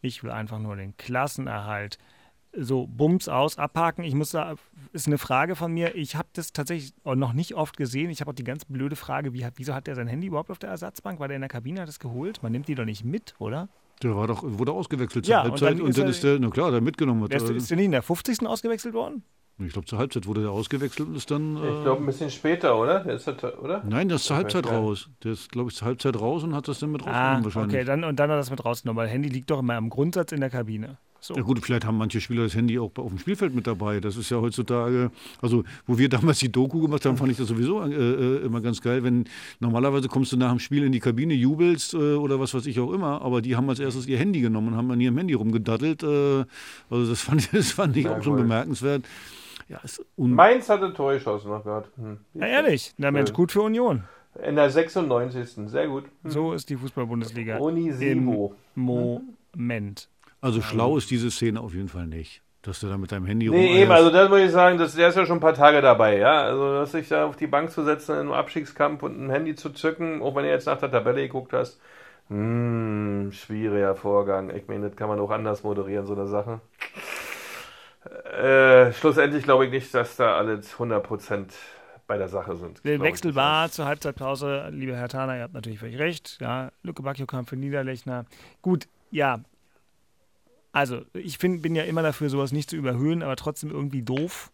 Ich 0.00 0.22
will 0.22 0.30
einfach 0.30 0.58
nur 0.58 0.76
den 0.76 0.96
Klassenerhalt 0.96 1.98
so 2.56 2.86
Bums 2.86 3.28
aus, 3.28 3.58
abhaken. 3.58 4.04
Ich 4.04 4.14
muss 4.14 4.30
da, 4.30 4.54
ist 4.92 5.06
eine 5.06 5.18
Frage 5.18 5.56
von 5.56 5.72
mir. 5.72 5.94
Ich 5.94 6.16
habe 6.16 6.28
das 6.32 6.52
tatsächlich 6.52 6.94
noch 7.04 7.32
nicht 7.32 7.54
oft 7.54 7.76
gesehen. 7.76 8.10
Ich 8.10 8.20
habe 8.20 8.30
auch 8.30 8.34
die 8.34 8.44
ganz 8.44 8.64
blöde 8.64 8.96
Frage, 8.96 9.32
wie, 9.32 9.46
wieso 9.56 9.74
hat 9.74 9.86
der 9.86 9.94
sein 9.94 10.06
Handy 10.06 10.28
überhaupt 10.28 10.50
auf 10.50 10.58
der 10.58 10.70
Ersatzbank? 10.70 11.18
War 11.20 11.28
der 11.28 11.36
in 11.36 11.42
der 11.42 11.48
Kabine, 11.48 11.80
hat 11.80 11.88
es 11.88 11.98
geholt? 11.98 12.42
Man 12.42 12.52
nimmt 12.52 12.68
die 12.68 12.74
doch 12.74 12.84
nicht 12.84 13.04
mit, 13.04 13.34
oder? 13.38 13.68
Der 14.04 14.14
war 14.14 14.26
doch, 14.28 14.42
wurde 14.44 14.70
ausgewechselt 14.72 15.26
Ja, 15.26 15.38
zur 15.38 15.44
und 15.46 15.50
Halbzeit 15.52 15.72
dann 15.78 15.80
und 15.82 15.88
ist 15.90 15.98
dann 15.98 16.04
er- 16.06 16.10
ist 16.10 16.22
der, 16.22 16.38
na 16.38 16.50
klar, 16.50 16.70
der 16.70 16.80
mitgenommen 16.80 17.24
hat. 17.24 17.34
Ist, 17.34 17.48
ist 17.50 17.70
der 17.70 17.76
nicht 17.78 17.86
in 17.86 17.92
der 17.92 18.02
50. 18.02 18.46
ausgewechselt 18.46 18.94
worden? 18.94 19.24
Ich 19.58 19.72
glaube, 19.72 19.86
zur 19.86 19.98
Halbzeit 20.00 20.26
wurde 20.26 20.42
der 20.42 20.50
ausgewechselt 20.50 21.08
und 21.08 21.16
ist 21.16 21.30
dann. 21.30 21.56
Ich 21.56 21.62
Äh, 21.62 21.82
glaube, 21.84 22.02
ein 22.02 22.06
bisschen 22.06 22.28
später, 22.30 22.78
oder? 22.78 23.00
Der 23.04 23.14
ist 23.14 23.26
halt, 23.28 23.42
oder? 23.58 23.82
nein, 23.88 24.08
der 24.08 24.16
ist 24.16 24.24
zur 24.24 24.36
Ich 24.36 24.42
Halbzeit 24.42 24.66
raus. 24.68 25.08
Der 25.22 25.32
ist, 25.32 25.50
glaube 25.52 25.70
ich, 25.70 25.76
zur 25.76 25.86
Halbzeit 25.86 26.20
raus 26.20 26.42
und 26.42 26.54
hat 26.56 26.66
das 26.68 26.80
dann 26.80 26.90
mit 26.92 27.02
Ah, 27.02 27.04
rausgenommen 27.06 27.44
wahrscheinlich. 27.44 27.76
okay, 27.76 27.84
dann, 27.84 28.04
und 28.04 28.16
dann 28.18 28.30
hat 28.30 28.34
er 28.34 28.38
das 28.38 28.50
mit 28.50 28.64
rausgenommen, 28.64 29.00
weil 29.00 29.08
Handy 29.08 29.28
liegt 29.28 29.50
doch 29.50 29.60
immer 29.60 29.78
im 29.78 29.90
Grundsatz 29.90 30.32
in 30.32 30.40
der 30.40 30.50
Kabine. 30.50 30.98
So. 31.24 31.32
Ja 31.36 31.40
gut, 31.40 31.58
vielleicht 31.64 31.86
haben 31.86 31.96
manche 31.96 32.20
Spieler 32.20 32.42
das 32.42 32.54
Handy 32.54 32.78
auch 32.78 32.90
auf 32.96 33.08
dem 33.08 33.16
Spielfeld 33.18 33.54
mit 33.54 33.66
dabei. 33.66 33.98
Das 33.98 34.18
ist 34.18 34.28
ja 34.28 34.42
heutzutage, 34.42 35.10
also 35.40 35.64
wo 35.86 35.96
wir 35.96 36.10
damals 36.10 36.38
die 36.40 36.52
Doku 36.52 36.82
gemacht 36.82 37.06
haben, 37.06 37.16
fand 37.16 37.32
ich 37.32 37.38
das 37.38 37.48
sowieso 37.48 37.80
äh, 37.80 37.94
äh, 37.94 38.44
immer 38.44 38.60
ganz 38.60 38.82
geil. 38.82 39.02
Wenn 39.02 39.24
normalerweise 39.58 40.08
kommst 40.08 40.32
du 40.32 40.36
nach 40.36 40.50
dem 40.50 40.58
Spiel 40.58 40.84
in 40.84 40.92
die 40.92 41.00
Kabine, 41.00 41.32
jubelst 41.32 41.94
äh, 41.94 41.96
oder 41.96 42.38
was 42.40 42.52
weiß 42.52 42.66
ich 42.66 42.78
auch 42.78 42.92
immer, 42.92 43.22
aber 43.22 43.40
die 43.40 43.56
haben 43.56 43.70
als 43.70 43.78
erstes 43.80 44.06
ihr 44.06 44.18
Handy 44.18 44.42
genommen 44.42 44.68
und 44.68 44.76
haben 44.76 44.90
an 44.90 45.00
ihrem 45.00 45.16
Handy 45.16 45.32
rumgedattelt. 45.32 46.02
Äh, 46.02 46.44
also 46.90 47.08
das 47.08 47.20
fand, 47.22 47.40
ich- 47.40 47.50
das 47.52 47.70
fand 47.72 47.96
ich 47.96 48.04
Ja, 48.04 48.18
auch 48.18 48.22
schon 48.22 48.36
bemerkenswert. 48.36 49.06
Ja, 49.70 49.78
ist 49.82 50.04
un 50.18 50.32
Mainz 50.34 50.68
hatte 50.68 50.92
Tor 50.92 51.14
geschossen 51.14 51.48
noch 51.50 51.62
gerade. 51.62 51.88
Hm. 51.96 52.18
Na 52.34 52.46
ehrlich, 52.48 52.92
na 52.98 53.10
Mensch, 53.10 53.32
gut 53.32 53.50
für 53.50 53.62
Union. 53.62 54.04
In 54.46 54.56
der 54.56 54.68
96. 54.68 55.70
Sehr 55.70 55.88
gut. 55.88 56.04
Hm. 56.22 56.30
So 56.30 56.52
ist 56.52 56.68
die 56.68 56.76
Fußball-Bundesliga 56.76 57.60
Onisivo. 57.60 58.54
im 58.76 58.82
Moment. 58.82 60.08
Also 60.44 60.60
schlau 60.60 60.96
ist 60.98 61.10
diese 61.10 61.30
Szene 61.30 61.60
auf 61.60 61.72
jeden 61.74 61.88
Fall 61.88 62.06
nicht. 62.06 62.42
Dass 62.60 62.80
du 62.80 62.86
da 62.88 62.96
mit 62.96 63.12
deinem 63.12 63.26
Handy 63.26 63.48
Nee, 63.50 63.82
eben, 63.82 63.90
also 63.90 64.10
das 64.10 64.28
muss 64.30 64.40
ich 64.40 64.50
sagen, 64.50 64.78
das, 64.78 64.94
der 64.94 65.08
ist 65.08 65.16
ja 65.16 65.26
schon 65.26 65.36
ein 65.38 65.40
paar 65.40 65.54
Tage 65.54 65.82
dabei, 65.82 66.18
ja. 66.18 66.42
Also, 66.42 66.74
dass 66.74 66.92
sich 66.92 67.08
da 67.08 67.26
auf 67.26 67.36
die 67.36 67.46
Bank 67.46 67.70
zu 67.70 67.82
setzen 67.82 68.18
im 68.18 68.32
Abstiegskampf 68.32 69.02
und 69.02 69.18
ein 69.18 69.30
Handy 69.30 69.54
zu 69.54 69.70
zücken, 69.70 70.22
auch 70.22 70.34
wenn 70.34 70.44
du 70.44 70.50
jetzt 70.50 70.66
nach 70.66 70.78
der 70.78 70.90
Tabelle 70.90 71.22
geguckt 71.22 71.52
hast, 71.52 71.78
hm, 72.28 73.32
schwieriger 73.32 73.94
Vorgang. 73.96 74.54
Ich 74.54 74.66
meine, 74.68 74.88
das 74.88 74.96
kann 74.96 75.08
man 75.08 75.20
auch 75.20 75.30
anders 75.30 75.62
moderieren, 75.62 76.06
so 76.06 76.14
eine 76.14 76.26
Sache. 76.26 76.60
Äh, 78.38 78.92
schlussendlich 78.92 79.44
glaube 79.44 79.66
ich 79.66 79.70
nicht, 79.70 79.94
dass 79.94 80.16
da 80.16 80.36
alle 80.36 80.56
100% 80.56 81.46
bei 82.06 82.18
der 82.18 82.28
Sache 82.28 82.56
sind. 82.56 82.84
Der 82.84 83.00
Wechsel 83.00 83.28
nicht. 83.28 83.36
war 83.36 83.70
zur 83.70 83.86
Halbzeitpause, 83.86 84.68
liebe 84.72 84.94
Herr 84.94 85.08
Thaner, 85.08 85.36
ihr 85.36 85.42
habt 85.42 85.54
natürlich 85.54 85.78
völlig 85.78 85.98
recht. 85.98 86.38
Ja, 86.40 86.70
Lücke 86.82 87.02
Bacchio 87.02 87.26
kam 87.26 87.46
für 87.46 87.56
Niederlechner. 87.56 88.26
Gut, 88.62 88.88
ja. 89.10 89.40
Also, 90.74 91.02
ich 91.14 91.38
find, 91.38 91.62
bin 91.62 91.74
ja 91.76 91.84
immer 91.84 92.02
dafür, 92.02 92.28
sowas 92.28 92.50
nicht 92.52 92.68
zu 92.68 92.76
überhöhen, 92.76 93.22
aber 93.22 93.36
trotzdem 93.36 93.70
irgendwie 93.70 94.02
doof. 94.02 94.50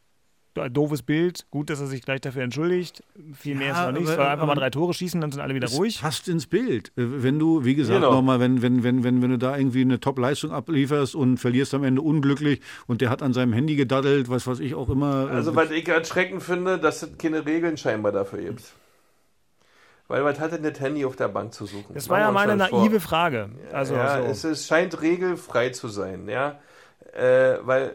Ein 0.58 0.72
Doofes 0.74 1.02
Bild. 1.02 1.46
Gut, 1.50 1.70
dass 1.70 1.80
er 1.80 1.86
sich 1.86 2.02
gleich 2.02 2.20
dafür 2.20 2.42
entschuldigt. 2.42 3.02
Viel 3.32 3.54
mehr 3.54 3.68
Ja, 3.68 3.80
ist 3.88 3.94
noch 3.94 4.00
nicht. 4.00 4.10
Es 4.10 4.18
war 4.18 4.30
einfach 4.30 4.44
mal 4.46 4.52
aber- 4.52 4.60
drei 4.60 4.68
Tore 4.70 4.92
schießen, 4.92 5.18
dann 5.20 5.30
sind 5.32 5.40
alle 5.40 5.54
wieder 5.54 5.68
Das 5.68 5.78
ruhig. 5.78 6.00
passt 6.02 6.28
ins 6.28 6.46
Bild. 6.48 6.88
Äh, 6.98 7.22
Wenn 7.22 7.38
du, 7.38 7.64
wie 7.64 7.74
gesagt, 7.76 8.00
Genau. 8.00 8.12
nochmal, 8.12 8.40
wenn, 8.40 8.60
wenn, 8.60 8.82
wenn, 8.82 9.02
wenn, 9.04 9.22
wenn 9.22 9.30
du 9.30 9.38
da 9.38 9.56
irgendwie 9.56 9.80
eine 9.80 10.00
Top-Leistung 10.00 10.50
ablieferst 10.50 11.14
und 11.14 11.38
verlierst 11.38 11.72
am 11.72 11.84
Ende 11.84 12.02
unglücklich 12.02 12.60
und 12.88 13.00
der 13.00 13.08
hat 13.10 13.22
an 13.22 13.32
seinem 13.32 13.52
Handy 13.54 13.76
gedaddelt, 13.76 14.28
was 14.28 14.46
weiß 14.46 14.60
ich 14.60 14.74
auch 14.74 14.90
immer. 14.90 15.28
äh, 15.30 15.34
Also, 15.36 15.54
was 15.54 15.70
ich 15.70 15.88
erschreckend 15.88 16.42
finde, 16.42 16.78
dass 16.78 17.02
es 17.04 17.16
keine 17.16 17.46
Regeln 17.46 17.76
scheinbar 17.78 18.12
dafür 18.12 18.40
gibt. 18.42 18.74
Weil 20.10 20.24
was 20.24 20.40
hat 20.40 20.50
denn 20.50 20.64
das 20.64 20.80
Handy 20.80 21.04
auf 21.04 21.14
der 21.14 21.28
Bank 21.28 21.54
zu 21.54 21.66
suchen? 21.66 21.94
Das 21.94 22.08
war 22.08 22.18
ja 22.18 22.32
meine 22.32 22.56
naive 22.56 22.98
vor. 22.98 23.10
Frage. 23.10 23.50
Also, 23.72 23.94
ja, 23.94 24.20
so. 24.20 24.28
es, 24.28 24.42
es 24.42 24.66
scheint 24.66 25.00
regelfrei 25.00 25.70
zu 25.70 25.86
sein, 25.86 26.28
ja. 26.28 26.58
Äh, 27.12 27.58
weil, 27.62 27.94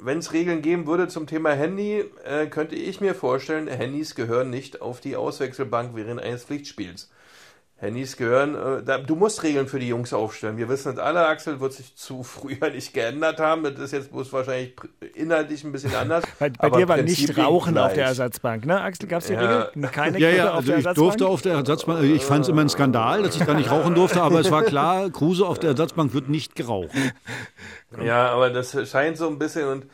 wenn 0.00 0.18
es 0.18 0.32
Regeln 0.32 0.60
geben 0.60 0.88
würde 0.88 1.06
zum 1.06 1.28
Thema 1.28 1.50
Handy, 1.52 2.04
äh, 2.24 2.46
könnte 2.48 2.74
ich 2.74 3.00
mir 3.00 3.14
vorstellen, 3.14 3.68
Handys 3.68 4.16
gehören 4.16 4.50
nicht 4.50 4.82
auf 4.82 5.00
die 5.00 5.14
Auswechselbank 5.14 5.94
während 5.94 6.20
eines 6.20 6.42
Pflichtspiels. 6.42 7.11
Handys 7.82 8.16
gehören, 8.16 8.54
äh, 8.54 8.82
da, 8.84 8.98
du 8.98 9.16
musst 9.16 9.42
Regeln 9.42 9.66
für 9.66 9.80
die 9.80 9.88
Jungs 9.88 10.12
aufstellen. 10.12 10.56
Wir 10.56 10.68
wissen 10.68 10.92
es 10.92 10.98
alle, 10.98 11.26
Axel 11.26 11.58
wird 11.58 11.72
sich 11.72 11.96
zu 11.96 12.22
früher 12.22 12.70
nicht 12.72 12.94
geändert 12.94 13.40
haben. 13.40 13.64
Das 13.64 13.74
ist 13.76 13.92
jetzt 13.92 14.12
bloß 14.12 14.32
wahrscheinlich 14.32 14.76
inhaltlich 15.14 15.64
ein 15.64 15.72
bisschen 15.72 15.92
anders. 15.96 16.22
bei 16.38 16.50
bei 16.50 16.66
aber 16.68 16.76
dir 16.78 16.88
war 16.88 16.96
nicht 16.98 17.36
Rauchen 17.36 17.76
auf 17.76 17.92
der 17.94 18.06
Ersatzbank, 18.06 18.66
ne? 18.66 18.80
Axel, 18.80 19.08
gab 19.08 19.20
es 19.20 19.26
die 19.26 19.32
Ja. 19.32 19.64
Regel? 19.72 19.90
Keine 19.90 20.18
ja, 20.20 20.30
ja, 20.30 20.50
auf 20.52 20.58
also 20.58 20.74
ich 20.74 20.86
durfte 20.94 21.26
auf 21.26 21.42
der 21.42 21.54
Ersatzbank, 21.54 22.04
ich 22.04 22.24
fand 22.24 22.44
es 22.44 22.48
immer 22.48 22.60
ein 22.60 22.68
Skandal, 22.68 23.24
dass 23.24 23.34
ich 23.34 23.42
da 23.42 23.52
nicht 23.52 23.70
rauchen 23.70 23.96
durfte, 23.96 24.22
aber 24.22 24.38
es 24.38 24.52
war 24.52 24.62
klar, 24.62 25.10
Kruse 25.10 25.44
auf 25.44 25.58
der 25.58 25.70
Ersatzbank 25.70 26.14
wird 26.14 26.28
nicht 26.28 26.54
geraucht. 26.54 26.92
Ja, 28.00 28.28
aber 28.28 28.50
das 28.50 28.76
scheint 28.88 29.16
so 29.18 29.26
ein 29.26 29.40
bisschen 29.40 29.66
und 29.66 29.86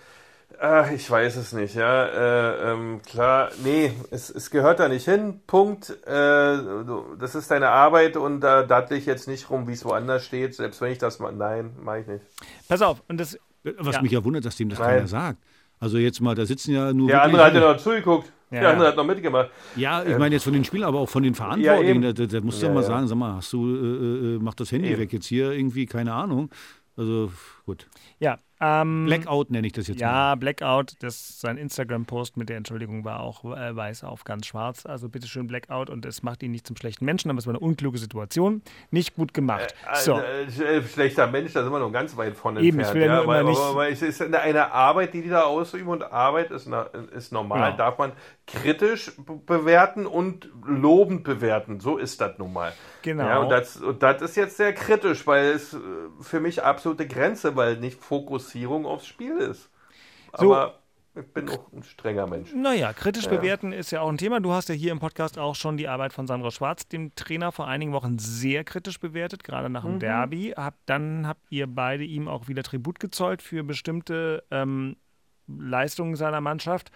ach, 0.61 0.91
ich 0.91 1.11
weiß 1.11 1.37
es 1.37 1.53
nicht, 1.53 1.75
ja. 1.75 2.07
Äh, 2.07 2.73
ähm, 2.73 3.01
klar, 3.03 3.51
nee, 3.63 3.93
es, 4.11 4.31
es 4.31 4.51
gehört 4.51 4.81
da 4.81 4.89
nicht 4.89 5.05
hin. 5.05 5.41
Punkt. 5.47 5.91
Äh, 6.07 6.59
das 7.19 7.35
ist 7.35 7.51
deine 7.51 7.69
Arbeit 7.71 8.17
und 8.17 8.41
da 8.41 8.63
dattle 8.63 8.97
ich 8.97 9.07
jetzt 9.07 9.29
nicht 9.29 9.51
rum, 9.51 9.69
wie 9.69 9.73
es 9.73 9.85
woanders 9.85 10.25
steht, 10.25 10.55
selbst 10.55 10.81
wenn 10.81 10.93
ich 10.93 10.99
das 10.99 11.19
mal. 11.19 11.33
Nein, 11.33 11.77
mache 11.83 12.01
ich 12.01 12.07
nicht. 12.07 12.25
Pass 12.69 12.83
auf, 12.83 13.03
und 13.09 13.19
das, 13.19 13.39
Was 13.79 13.97
Ja. 13.97 14.03
mich 14.03 14.13
ja 14.13 14.25
wundert, 14.25 14.45
dass 14.45 14.57
dem 14.57 14.69
das 14.69 14.79
Nein. 14.79 14.97
keiner 14.97 15.07
sagt. 15.09 15.39
Also 15.81 15.99
jetzt 15.99 16.21
mal, 16.21 16.35
da 16.35 16.45
sitzen 16.45 16.73
ja 16.73 16.93
nur 16.93 17.09
Der 17.09 17.23
andere 17.23 17.45
hat 17.45 17.55
ja 17.55 17.61
noch 17.61 17.77
zugeguckt. 17.77 18.33
Ja. 18.51 18.61
Der 18.61 18.71
andere 18.71 18.89
hat 18.89 18.97
noch 18.97 19.05
mitgemacht. 19.05 19.51
Ja, 19.77 20.03
ich 20.03 20.17
meine 20.17 20.35
jetzt 20.35 20.45
von 20.45 20.55
den 20.55 20.65
Spielern, 20.65 20.89
aber 20.89 21.01
auch 21.01 21.09
von 21.09 21.23
den 21.23 21.35
Verantwortlichen. 21.35 22.03
Ja, 22.03 22.13
da, 22.13 22.27
da, 22.27 22.39
da 22.39 22.45
musst 22.45 22.63
du 22.63 22.67
ja, 22.67 22.71
Ja, 22.71 22.75
mal 22.75 22.81
ja. 22.81 22.87
sagen, 22.87 23.07
sag 23.07 23.17
mal, 23.19 23.35
hast 23.35 23.53
du, 23.53 23.67
äh, 23.69 24.37
äh, 24.37 24.39
mach 24.41 24.55
das 24.55 24.73
Handy 24.73 24.89
Eben. 24.89 25.01
weg 25.01 25.13
jetzt 25.13 25.27
hier 25.27 25.53
irgendwie, 25.53 25.85
keine 25.87 26.15
Ahnung. 26.15 26.51
Also 26.97 27.31
gut. 27.67 27.87
ja, 28.19 28.39
ähm, 28.61 29.07
Blackout 29.07 29.51
nenne 29.51 29.67
ich 29.67 29.73
das 29.73 29.87
jetzt 29.89 30.01
mal. 30.01 30.07
Ja, 30.07 30.35
Blackout, 30.35 30.95
das, 31.01 31.41
sein 31.41 31.57
Instagram-Post 31.59 32.37
mit 32.37 32.49
der 32.49 32.57
Entschuldigung 32.57 33.05
war 33.05 33.21
auch 33.21 33.45
äh, 33.45 33.75
weiß 33.77 34.05
auf 34.05 34.25
ganz 34.25 34.47
schwarz. 34.47 34.85
Also 34.87 35.09
bitteschön 35.09 35.47
Blackout 35.47 35.91
und 35.91 36.05
es 36.07 36.23
macht 36.23 36.43
ihn 36.43 36.51
nicht 36.51 36.67
zum 36.67 36.77
schlechten 36.77 37.05
Menschen, 37.05 37.31
aber 37.31 37.39
es 37.39 37.47
war 37.47 37.53
eine 37.53 37.61
unkluge 37.61 37.99
Situation. 37.99 38.63
Nicht 38.91 39.15
gut 39.15 39.33
gemacht. 39.35 39.75
so. 39.95 40.15
Also, 40.15 40.63
äh, 40.63 40.83
schlechter 40.83 41.27
Mensch, 41.27 41.53
da 41.53 41.63
sind 41.63 41.73
wir 41.73 41.79
noch 41.79 41.93
ganz 41.93 42.17
weit 42.17 42.37
von 42.37 42.57
Eben, 42.57 42.81
ich 42.81 42.87
entfernt. 42.87 42.95
will 42.95 43.03
ja 43.03 43.07
ja, 43.09 43.17
nur 43.19 43.27
weil, 43.27 43.45
nicht- 43.45 43.59
aber, 43.59 43.69
aber 43.71 43.89
es 43.91 44.03
ist 44.03 44.21
eine, 44.23 44.41
eine 44.41 44.73
Arbeit, 44.73 45.15
die 45.15 45.23
die 45.23 45.29
da 45.29 45.43
ausüben 45.43 45.89
und 45.89 46.03
Arbeit 46.03 46.51
ist, 46.51 46.67
na, 46.67 46.83
ist 47.15 47.33
normal, 47.33 47.73
Genau. 47.73 47.77
darf 47.77 47.99
man 47.99 48.13
kritisch 48.47 49.13
be- 49.19 49.37
bewerten 49.45 50.07
und 50.07 50.49
lobend 50.67 51.23
bewerten. 51.25 51.81
So 51.81 51.97
ist 51.99 52.21
das 52.21 52.39
nun 52.39 52.53
mal. 52.53 52.73
Genau. 53.09 53.27
Ja, 53.27 53.39
und 53.39 53.49
das, 53.49 53.79
und 53.79 54.03
das 54.03 54.21
ist 54.21 54.37
jetzt 54.37 54.59
sehr 54.59 54.75
kritisch, 54.75 55.27
weil 55.27 55.47
es 55.47 55.73
äh, 55.73 55.79
für 56.21 56.41
mich 56.41 56.63
absolute 56.63 57.07
Grenze, 57.07 57.57
weil 57.57 57.79
nicht 57.79 57.99
Fokussierung 57.99 58.85
aufs 58.85 59.07
Spiel 59.07 59.39
ist. 59.39 59.71
So. 60.37 60.55
Aber 60.55 60.75
ich 61.15 61.27
bin 61.33 61.49
auch 61.49 61.73
ein 61.73 61.83
strenger 61.83 62.27
Mensch. 62.27 62.53
Naja, 62.55 62.93
kritisch 62.93 63.27
bewerten 63.29 63.73
ist 63.73 63.91
ja 63.93 64.03
auch 64.03 64.11
ein 64.11 64.19
Thema. 64.19 64.41
Du 64.41 64.53
hast 64.53 64.69
ja 64.69 64.75
hier 64.75 64.93
im 64.93 64.99
Podcast 65.01 65.39
auch 65.39 65.55
schon 65.55 65.79
die 65.79 65.89
Arbeit 65.89 66.13
von 66.13 66.27
Sandro 66.27 66.51
Schwarz, 66.51 66.87
dem 66.87 67.15
Trainer, 67.15 67.51
vor 67.51 67.67
einigen 67.67 67.93
Wochen 67.93 68.19
sehr 68.19 68.63
kritisch 68.63 69.01
bewertet, 69.01 69.43
gerade 69.43 69.71
nach 69.71 69.85
dem 69.85 69.95
Mhm. 69.95 70.01
Derby. 70.01 70.55
Hab, 70.55 70.75
dann 70.85 71.27
habt 71.27 71.41
ihr 71.51 71.67
beide 71.67 72.05
ihm 72.05 72.29
auch 72.29 72.47
wieder 72.47 72.63
Tribut 72.63 73.01
gezollt 73.01 73.41
für 73.41 73.65
bestimmte 73.65 74.45
ähm, 74.51 74.97
Leistungen 75.49 76.15
seiner 76.15 76.43
Mannschaft. 76.43 76.93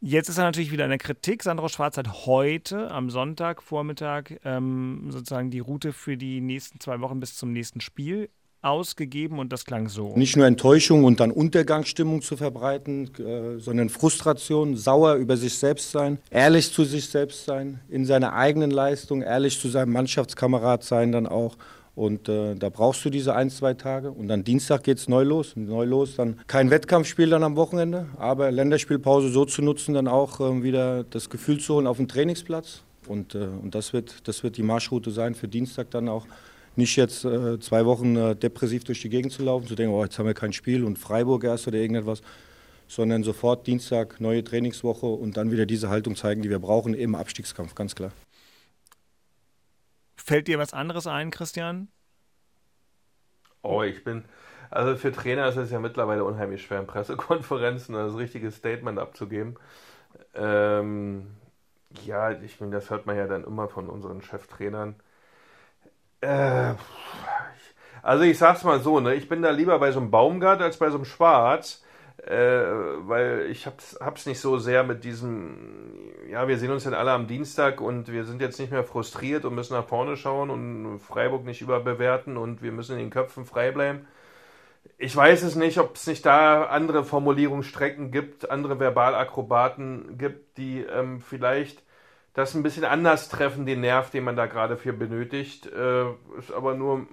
Jetzt 0.00 0.28
ist 0.28 0.38
er 0.38 0.44
natürlich 0.44 0.72
wieder 0.72 0.84
in 0.84 0.90
der 0.90 0.98
Kritik. 0.98 1.42
Sandro 1.42 1.68
Schwarz 1.68 1.96
hat 1.96 2.26
heute 2.26 2.90
am 2.90 3.10
Sonntagvormittag 3.10 4.36
ähm, 4.44 5.06
sozusagen 5.10 5.50
die 5.50 5.60
Route 5.60 5.92
für 5.92 6.16
die 6.16 6.40
nächsten 6.40 6.80
zwei 6.80 7.00
Wochen 7.00 7.20
bis 7.20 7.36
zum 7.36 7.52
nächsten 7.52 7.80
Spiel 7.80 8.28
ausgegeben 8.62 9.38
und 9.38 9.52
das 9.52 9.64
klang 9.64 9.88
so. 9.88 10.16
Nicht 10.16 10.36
nur 10.36 10.46
Enttäuschung 10.46 11.04
und 11.04 11.20
dann 11.20 11.30
Untergangsstimmung 11.30 12.20
zu 12.20 12.36
verbreiten, 12.36 13.10
äh, 13.18 13.58
sondern 13.58 13.88
Frustration, 13.88 14.76
sauer 14.76 15.14
über 15.14 15.36
sich 15.36 15.56
selbst 15.56 15.92
sein, 15.92 16.18
ehrlich 16.30 16.72
zu 16.72 16.84
sich 16.84 17.08
selbst 17.08 17.44
sein, 17.44 17.80
in 17.88 18.04
seiner 18.04 18.32
eigenen 18.32 18.70
Leistung, 18.70 19.22
ehrlich 19.22 19.60
zu 19.60 19.68
seinem 19.68 19.92
Mannschaftskamerad 19.92 20.82
sein 20.82 21.12
dann 21.12 21.26
auch 21.26 21.56
Und 21.96 22.28
äh, 22.28 22.54
da 22.54 22.68
brauchst 22.68 23.02
du 23.06 23.10
diese 23.10 23.34
ein, 23.34 23.48
zwei 23.48 23.72
Tage. 23.72 24.10
Und 24.10 24.28
dann 24.28 24.44
Dienstag 24.44 24.84
geht 24.84 24.98
es 24.98 25.08
neu 25.08 25.24
los. 25.24 25.56
Neu 25.56 25.84
los, 25.86 26.14
dann 26.14 26.38
kein 26.46 26.70
Wettkampfspiel 26.70 27.30
dann 27.30 27.42
am 27.42 27.56
Wochenende, 27.56 28.06
aber 28.18 28.52
Länderspielpause 28.52 29.30
so 29.30 29.46
zu 29.46 29.62
nutzen, 29.62 29.94
dann 29.94 30.06
auch 30.06 30.38
äh, 30.38 30.62
wieder 30.62 31.04
das 31.04 31.30
Gefühl 31.30 31.58
zu 31.58 31.74
holen 31.74 31.86
auf 31.86 31.96
dem 31.96 32.06
Trainingsplatz. 32.06 32.82
Und, 33.08 33.34
äh, 33.34 33.48
und 33.62 33.74
das, 33.74 33.94
wird, 33.94 34.28
das 34.28 34.42
wird 34.42 34.58
die 34.58 34.62
Marschroute 34.62 35.10
sein 35.10 35.34
für 35.34 35.48
Dienstag 35.48 35.90
dann 35.90 36.08
auch. 36.10 36.26
Nicht 36.78 36.96
jetzt 36.96 37.24
äh, 37.24 37.58
zwei 37.60 37.86
Wochen 37.86 38.14
äh, 38.14 38.36
depressiv 38.36 38.84
durch 38.84 39.00
die 39.00 39.08
Gegend 39.08 39.32
zu 39.32 39.42
laufen, 39.42 39.66
zu 39.66 39.74
denken, 39.74 39.94
oh, 39.94 40.04
jetzt 40.04 40.18
haben 40.18 40.26
wir 40.26 40.34
kein 40.34 40.52
Spiel 40.52 40.84
und 40.84 40.98
Freiburg 40.98 41.44
erst 41.44 41.66
oder 41.66 41.78
irgendetwas, 41.78 42.20
sondern 42.86 43.22
sofort 43.22 43.66
Dienstag 43.66 44.20
neue 44.20 44.44
Trainingswoche 44.44 45.06
und 45.06 45.38
dann 45.38 45.50
wieder 45.50 45.64
diese 45.64 45.88
Haltung 45.88 46.14
zeigen, 46.14 46.42
die 46.42 46.50
wir 46.50 46.58
brauchen 46.58 46.92
im 46.92 47.14
Abstiegskampf, 47.14 47.74
ganz 47.74 47.94
klar. 47.94 48.12
Fällt 50.26 50.48
dir 50.48 50.58
was 50.58 50.72
anderes 50.72 51.06
ein, 51.06 51.30
Christian? 51.30 51.86
Oh, 53.62 53.84
ich 53.84 54.02
bin. 54.02 54.24
Also 54.70 54.96
für 54.96 55.12
Trainer 55.12 55.46
ist 55.46 55.56
es 55.56 55.70
ja 55.70 55.78
mittlerweile 55.78 56.24
unheimlich 56.24 56.62
schwer, 56.62 56.80
in 56.80 56.88
Pressekonferenzen 56.88 57.94
das 57.94 58.16
richtige 58.16 58.50
Statement 58.50 58.98
abzugeben. 58.98 59.56
Ähm, 60.34 61.36
ja, 62.04 62.32
ich 62.32 62.60
meine, 62.60 62.72
das 62.72 62.90
hört 62.90 63.06
man 63.06 63.16
ja 63.16 63.28
dann 63.28 63.44
immer 63.44 63.68
von 63.68 63.88
unseren 63.88 64.20
Cheftrainern. 64.20 64.96
Äh, 66.22 66.74
also 68.02 68.24
ich 68.24 68.38
sag's 68.38 68.64
mal 68.64 68.80
so, 68.80 68.98
ne, 68.98 69.14
ich 69.14 69.28
bin 69.28 69.42
da 69.42 69.50
lieber 69.50 69.78
bei 69.78 69.92
so 69.92 70.00
einem 70.00 70.10
Baumgart 70.10 70.60
als 70.60 70.78
bei 70.78 70.90
so 70.90 70.96
einem 70.96 71.04
Schwarz 71.04 71.84
äh, 72.26 73.06
weil 73.08 73.46
ich 73.50 73.66
hab's, 73.66 73.96
hab's 74.00 74.26
nicht 74.26 74.40
so 74.40 74.58
sehr 74.58 74.82
mit 74.82 75.04
diesem, 75.04 75.56
ja, 76.28 76.48
wir 76.48 76.58
sehen 76.58 76.72
uns 76.72 76.82
dann 76.82 76.94
alle 76.94 77.12
am 77.12 77.28
Dienstag 77.28 77.80
und 77.80 78.10
wir 78.10 78.24
sind 78.24 78.40
jetzt 78.40 78.58
nicht 78.58 78.72
mehr 78.72 78.82
frustriert 78.82 79.44
und 79.44 79.54
müssen 79.54 79.74
nach 79.74 79.86
vorne 79.86 80.16
schauen 80.16 80.50
und 80.50 80.98
Freiburg 80.98 81.44
nicht 81.44 81.62
überbewerten 81.62 82.36
und 82.36 82.62
wir 82.62 82.72
müssen 82.72 82.94
in 82.94 83.04
den 83.04 83.10
Köpfen 83.10 83.44
frei 83.44 83.70
bleiben. 83.70 84.08
Ich 84.98 85.14
weiß 85.14 85.44
es 85.44 85.54
nicht, 85.54 85.78
ob 85.78 85.94
es 85.94 86.06
nicht 86.08 86.26
da 86.26 86.64
andere 86.64 87.04
Formulierungsstrecken 87.04 88.10
gibt, 88.10 88.50
andere 88.50 88.80
Verbalakrobaten 88.80 90.18
gibt, 90.18 90.58
die 90.58 90.80
ähm, 90.80 91.20
vielleicht 91.20 91.84
das 92.34 92.54
ein 92.54 92.62
bisschen 92.62 92.84
anders 92.84 93.28
treffen, 93.28 93.66
den 93.66 93.80
Nerv, 93.80 94.10
den 94.10 94.24
man 94.24 94.36
da 94.36 94.46
gerade 94.46 94.76
für 94.76 94.92
benötigt. 94.92 95.66
Äh, 95.66 96.10
ist 96.38 96.52
aber 96.52 96.74
nur 96.74 97.06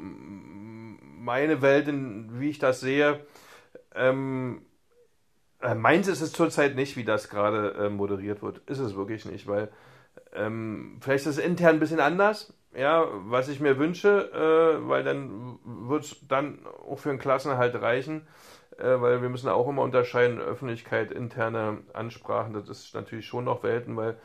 meine 1.19 1.61
Welt, 1.61 1.87
in, 1.87 2.39
wie 2.39 2.49
ich 2.49 2.59
das 2.59 2.79
sehe. 2.79 3.19
Ähm, 3.95 4.63
äh, 4.63 4.72
meins 5.75 6.07
ist 6.07 6.21
es 6.21 6.33
zurzeit 6.33 6.75
nicht, 6.75 6.97
wie 6.97 7.03
das 7.03 7.29
gerade 7.29 7.73
äh, 7.73 7.89
moderiert 7.89 8.41
wird. 8.41 8.59
Ist 8.69 8.79
es 8.79 8.95
wirklich 8.95 9.25
nicht, 9.25 9.47
weil 9.47 9.69
ähm, 10.33 10.97
vielleicht 11.01 11.25
ist 11.25 11.37
es 11.37 11.45
intern 11.45 11.75
ein 11.75 11.79
bisschen 11.79 11.99
anders, 11.99 12.53
ja, 12.75 13.05
was 13.25 13.49
ich 13.49 13.59
mir 13.59 13.77
wünsche, 13.77 14.31
äh, 14.33 14.87
weil 14.87 15.03
dann 15.03 15.59
wird 15.63 16.05
es 16.05 16.27
dann 16.27 16.59
auch 16.87 16.99
für 16.99 17.09
einen 17.09 17.19
Klassenhalt 17.19 17.79
reichen, 17.81 18.27
äh, 18.77 18.99
weil 18.99 19.21
wir 19.21 19.29
müssen 19.29 19.49
auch 19.49 19.67
immer 19.67 19.83
unterscheiden, 19.83 20.39
Öffentlichkeit, 20.39 21.11
interne 21.11 21.79
Ansprachen, 21.93 22.53
das 22.53 22.69
ist 22.69 22.95
natürlich 22.95 23.25
schon 23.25 23.45
noch 23.45 23.63
Welten, 23.63 23.95
weil 23.95 24.17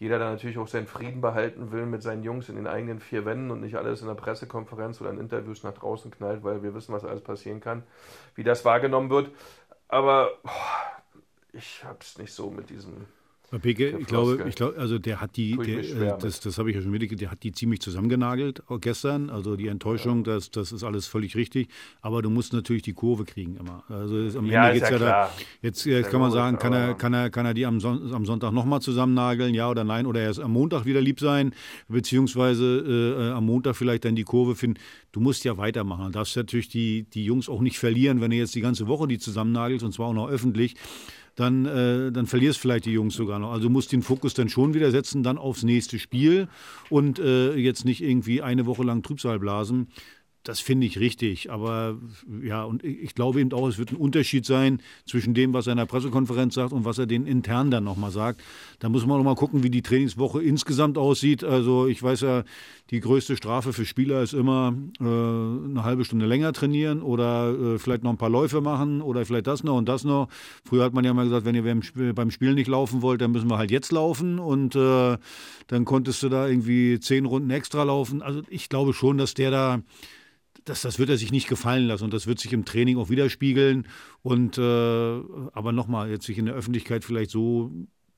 jeder 0.00 0.18
dann 0.18 0.32
natürlich 0.32 0.56
auch 0.56 0.66
seinen 0.66 0.86
Frieden 0.86 1.20
behalten 1.20 1.72
will 1.72 1.84
mit 1.84 2.02
seinen 2.02 2.22
Jungs 2.22 2.48
in 2.48 2.56
den 2.56 2.66
eigenen 2.66 3.00
vier 3.00 3.26
Wänden 3.26 3.50
und 3.50 3.60
nicht 3.60 3.76
alles 3.76 4.00
in 4.00 4.08
der 4.08 4.14
Pressekonferenz 4.14 4.98
oder 5.02 5.10
in 5.10 5.20
Interviews 5.20 5.62
nach 5.62 5.74
draußen 5.74 6.10
knallt, 6.10 6.42
weil 6.42 6.62
wir 6.62 6.74
wissen, 6.74 6.94
was 6.94 7.04
alles 7.04 7.20
passieren 7.20 7.60
kann, 7.60 7.82
wie 8.34 8.42
das 8.42 8.64
wahrgenommen 8.64 9.10
wird. 9.10 9.30
Aber 9.90 10.38
boah, 10.42 11.02
ich 11.52 11.84
hab's 11.84 12.16
nicht 12.18 12.32
so 12.32 12.50
mit 12.50 12.70
diesem 12.70 13.06
Peke, 13.58 13.98
ich 13.98 14.06
glaube, 14.06 14.44
ich 14.48 14.54
glaube, 14.54 14.78
also 14.78 14.98
der 15.00 15.20
hat 15.20 15.36
die, 15.36 15.56
der, 15.56 16.16
das, 16.18 16.38
das 16.38 16.56
habe 16.56 16.70
ich 16.70 16.76
ja 16.76 16.82
schon 16.82 16.92
mitgekriegt, 16.92 17.20
der 17.20 17.32
hat 17.32 17.42
die 17.42 17.50
ziemlich 17.50 17.80
zusammengenagelt 17.80 18.62
gestern. 18.80 19.28
Also 19.28 19.56
die 19.56 19.66
Enttäuschung, 19.66 20.18
ja. 20.24 20.34
das, 20.34 20.52
das 20.52 20.70
ist 20.70 20.84
alles 20.84 21.08
völlig 21.08 21.34
richtig. 21.34 21.68
Aber 22.00 22.22
du 22.22 22.30
musst 22.30 22.52
natürlich 22.52 22.82
die 22.82 22.92
Kurve 22.92 23.24
kriegen 23.24 23.56
immer. 23.56 23.82
Also 23.88 24.38
am 24.38 24.46
ja, 24.46 24.68
Ende 24.68 24.78
geht's 24.78 24.90
ja, 24.90 24.98
ja 24.98 25.04
da. 25.04 25.32
Jetzt, 25.62 25.84
jetzt 25.84 26.10
kann 26.10 26.20
man 26.20 26.30
sagen, 26.30 26.58
kann 26.58 26.72
er, 26.72 26.94
kann 26.94 27.12
er, 27.12 27.30
kann 27.30 27.44
er 27.44 27.54
die 27.54 27.66
am, 27.66 27.80
Son 27.80 28.12
am 28.14 28.24
Sonntag 28.24 28.52
nochmal 28.52 28.80
zusammennageln, 28.80 29.52
ja 29.52 29.68
oder 29.68 29.82
nein? 29.82 30.06
Oder 30.06 30.20
erst 30.20 30.38
am 30.38 30.52
Montag 30.52 30.84
wieder 30.84 31.00
lieb 31.00 31.18
sein, 31.18 31.52
beziehungsweise 31.88 33.26
äh, 33.26 33.32
am 33.32 33.46
Montag 33.46 33.74
vielleicht 33.74 34.04
dann 34.04 34.14
die 34.14 34.24
Kurve 34.24 34.54
finden. 34.54 34.78
Du 35.10 35.18
musst 35.18 35.44
ja 35.44 35.56
weitermachen. 35.56 36.06
Du 36.06 36.10
darfst 36.12 36.36
natürlich 36.36 36.68
die, 36.68 37.02
die 37.02 37.24
Jungs 37.24 37.48
auch 37.48 37.60
nicht 37.60 37.80
verlieren, 37.80 38.20
wenn 38.20 38.30
du 38.30 38.36
jetzt 38.36 38.54
die 38.54 38.60
ganze 38.60 38.86
Woche 38.86 39.08
die 39.08 39.18
zusammennagelst 39.18 39.84
und 39.84 39.92
zwar 39.92 40.06
auch 40.06 40.14
noch 40.14 40.28
öffentlich 40.28 40.76
dann, 41.36 41.66
äh, 41.66 42.12
dann 42.12 42.26
verlierst 42.26 42.58
vielleicht 42.58 42.86
die 42.86 42.92
Jungs 42.92 43.14
sogar 43.14 43.38
noch. 43.38 43.52
Also 43.52 43.64
du 43.64 43.70
musst 43.70 43.92
den 43.92 44.02
Fokus 44.02 44.34
dann 44.34 44.48
schon 44.48 44.74
wieder 44.74 44.90
setzen, 44.90 45.22
dann 45.22 45.38
aufs 45.38 45.62
nächste 45.62 45.98
Spiel 45.98 46.48
und 46.88 47.18
äh, 47.18 47.54
jetzt 47.54 47.84
nicht 47.84 48.02
irgendwie 48.02 48.42
eine 48.42 48.66
Woche 48.66 48.82
lang 48.82 49.02
Trübsal 49.02 49.38
blasen. 49.38 49.88
Das 50.42 50.58
finde 50.58 50.86
ich 50.86 50.98
richtig. 50.98 51.50
Aber 51.50 51.98
ja, 52.42 52.64
und 52.64 52.82
ich 52.82 53.14
glaube 53.14 53.40
eben 53.40 53.52
auch, 53.52 53.68
es 53.68 53.76
wird 53.76 53.92
ein 53.92 53.96
Unterschied 53.96 54.46
sein 54.46 54.80
zwischen 55.04 55.34
dem, 55.34 55.52
was 55.52 55.66
er 55.66 55.72
in 55.72 55.78
der 55.78 55.84
Pressekonferenz 55.84 56.54
sagt 56.54 56.72
und 56.72 56.86
was 56.86 56.98
er 56.98 57.06
den 57.06 57.26
intern 57.26 57.70
dann 57.70 57.84
nochmal 57.84 58.10
sagt. 58.10 58.42
Da 58.78 58.88
muss 58.88 59.04
man 59.04 59.18
nochmal 59.18 59.34
gucken, 59.34 59.62
wie 59.62 59.70
die 59.70 59.82
Trainingswoche 59.82 60.42
insgesamt 60.42 60.96
aussieht. 60.96 61.44
Also 61.44 61.86
ich 61.86 62.02
weiß 62.02 62.22
ja, 62.22 62.44
die 62.90 63.00
größte 63.00 63.36
Strafe 63.36 63.74
für 63.74 63.84
Spieler 63.84 64.22
ist 64.22 64.32
immer 64.32 64.74
äh, 64.98 65.04
eine 65.04 65.84
halbe 65.84 66.06
Stunde 66.06 66.24
länger 66.24 66.54
trainieren 66.54 67.02
oder 67.02 67.74
äh, 67.74 67.78
vielleicht 67.78 68.02
noch 68.02 68.10
ein 68.10 68.18
paar 68.18 68.30
Läufe 68.30 68.62
machen 68.62 69.02
oder 69.02 69.26
vielleicht 69.26 69.46
das 69.46 69.62
noch 69.62 69.76
und 69.76 69.90
das 69.90 70.04
noch. 70.04 70.28
Früher 70.64 70.84
hat 70.84 70.94
man 70.94 71.04
ja 71.04 71.12
mal 71.12 71.24
gesagt, 71.24 71.44
wenn 71.44 71.54
ihr 71.54 71.62
beim, 72.14 72.30
Spiel, 72.30 72.54
nicht 72.54 72.68
laufen 72.68 73.02
wollt, 73.02 73.20
dann 73.20 73.32
müssen 73.32 73.50
wir 73.50 73.58
halt 73.58 73.70
jetzt 73.70 73.92
laufen 73.92 74.38
und 74.38 74.74
äh, 74.74 75.18
dann 75.66 75.84
konntest 75.84 76.22
du 76.22 76.30
da 76.30 76.48
irgendwie 76.48 76.98
zehn 76.98 77.26
Runden 77.26 77.50
extra 77.50 77.82
laufen. 77.82 78.22
Also 78.22 78.40
ich 78.48 78.70
glaube 78.70 78.94
schon, 78.94 79.18
dass 79.18 79.34
der 79.34 79.50
da 79.50 79.82
das, 80.64 80.82
das 80.82 80.98
wird 80.98 81.10
er 81.10 81.16
sich 81.16 81.32
nicht 81.32 81.48
gefallen 81.48 81.86
lassen 81.86 82.04
und 82.04 82.14
das 82.14 82.26
wird 82.26 82.38
sich 82.38 82.52
im 82.52 82.64
Training 82.64 82.98
auch 82.98 83.10
widerspiegeln. 83.10 83.86
Und 84.22 84.58
äh, 84.58 85.20
aber 85.52 85.72
nochmal, 85.72 86.10
jetzt 86.10 86.26
sich 86.26 86.38
in 86.38 86.46
der 86.46 86.54
Öffentlichkeit 86.54 87.04
vielleicht 87.04 87.30
so 87.30 87.70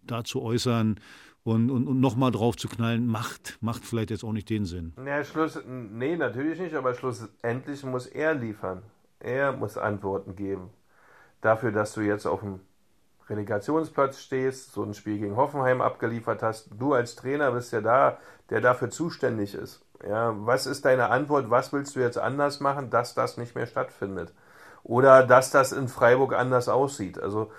dazu 0.03 0.43
äußern 0.43 0.99
und, 1.45 1.70
und, 1.70 1.87
und 1.87 2.01
nochmal 2.01 2.30
drauf 2.30 2.57
zu 2.57 2.68
knallen, 2.68 3.07
macht, 3.07 3.59
macht 3.61 3.85
vielleicht 3.85 4.11
jetzt 4.11 4.24
auch 4.24 4.33
nicht 4.33 4.51
den 4.51 4.64
Sinn. 4.64 4.93
Ja, 5.05 5.24
Schluss, 5.24 5.61
nee, 5.66 6.16
natürlich 6.16 6.61
nicht, 6.61 6.74
aber 6.74 6.95
schlussendlich 6.95 7.83
muss 7.85 8.07
er 8.07 8.35
liefern. 8.35 8.83
Er 9.20 9.53
muss 9.53 9.76
Antworten 9.76 10.37
geben. 10.37 10.70
Dafür, 11.41 11.72
dass 11.72 11.95
du 11.95 12.01
jetzt 12.01 12.26
auf 12.26 12.41
dem 12.41 12.61
Relegationsplatz 13.28 14.20
stehst, 14.20 14.72
so 14.72 14.83
ein 14.83 14.95
Spiel 14.95 15.18
gegen 15.18 15.37
Hoffenheim 15.37 15.80
abgeliefert 15.80 16.43
hast. 16.43 16.70
Du 16.78 16.93
als 16.93 17.14
Trainer 17.16 17.53
bist 17.53 17.72
ja 17.72 17.80
da, 17.80 18.18
der 18.51 18.61
dafür 18.61 18.91
zuständig 18.91 19.55
ist. 19.55 19.85
Ja, 20.09 20.34
was 20.36 20.66
ist 20.66 20.84
deine 20.84 21.11
Antwort? 21.11 21.50
Was 21.50 21.72
willst 21.72 21.96
du 21.96 22.00
jetzt 22.00 22.18
anders 22.18 22.61
machen, 22.61 22.90
dass 22.90 23.14
das 23.14 23.36
nicht 23.36 23.55
mehr 23.55 23.66
stattfindet? 23.66 24.32
Oder 24.84 25.24
dass 25.24 25.50
das 25.50 25.72
in 25.72 25.88
Freiburg 25.88 26.34
anders 26.34 26.68
aussieht? 26.68 27.20
Also 27.20 27.53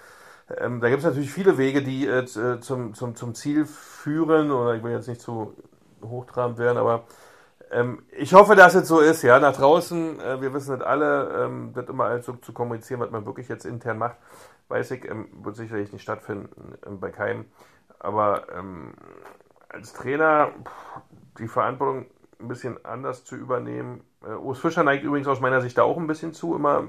ähm, 0.58 0.82
da 0.82 0.90
gibt 0.90 1.00
es 1.00 1.06
natürlich 1.06 1.32
viele 1.32 1.58
Wege, 1.58 1.82
die 1.82 2.06
äh, 2.06 2.20
äh, 2.20 2.60
zum, 2.60 2.94
zum, 2.94 3.16
zum 3.16 3.34
Ziel 3.34 3.66
führen. 3.66 4.52
Oder 4.52 4.76
ich 4.76 4.84
will 4.84 4.92
jetzt 4.92 5.08
nicht 5.08 5.22
zu 5.22 5.56
hochtrabend 6.04 6.58
werden, 6.58 6.78
aber 6.78 7.06
ähm, 7.72 8.04
ich 8.12 8.34
hoffe, 8.34 8.56
dass 8.56 8.76
es 8.76 8.88
so 8.88 9.00
ist. 9.00 9.24
Ja, 9.24 9.40
nach 9.40 9.56
draußen, 9.56 10.20
äh, 10.20 10.42
wir 10.42 10.54
wissen 10.54 10.76
nicht 10.76 10.86
alle, 10.86 11.46
ähm, 11.46 11.72
das 11.74 11.88
immer 11.88 12.06
als 12.06 12.26
so 12.26 12.34
zu 12.34 12.54
kommunizieren, 12.54 13.00
was 13.00 13.10
man 13.10 13.26
wirklich 13.26 13.48
jetzt 13.48 13.66
intern 13.66 13.98
macht, 13.98 14.18
weiß 14.68 14.92
ich, 14.92 15.10
ähm, 15.10 15.28
wird 15.44 15.56
sicherlich 15.56 15.92
nicht 15.92 16.04
stattfinden 16.04 16.76
ähm, 16.86 17.00
bei 17.00 17.10
keinem. 17.10 17.46
Aber 18.00 18.48
ähm, 18.54 18.94
als 19.70 19.94
Trainer 19.94 20.52
pff, 20.64 21.02
die 21.40 21.48
Verantwortung 21.48 22.06
ein 22.40 22.48
bisschen 22.48 22.84
anders 22.86 23.26
zu 23.26 23.36
übernehmen. 23.36 24.02
Äh, 24.24 24.34
Urs 24.34 24.60
Fischer 24.60 24.84
neigt 24.84 25.04
übrigens 25.04 25.28
aus 25.28 25.40
meiner 25.40 25.62
Sicht 25.62 25.78
da 25.78 25.84
auch 25.84 25.98
ein 25.98 26.08
bisschen 26.08 26.34
zu, 26.34 26.56
immer 26.56 26.86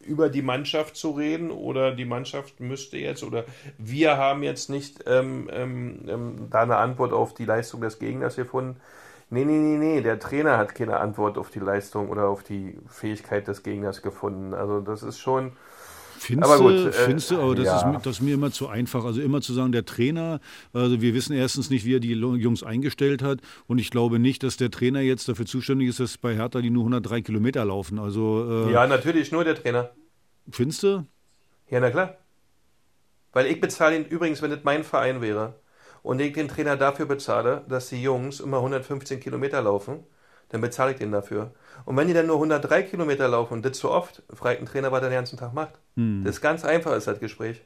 über 0.00 0.28
die 0.28 0.42
Mannschaft 0.42 0.96
zu 0.96 1.12
reden 1.12 1.50
oder 1.50 1.94
die 1.94 2.04
Mannschaft 2.04 2.60
müsste 2.60 2.98
jetzt 2.98 3.22
oder 3.22 3.44
wir 3.78 4.16
haben 4.16 4.42
jetzt 4.42 4.70
nicht 4.70 5.04
ähm, 5.06 5.48
ähm, 5.52 6.00
ähm, 6.08 6.48
da 6.50 6.62
eine 6.62 6.76
Antwort 6.76 7.12
auf 7.12 7.34
die 7.34 7.44
Leistung 7.44 7.80
des 7.80 7.98
Gegners 7.98 8.36
gefunden. 8.36 8.80
Nee, 9.30 9.46
nee, 9.46 9.58
nee, 9.58 9.78
nee, 9.78 10.00
der 10.02 10.18
Trainer 10.18 10.58
hat 10.58 10.74
keine 10.74 11.00
Antwort 11.00 11.38
auf 11.38 11.48
die 11.48 11.60
Leistung 11.60 12.10
oder 12.10 12.28
auf 12.28 12.42
die 12.42 12.78
Fähigkeit 12.86 13.48
des 13.48 13.62
Gegners 13.62 14.02
gefunden. 14.02 14.52
Also 14.52 14.80
das 14.80 15.02
ist 15.02 15.18
schon 15.18 15.52
Findest 16.22 16.52
aber 16.52 16.62
gut, 16.62 16.72
äh, 16.72 16.92
findest 16.92 17.32
du, 17.32 17.40
aber 17.40 17.56
das, 17.56 17.66
ja. 17.66 17.96
ist, 17.96 18.06
das 18.06 18.16
ist 18.16 18.22
mir 18.22 18.34
immer 18.34 18.52
zu 18.52 18.68
einfach. 18.68 19.04
Also 19.04 19.20
immer 19.20 19.40
zu 19.40 19.52
sagen, 19.52 19.72
der 19.72 19.84
Trainer, 19.84 20.38
also 20.72 21.00
wir 21.00 21.14
wissen 21.14 21.32
erstens 21.34 21.68
nicht, 21.68 21.84
wie 21.84 21.96
er 21.96 22.00
die 22.00 22.12
Jungs 22.12 22.62
eingestellt 22.62 23.22
hat 23.22 23.40
und 23.66 23.80
ich 23.80 23.90
glaube 23.90 24.20
nicht, 24.20 24.44
dass 24.44 24.56
der 24.56 24.70
Trainer 24.70 25.00
jetzt 25.00 25.28
dafür 25.28 25.46
zuständig 25.46 25.88
ist, 25.88 25.98
dass 25.98 26.18
bei 26.18 26.36
Hertha 26.36 26.60
die 26.60 26.70
nur 26.70 26.84
103 26.84 27.22
Kilometer 27.22 27.64
laufen. 27.64 27.98
Also, 27.98 28.68
äh, 28.68 28.72
ja, 28.72 28.86
natürlich, 28.86 29.32
nur 29.32 29.42
der 29.42 29.56
Trainer. 29.56 29.90
Findest 30.48 30.84
du? 30.84 31.06
Ja, 31.68 31.80
na 31.80 31.90
klar. 31.90 32.16
Weil 33.32 33.46
ich 33.46 33.60
bezahle 33.60 33.96
ihn 33.96 34.04
übrigens, 34.04 34.42
wenn 34.42 34.50
das 34.50 34.60
mein 34.62 34.84
Verein 34.84 35.22
wäre 35.22 35.58
und 36.04 36.20
ich 36.20 36.34
den 36.34 36.46
Trainer 36.46 36.76
dafür 36.76 37.06
bezahle, 37.06 37.64
dass 37.68 37.88
die 37.88 38.00
Jungs 38.00 38.38
immer 38.38 38.58
115 38.58 39.18
Kilometer 39.18 39.60
laufen, 39.60 40.04
dann 40.52 40.60
bezahle 40.60 40.92
ich 40.92 40.98
den 40.98 41.10
dafür. 41.10 41.50
Und 41.86 41.96
wenn 41.96 42.06
die 42.06 42.14
dann 42.14 42.26
nur 42.26 42.36
103 42.36 42.82
Kilometer 42.82 43.26
laufen 43.26 43.54
und 43.54 43.64
das 43.64 43.78
zu 43.78 43.90
oft, 43.90 44.22
fragt 44.32 44.60
ein 44.60 44.66
Trainer, 44.66 44.92
was 44.92 45.02
er 45.02 45.08
den 45.08 45.16
ganzen 45.16 45.38
Tag 45.38 45.54
macht. 45.54 45.74
Hm. 45.96 46.22
Das 46.24 46.36
ist 46.36 46.40
ganz 46.42 46.64
einfach, 46.64 46.94
ist 46.94 47.06
das 47.06 47.18
Gespräch. 47.18 47.62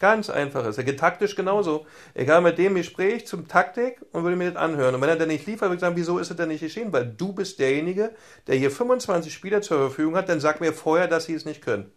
Ganz 0.00 0.28
einfach 0.28 0.66
ist. 0.66 0.78
Er 0.78 0.84
geht 0.84 0.98
taktisch 0.98 1.36
genauso. 1.36 1.86
Egal 2.14 2.40
mit 2.40 2.58
dem 2.58 2.74
Gespräch 2.74 3.26
zum 3.26 3.46
Taktik 3.46 4.00
und 4.12 4.24
würde 4.24 4.36
mir 4.36 4.50
das 4.50 4.60
anhören. 4.60 4.94
Und 4.94 5.02
wenn 5.02 5.10
er 5.10 5.16
dann 5.16 5.28
nicht 5.28 5.46
liefert, 5.46 5.68
würde 5.68 5.74
ich 5.74 5.80
sagen, 5.80 5.96
wieso 5.96 6.18
ist 6.18 6.30
es 6.30 6.36
denn 6.36 6.48
nicht 6.48 6.60
geschehen? 6.62 6.92
Weil 6.92 7.06
du 7.06 7.32
bist 7.32 7.58
derjenige, 7.58 8.10
der 8.46 8.56
hier 8.56 8.70
25 8.70 9.32
Spieler 9.32 9.62
zur 9.62 9.78
Verfügung 9.78 10.16
hat, 10.16 10.28
dann 10.28 10.40
sag 10.40 10.60
mir 10.60 10.72
vorher, 10.72 11.06
dass 11.06 11.26
sie 11.26 11.34
es 11.34 11.44
nicht 11.44 11.62
können. 11.62 11.92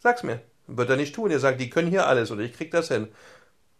Sag's 0.00 0.24
mir. 0.24 0.40
Wird 0.66 0.90
er 0.90 0.96
nicht 0.96 1.14
tun. 1.14 1.30
Er 1.30 1.38
sagt, 1.38 1.60
die 1.60 1.70
können 1.70 1.88
hier 1.88 2.06
alles 2.06 2.30
und 2.30 2.40
ich 2.40 2.52
krieg 2.54 2.70
das 2.70 2.88
hin. 2.88 3.08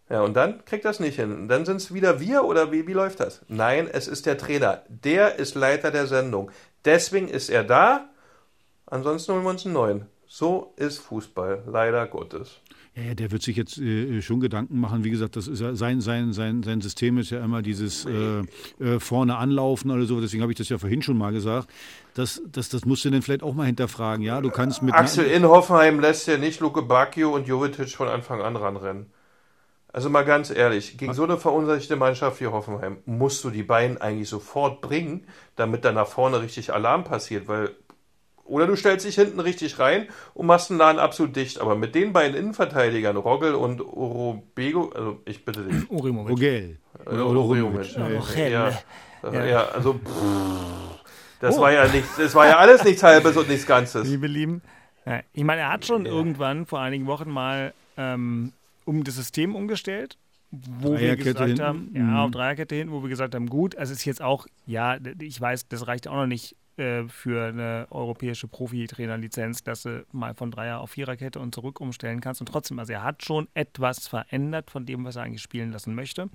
Ja, 0.09 0.21
und 0.21 0.35
dann 0.35 0.63
kriegt 0.65 0.85
das 0.85 0.99
nicht 0.99 1.15
hin. 1.15 1.31
Und 1.31 1.47
dann 1.47 1.65
sind 1.65 1.77
es 1.77 1.93
wieder 1.93 2.19
wir 2.19 2.43
oder 2.43 2.71
wie, 2.71 2.87
wie 2.87 2.93
läuft 2.93 3.19
das? 3.19 3.41
Nein, 3.47 3.89
es 3.91 4.07
ist 4.07 4.25
der 4.25 4.37
Trainer. 4.37 4.83
Der 4.87 5.39
ist 5.39 5.55
Leiter 5.55 5.89
der 5.89 6.05
Sendung. 6.05 6.51
Deswegen 6.83 7.27
ist 7.27 7.49
er 7.49 7.63
da. 7.63 8.09
Ansonsten 8.85 9.33
holen 9.33 9.43
wir 9.43 9.49
uns 9.49 9.65
einen 9.65 9.73
neuen. 9.73 10.05
So 10.27 10.73
ist 10.75 10.99
Fußball, 10.99 11.63
leider 11.65 12.05
Gottes. 12.07 12.61
Ja, 12.95 13.03
ja, 13.03 13.13
der 13.13 13.31
wird 13.31 13.41
sich 13.41 13.57
jetzt 13.57 13.77
äh, 13.77 14.21
schon 14.21 14.39
Gedanken 14.39 14.79
machen. 14.79 15.03
Wie 15.03 15.09
gesagt, 15.09 15.35
das 15.35 15.47
ist 15.47 15.59
ja 15.59 15.75
sein, 15.75 15.99
sein, 16.01 16.33
sein, 16.33 16.63
sein 16.63 16.79
System 16.81 17.17
ist 17.17 17.29
ja 17.29 17.43
immer 17.43 17.61
dieses 17.61 18.05
äh, 18.05 18.39
äh, 18.79 18.99
vorne 18.99 19.37
anlaufen 19.37 19.91
oder 19.91 20.05
so. 20.05 20.21
Deswegen 20.21 20.43
habe 20.43 20.53
ich 20.53 20.57
das 20.57 20.69
ja 20.69 20.77
vorhin 20.77 21.01
schon 21.01 21.17
mal 21.17 21.33
gesagt. 21.33 21.69
Das, 22.13 22.41
das, 22.45 22.69
das 22.69 22.85
musst 22.85 23.03
du 23.03 23.09
dann 23.09 23.21
vielleicht 23.21 23.43
auch 23.43 23.53
mal 23.53 23.65
hinterfragen. 23.65 24.23
Ja, 24.23 24.39
du 24.39 24.49
kannst 24.49 24.81
mit. 24.81 24.93
Axel 24.93 25.25
in 25.25 25.43
Hoffenheim 25.43 25.99
lässt 25.99 26.27
ja 26.27 26.37
nicht 26.37 26.61
Luke 26.61 26.81
Bacchio 26.83 27.35
und 27.35 27.47
Jovetic 27.47 27.89
von 27.89 28.07
Anfang 28.07 28.41
an 28.41 28.55
ranrennen. 28.55 29.07
Also 29.95 30.09
mal 30.09 30.25
ganz 30.25 30.49
ehrlich, 30.49 30.97
gegen 30.97 31.13
so 31.13 31.23
eine 31.23 31.37
verunsicherte 31.37 31.95
Mannschaft 31.95 32.41
wie 32.41 32.47
Hoffenheim 32.47 32.97
musst 33.05 33.45
du 33.45 33.49
die 33.49 33.63
beiden 33.63 34.01
eigentlich 34.01 34.27
sofort 34.27 34.81
bringen, 34.81 35.25
damit 35.55 35.85
da 35.85 35.93
nach 35.93 36.07
vorne 36.07 36.41
richtig 36.41 36.73
Alarm 36.73 37.05
passiert, 37.05 37.47
weil 37.47 37.69
oder 38.43 38.67
du 38.67 38.75
stellst 38.75 39.05
dich 39.05 39.15
hinten 39.15 39.39
richtig 39.39 39.79
rein 39.79 40.09
und 40.33 40.47
machst 40.47 40.69
den 40.69 40.79
Laden 40.79 40.99
absolut 40.99 41.33
dicht. 41.37 41.61
Aber 41.61 41.77
mit 41.77 41.95
den 41.95 42.11
beiden 42.11 42.35
Innenverteidigern, 42.35 43.15
Rogel 43.15 43.55
und 43.55 43.79
Orobego, 43.79 44.89
also 44.93 45.21
ich 45.23 45.45
bitte 45.45 45.63
dich. 45.63 45.89
Urimovic. 45.89 46.29
Rogel. 46.29 46.77
Oder 47.05 47.25
Orimovic. 47.25 47.95
Ja, 47.95 49.45
ja. 49.45 49.65
also 49.69 49.93
pff, 49.93 51.05
das 51.39 51.57
oh. 51.57 51.61
war 51.61 51.71
ja 51.71 51.87
nicht, 51.87 52.05
das 52.17 52.35
war 52.35 52.47
ja 52.47 52.57
alles 52.57 52.83
nichts 52.83 53.01
Halbes 53.01 53.37
und 53.37 53.47
nichts 53.47 53.65
Ganzes. 53.65 54.05
Liebe 54.05 54.27
Lieben, 54.27 54.61
ja, 55.05 55.21
ich 55.31 55.43
meine, 55.45 55.61
er 55.61 55.71
hat 55.71 55.85
schon 55.85 56.05
ja. 56.05 56.11
irgendwann 56.11 56.65
vor 56.65 56.81
einigen 56.81 57.07
Wochen 57.07 57.29
mal 57.29 57.73
ähm, 57.95 58.51
um 58.85 59.03
das 59.03 59.15
System 59.15 59.55
umgestellt 59.55 60.17
wo 60.79 60.97
wir 60.97 61.15
gesagt 61.15 61.47
hinten. 61.47 61.63
haben, 61.63 61.91
ja, 61.93 62.21
auf 62.21 62.27
mhm. 62.27 62.33
Dreierkette 62.33 62.75
hinten, 62.75 62.93
wo 62.93 63.01
wir 63.01 63.09
gesagt 63.09 63.35
haben, 63.35 63.47
gut, 63.47 63.73
es 63.75 63.89
ist 63.89 64.05
jetzt 64.05 64.21
auch, 64.21 64.45
ja, 64.65 64.97
ich 65.19 65.39
weiß, 65.39 65.67
das 65.67 65.87
reicht 65.87 66.07
auch 66.07 66.15
noch 66.15 66.27
nicht 66.27 66.55
äh, 66.77 67.07
für 67.07 67.47
eine 67.47 67.87
europäische 67.89 68.47
Profi-Trainer-Lizenz, 68.47 69.63
dass 69.63 69.83
du 69.83 70.05
mal 70.11 70.33
von 70.33 70.51
Dreier 70.51 70.79
auf 70.79 70.91
Viererkette 70.91 71.39
und 71.39 71.53
zurück 71.53 71.81
umstellen 71.81 72.21
kannst. 72.21 72.41
Und 72.41 72.47
trotzdem, 72.47 72.79
also 72.79 72.93
er 72.93 73.03
hat 73.03 73.23
schon 73.23 73.47
etwas 73.53 74.07
verändert 74.07 74.71
von 74.71 74.85
dem, 74.85 75.03
was 75.05 75.15
er 75.15 75.23
eigentlich 75.23 75.41
spielen 75.41 75.71
lassen 75.71 75.95
möchte. 75.95 76.29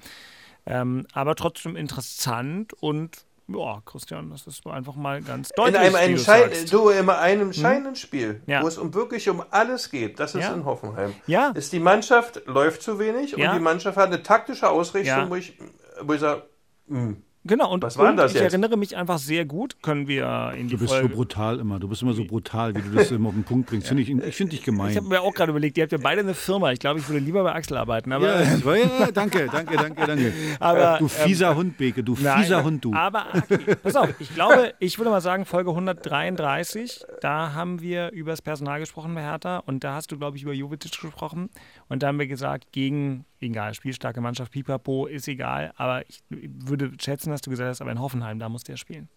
Ähm, 0.67 1.07
aber 1.13 1.35
trotzdem 1.37 1.77
interessant 1.77 2.75
und 2.75 3.25
ja, 3.53 3.83
Christian, 3.85 4.31
das 4.31 4.47
ist 4.47 4.67
einfach 4.67 4.97
mal 4.97 5.23
ganz 5.23 5.49
deutlich. 5.51 5.75
In 5.75 5.97
einem, 5.97 6.13
entscheid 6.13 6.73
du, 6.73 6.89
in 6.91 7.09
einem 7.09 7.53
hm? 7.53 7.95
Spiel, 7.95 8.43
ja. 8.47 8.63
wo 8.63 8.69
es 8.69 8.79
um 8.79 8.95
wirklich 8.95 9.29
um 9.29 9.43
alles 9.51 9.91
geht, 9.91 10.21
das 10.21 10.35
ist 10.35 10.45
ja. 10.45 10.55
in 10.55 10.65
Hoffenheim. 10.65 11.15
Ja. 11.27 11.51
Ist 11.51 11.73
die 11.73 11.81
Mannschaft 11.81 12.43
läuft 12.47 12.83
zu 12.83 12.99
wenig 12.99 13.33
ja. 13.33 13.51
und 13.51 13.57
die 13.57 13.63
Mannschaft 13.63 13.97
hat 13.97 14.07
eine 14.07 14.23
taktische 14.23 14.69
Ausrichtung, 14.69 15.31
wo 15.31 15.35
ich, 15.35 15.59
wo 16.03 16.13
ich 16.13 16.21
sage, 16.21 16.43
mh, 16.87 17.01
hm, 17.01 17.23
Genau, 17.45 17.73
und, 17.73 17.83
Was 17.83 17.97
war 17.97 18.11
und 18.11 18.17
das 18.19 18.33
ich 18.35 18.41
jetzt? 18.41 18.53
erinnere 18.53 18.77
mich 18.77 18.95
einfach 18.99 19.19
sehr 19.19 19.47
gut, 19.47 19.83
können 19.83 20.07
wir 20.09 20.53
in 20.59 20.69
die 20.69 20.75
Du 20.75 20.79
bist 20.79 20.93
Folge. 20.93 21.09
so 21.09 21.15
brutal 21.15 21.59
immer, 21.59 21.79
du 21.79 21.89
bist 21.89 22.03
immer 22.03 22.13
so 22.13 22.25
brutal, 22.25 22.75
wie 22.75 22.83
du 22.83 22.91
das 22.91 23.11
immer 23.11 23.31
auf 23.31 23.35
den 23.35 23.45
Punkt 23.45 23.71
bringst. 23.71 23.89
Find 23.89 23.99
ich 24.01 24.11
ich 24.11 24.37
finde 24.37 24.51
dich 24.57 24.63
gemein. 24.63 24.91
Ich 24.91 24.99
habe 24.99 25.09
mir 25.09 25.23
auch 25.23 25.33
gerade 25.33 25.51
überlegt, 25.51 25.79
ihr 25.79 25.85
habt 25.85 25.93
ja 25.93 25.99
beide 26.03 26.21
eine 26.21 26.35
Firma. 26.35 26.71
Ich 26.73 26.81
glaube, 26.81 27.01
ich 27.01 27.09
würde 27.09 27.25
lieber 27.25 27.43
bei 27.43 27.55
Axel 27.55 27.79
arbeiten. 27.79 28.13
Aber 28.13 28.27
ja, 28.27 28.43
ja, 28.43 29.11
danke, 29.11 29.49
danke, 29.51 29.77
danke, 29.77 30.07
danke. 30.07 30.33
Aber, 30.61 30.99
du 30.99 31.09
fieser 31.09 31.53
ähm, 31.53 31.57
Hund, 31.57 31.79
Beke, 31.79 32.05
du 32.05 32.15
nein, 32.21 32.43
fieser 32.43 32.63
Hund, 32.63 32.85
du. 32.85 32.93
Aber, 32.93 33.27
okay, 33.35 33.75
pass 33.83 33.97
auf, 33.97 34.09
ich 34.19 34.35
glaube, 34.35 34.75
ich 34.79 34.99
würde 34.99 35.11
mal 35.11 35.23
sagen, 35.23 35.47
Folge 35.47 35.71
133, 35.71 37.05
da 37.23 37.55
haben 37.55 37.81
wir 37.81 38.11
über 38.13 38.33
das 38.33 38.43
Personal 38.43 38.81
gesprochen 38.81 39.15
bei 39.15 39.23
Hertha 39.23 39.59
und 39.65 39.83
da 39.83 39.95
hast 39.95 40.13
du, 40.13 40.19
glaube 40.19 40.37
ich, 40.37 40.43
über 40.43 40.53
Jovetic 40.53 40.93
gesprochen 41.01 41.49
und 41.91 42.05
da 42.05 42.07
haben 42.07 42.21
wir 42.21 42.29
gesagt, 42.29 42.71
gegen 42.71 43.25
egal, 43.41 43.75
spielstarke 43.75 44.21
Mannschaft, 44.21 44.53
Pipapo, 44.53 45.07
ist 45.07 45.27
egal. 45.27 45.73
Aber 45.75 46.09
ich 46.09 46.21
würde 46.29 46.93
schätzen, 47.01 47.31
dass 47.31 47.41
du 47.41 47.51
gesagt 47.51 47.69
hast, 47.69 47.81
aber 47.81 47.91
in 47.91 48.01
Hoffenheim, 48.01 48.39
da 48.39 48.49
muss 48.49 48.63
der 48.63 48.77
spielen. 48.77 49.09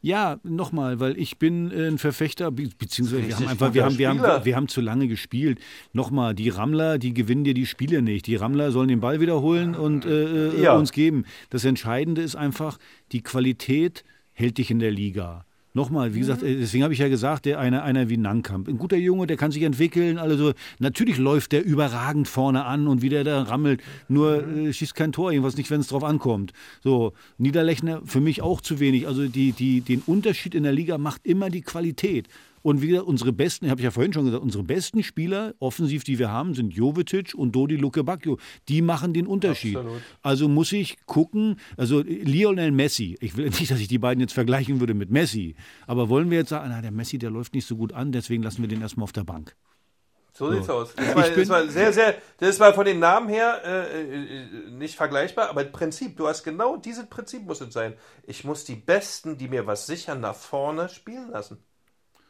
Ja, 0.00 0.38
nochmal, 0.44 1.00
weil 1.00 1.18
ich 1.18 1.38
bin 1.38 1.72
äh, 1.72 1.88
ein 1.88 1.98
Verfechter, 1.98 2.52
beziehungsweise 2.52 3.26
wir 3.26 3.34
haben 3.34 3.48
einfach, 3.48 3.74
wir 3.74 3.84
haben, 3.84 3.98
wir, 3.98 4.08
haben, 4.08 4.44
wir 4.44 4.54
haben 4.54 4.68
zu 4.68 4.80
lange 4.80 5.08
gespielt. 5.08 5.58
Nochmal, 5.92 6.36
die 6.36 6.50
Rammler, 6.50 6.98
die 6.98 7.14
gewinnen 7.14 7.42
dir 7.42 7.54
die 7.54 7.66
Spiele 7.66 8.00
nicht. 8.00 8.28
Die 8.28 8.36
Rammler 8.36 8.70
sollen 8.70 8.88
den 8.88 9.00
Ball 9.00 9.20
wiederholen 9.20 9.74
und 9.74 10.04
äh, 10.04 10.50
äh, 10.50 10.62
ja. 10.62 10.76
uns 10.76 10.92
geben. 10.92 11.24
Das 11.50 11.64
Entscheidende 11.64 12.22
ist 12.22 12.36
einfach, 12.36 12.78
die 13.10 13.22
Qualität 13.22 14.04
hält 14.34 14.58
dich 14.58 14.70
in 14.70 14.78
der 14.78 14.92
Liga. 14.92 15.46
Nochmal, 15.76 16.14
wie 16.14 16.20
gesagt, 16.20 16.42
mhm. 16.42 16.60
deswegen 16.60 16.84
habe 16.84 16.94
ich 16.94 17.00
ja 17.00 17.08
gesagt, 17.08 17.46
der 17.46 17.58
einer, 17.58 17.82
einer 17.82 18.08
wie 18.08 18.16
Nankamp. 18.16 18.68
Ein 18.68 18.78
guter 18.78 18.96
Junge, 18.96 19.26
der 19.26 19.36
kann 19.36 19.50
sich 19.50 19.64
entwickeln. 19.64 20.18
Also 20.18 20.52
natürlich 20.78 21.18
läuft 21.18 21.50
der 21.50 21.64
überragend 21.64 22.28
vorne 22.28 22.64
an 22.64 22.86
und 22.86 23.02
wie 23.02 23.08
der 23.08 23.24
da 23.24 23.42
rammelt. 23.42 23.82
Nur 24.06 24.42
mhm. 24.42 24.66
äh, 24.66 24.72
schießt 24.72 24.94
kein 24.94 25.10
Tor, 25.10 25.32
irgendwas 25.32 25.56
nicht, 25.56 25.72
wenn 25.72 25.80
es 25.80 25.88
drauf 25.88 26.04
ankommt. 26.04 26.52
So, 26.84 27.12
Niederlechner 27.38 28.02
für 28.04 28.20
mich 28.20 28.40
auch 28.40 28.60
zu 28.60 28.78
wenig. 28.78 29.08
Also 29.08 29.26
die, 29.26 29.50
die, 29.50 29.80
den 29.80 30.00
Unterschied 30.06 30.54
in 30.54 30.62
der 30.62 30.72
Liga 30.72 30.96
macht 30.96 31.26
immer 31.26 31.50
die 31.50 31.62
Qualität. 31.62 32.28
Und 32.64 32.80
wie 32.80 32.88
gesagt, 32.88 33.06
unsere 33.06 33.30
besten, 33.30 33.68
habe 33.68 33.82
ich 33.82 33.84
ja 33.84 33.90
vorhin 33.90 34.14
schon 34.14 34.24
gesagt, 34.24 34.42
unsere 34.42 34.64
besten 34.64 35.02
Spieler 35.02 35.54
offensiv, 35.58 36.02
die 36.02 36.18
wir 36.18 36.30
haben, 36.30 36.54
sind 36.54 36.72
Jovetic 36.72 37.34
und 37.34 37.52
Dodi 37.52 37.76
Luke 37.76 38.02
Bacchio. 38.02 38.38
Die 38.70 38.80
machen 38.80 39.12
den 39.12 39.26
Unterschied. 39.26 39.76
Absolut. 39.76 40.00
Also 40.22 40.48
muss 40.48 40.72
ich 40.72 40.96
gucken, 41.04 41.60
also 41.76 42.00
Lionel 42.00 42.70
Messi, 42.70 43.18
ich 43.20 43.36
will 43.36 43.44
nicht, 43.50 43.70
dass 43.70 43.80
ich 43.80 43.88
die 43.88 43.98
beiden 43.98 44.22
jetzt 44.22 44.32
vergleichen 44.32 44.80
würde 44.80 44.94
mit 44.94 45.10
Messi, 45.10 45.56
aber 45.86 46.08
wollen 46.08 46.30
wir 46.30 46.38
jetzt 46.38 46.48
sagen, 46.48 46.70
na, 46.70 46.80
der 46.80 46.90
Messi, 46.90 47.18
der 47.18 47.28
läuft 47.28 47.52
nicht 47.52 47.66
so 47.66 47.76
gut 47.76 47.92
an, 47.92 48.12
deswegen 48.12 48.42
lassen 48.42 48.62
wir 48.62 48.68
den 48.68 48.80
erstmal 48.80 49.04
auf 49.04 49.12
der 49.12 49.24
Bank. 49.24 49.54
So, 50.32 50.46
so. 50.46 50.52
sieht's 50.54 50.70
aus. 50.70 50.94
Das 50.94 51.14
war, 51.14 51.28
das 51.28 51.48
war, 51.50 51.68
sehr, 51.68 51.92
sehr, 51.92 52.14
das 52.38 52.58
war 52.60 52.72
von 52.72 52.86
den 52.86 52.98
Namen 52.98 53.28
her 53.28 53.60
äh, 53.62 54.00
äh, 54.00 54.70
nicht 54.70 54.96
vergleichbar, 54.96 55.50
aber 55.50 55.64
Prinzip, 55.64 56.16
du 56.16 56.28
hast 56.28 56.44
genau 56.44 56.78
dieses 56.78 57.10
Prinzip 57.10 57.42
muss 57.42 57.60
es 57.60 57.74
sein. 57.74 57.94
Ich 58.22 58.42
muss 58.42 58.64
die 58.64 58.76
Besten, 58.76 59.36
die 59.36 59.48
mir 59.48 59.66
was 59.66 59.86
sichern, 59.86 60.20
nach 60.20 60.34
vorne 60.34 60.88
spielen 60.88 61.30
lassen. 61.30 61.62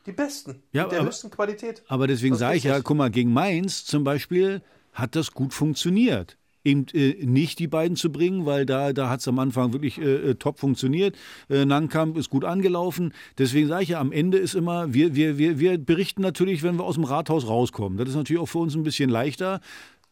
Die 0.06 0.12
besten, 0.12 0.62
ja, 0.72 0.82
mit 0.82 0.92
der 0.92 1.00
aber, 1.00 1.08
höchsten 1.08 1.30
Qualität. 1.30 1.82
Aber 1.88 2.06
deswegen 2.06 2.36
sage 2.36 2.56
ich 2.58 2.64
ja, 2.64 2.80
guck 2.80 2.96
mal, 2.96 3.10
gegen 3.10 3.32
Mainz 3.32 3.84
zum 3.84 4.04
Beispiel 4.04 4.60
hat 4.92 5.16
das 5.16 5.32
gut 5.32 5.54
funktioniert. 5.54 6.36
Eben 6.62 6.86
äh, 6.94 7.24
nicht 7.26 7.58
die 7.58 7.68
beiden 7.68 7.96
zu 7.96 8.10
bringen, 8.10 8.46
weil 8.46 8.64
da, 8.64 8.94
da 8.94 9.10
hat 9.10 9.20
es 9.20 9.28
am 9.28 9.38
Anfang 9.38 9.72
wirklich 9.72 9.98
äh, 9.98 10.30
äh, 10.30 10.34
top 10.34 10.58
funktioniert. 10.58 11.14
Äh, 11.50 11.66
Nankamp 11.66 12.16
ist 12.16 12.30
gut 12.30 12.44
angelaufen. 12.44 13.12
Deswegen 13.36 13.68
sage 13.68 13.82
ich 13.82 13.88
ja, 13.90 14.00
am 14.00 14.12
Ende 14.12 14.38
ist 14.38 14.54
immer, 14.54 14.94
wir, 14.94 15.14
wir, 15.14 15.36
wir, 15.36 15.58
wir 15.58 15.76
berichten 15.76 16.22
natürlich, 16.22 16.62
wenn 16.62 16.76
wir 16.76 16.84
aus 16.84 16.94
dem 16.94 17.04
Rathaus 17.04 17.46
rauskommen. 17.46 17.98
Das 17.98 18.08
ist 18.08 18.14
natürlich 18.14 18.40
auch 18.40 18.48
für 18.48 18.58
uns 18.58 18.74
ein 18.74 18.82
bisschen 18.82 19.10
leichter. 19.10 19.60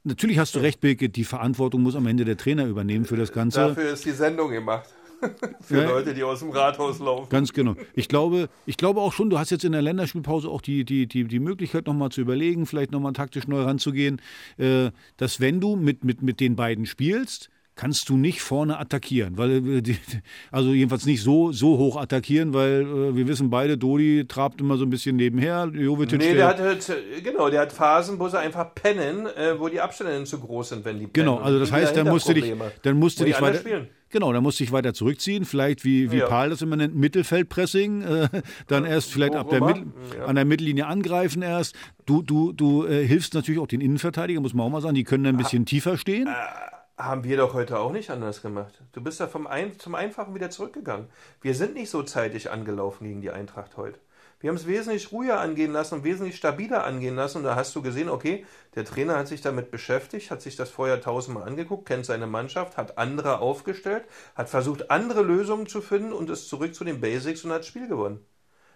Natürlich 0.05 0.39
hast 0.39 0.55
du 0.55 0.59
recht, 0.59 0.81
Birke, 0.81 1.09
die 1.09 1.25
Verantwortung 1.25 1.83
muss 1.83 1.97
am 1.97 2.07
Ende 2.07 2.25
der 2.25 2.37
Trainer 2.37 2.67
übernehmen 2.67 3.05
für 3.05 3.17
das 3.17 3.33
Ganze. 3.33 3.61
Dafür 3.61 3.93
ist 3.93 4.05
die 4.05 4.11
Sendung 4.11 4.51
gemacht. 4.51 4.89
Für 5.61 5.83
ja, 5.83 5.89
Leute, 5.89 6.15
die 6.15 6.23
aus 6.23 6.41
dem 6.41 6.51
Rathaus 6.51 6.99
laufen. 6.99 7.29
Ganz 7.29 7.53
genau. 7.53 7.75
Ich 7.95 8.09
glaube, 8.09 8.49
ich 8.67 8.77
glaube 8.77 9.01
auch 9.01 9.13
schon, 9.13 9.31
du 9.31 9.39
hast 9.39 9.51
jetzt 9.51 9.65
in 9.65 9.73
der 9.73 9.83
Länderspielpause 9.83 10.49
auch 10.49 10.61
die, 10.61 10.85
die, 10.85 11.07
die, 11.07 11.25
die 11.25 11.41
Möglichkeit, 11.41 11.87
nochmal 11.87 12.11
zu 12.11 12.21
überlegen, 12.21 12.67
vielleicht 12.67 12.93
nochmal 12.93 13.13
taktisch 13.13 13.47
neu 13.47 13.63
ranzugehen, 13.63 14.21
äh, 14.59 14.91
dass 15.17 15.41
wenn 15.41 15.61
du 15.61 15.77
mit, 15.77 16.05
mit, 16.05 16.23
mit 16.23 16.41
den 16.41 16.57
beiden 16.57 16.87
spielst, 16.87 17.51
kannst 17.75 18.09
du 18.09 18.17
nicht 18.17 18.43
vorne 18.43 18.79
attackieren, 18.79 19.39
weil 19.39 19.79
äh, 19.79 19.83
also 20.51 20.73
jedenfalls 20.73 21.07
nicht 21.07 21.23
so 21.23 21.53
so 21.53 21.79
hoch 21.79 21.97
attackieren, 21.97 22.53
weil 22.53 22.83
äh, 22.83 23.17
wir 23.17 23.27
wissen 23.27 23.51
beide, 23.51 23.79
Dodi 23.79 24.27
trabt 24.27 24.61
immer 24.61 24.77
so 24.77 24.85
ein 24.85 24.91
bisschen 24.91 25.17
nebenher. 25.17 25.71
Jovetic, 25.73 26.19
nee, 26.19 26.35
der, 26.35 26.49
hat 26.49 26.61
halt, 26.61 26.93
genau, 27.23 27.49
der 27.49 27.63
hat 27.63 27.73
Phasen, 27.73 28.19
wo 28.19 28.29
sie 28.29 28.39
einfach 28.39 28.75
pennen, 28.75 29.27
äh, 29.27 29.59
wo 29.59 29.69
die 29.69 29.81
Abstände 29.81 30.25
zu 30.25 30.39
groß 30.39 30.71
sind, 30.71 30.85
wenn 30.85 30.99
die 30.99 31.07
pennen. 31.07 31.27
Genau, 31.27 31.39
also 31.39 31.59
das 31.59 31.73
heißt, 31.73 31.97
dann 31.97 32.09
musst 32.09 32.29
du 32.29 32.35
dich, 32.35 32.53
dann 32.83 32.99
musst 32.99 33.21
du 33.21 33.25
dich 33.25 33.41
weiter 33.41 33.59
spielen. 33.59 33.89
Genau, 34.13 34.31
dann 34.33 34.43
musst 34.43 34.61
du 34.61 34.65
dich 34.65 34.73
weiter 34.73 34.93
zurückziehen, 34.93 35.47
vielleicht 35.47 35.85
wie, 35.85 36.13
wie 36.13 36.19
ja. 36.19 36.27
Paul 36.27 36.51
das 36.51 36.61
immer 36.61 36.77
nennt, 36.77 36.95
Mittelfeldpressing, 36.95 38.03
äh, 38.03 38.29
dann 38.67 38.85
erst 38.85 39.11
vielleicht 39.11 39.35
ab 39.35 39.49
der 39.49 39.65
Mittel, 39.65 39.87
ja. 40.17 40.27
an 40.27 40.37
der 40.37 40.45
Mittellinie 40.45 40.87
angreifen 40.87 41.41
erst. 41.41 41.75
Du, 42.05 42.21
du, 42.21 42.53
du 42.53 42.87
äh, 42.87 43.07
hilfst 43.07 43.33
natürlich 43.33 43.59
auch 43.59 43.67
den 43.67 43.81
Innenverteidiger, 43.81 44.41
muss 44.41 44.53
man 44.53 44.67
auch 44.67 44.71
mal 44.71 44.83
sagen, 44.83 44.95
die 44.95 45.05
können 45.05 45.25
ein 45.25 45.39
bisschen 45.39 45.63
ah, 45.63 45.65
tiefer 45.65 45.97
stehen. 45.97 46.27
Äh, 46.27 47.03
haben 47.03 47.25
wir 47.25 47.39
doch 47.39 47.55
heute 47.55 47.79
auch 47.79 47.91
nicht 47.91 48.11
anders 48.11 48.43
gemacht. 48.43 48.83
Du 48.93 49.03
bist 49.03 49.19
da 49.19 49.27
vom 49.27 49.47
Ein 49.47 49.79
zum 49.79 49.95
Einfachen 49.95 50.35
wieder 50.35 50.51
zurückgegangen. 50.51 51.07
Wir 51.41 51.55
sind 51.55 51.75
nicht 51.75 51.89
so 51.89 52.03
zeitig 52.03 52.51
angelaufen 52.51 53.05
gegen 53.07 53.23
die 53.23 53.31
Eintracht 53.31 53.79
heute. 53.79 53.99
Wir 54.43 54.49
haben 54.49 54.57
es 54.57 54.67
wesentlich 54.67 55.13
ruhiger 55.13 55.39
angehen 55.39 55.73
lassen 55.73 55.95
und 55.95 56.05
wesentlich 56.05 56.37
stabiler 56.37 56.85
angehen 56.85 57.15
lassen. 57.15 57.39
Und 57.39 57.45
da 57.45 57.55
hast 57.55 57.75
du 57.77 57.81
gesehen, 57.81 58.09
okay, 58.09 58.45
der 58.75 58.85
Trainer 58.85 59.17
hat 59.17 59.29
sich 59.29 59.41
damit 59.41 59.71
beschäftigt, 59.71 60.33
hat 60.33 60.43
sich 60.43 60.57
das 60.57 60.69
vorher 60.69 61.01
tausendmal 61.01 61.45
angeguckt, 61.45 61.87
kennt 61.87 62.05
seine 62.05 62.27
Mannschaft, 62.27 62.77
hat 62.77 62.99
andere 62.99 63.39
aufgestellt, 63.39 64.05
hat 64.35 64.49
versucht, 64.49 64.91
andere 64.91 65.23
Lösungen 65.23 65.69
zu 65.69 65.81
finden 65.81 66.13
und 66.13 66.29
ist 66.29 66.49
zurück 66.49 66.75
zu 66.75 66.83
den 66.83 67.01
Basics 67.01 67.45
und 67.45 67.53
hat 67.53 67.61
das 67.61 67.69
Spiel 67.69 67.87
gewonnen. 67.87 68.27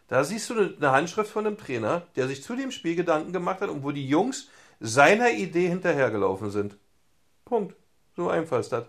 Da 0.07 0.23
siehst 0.23 0.49
du 0.51 0.55
eine 0.55 0.93
Handschrift 0.93 1.33
von 1.33 1.47
einem 1.47 1.59
Trainer, 1.59 2.07
der 2.15 2.29
sich 2.29 2.45
zu 2.45 2.55
dem 2.55 2.71
Spiel 2.71 2.95
Gedanken 2.95 3.33
gemacht 3.33 3.61
hat 3.61 3.69
und 3.69 3.83
wo 3.83 3.91
die 3.91 4.09
Jungs 4.09 4.49
seiner 4.79 5.33
Idee 5.33 5.67
hinterhergelaufen 5.67 6.53
sind. 6.53 6.79
Punkt. 7.45 7.75
So 8.15 8.29
einfach 8.29 8.61
ist 8.61 8.71
das. 8.71 8.87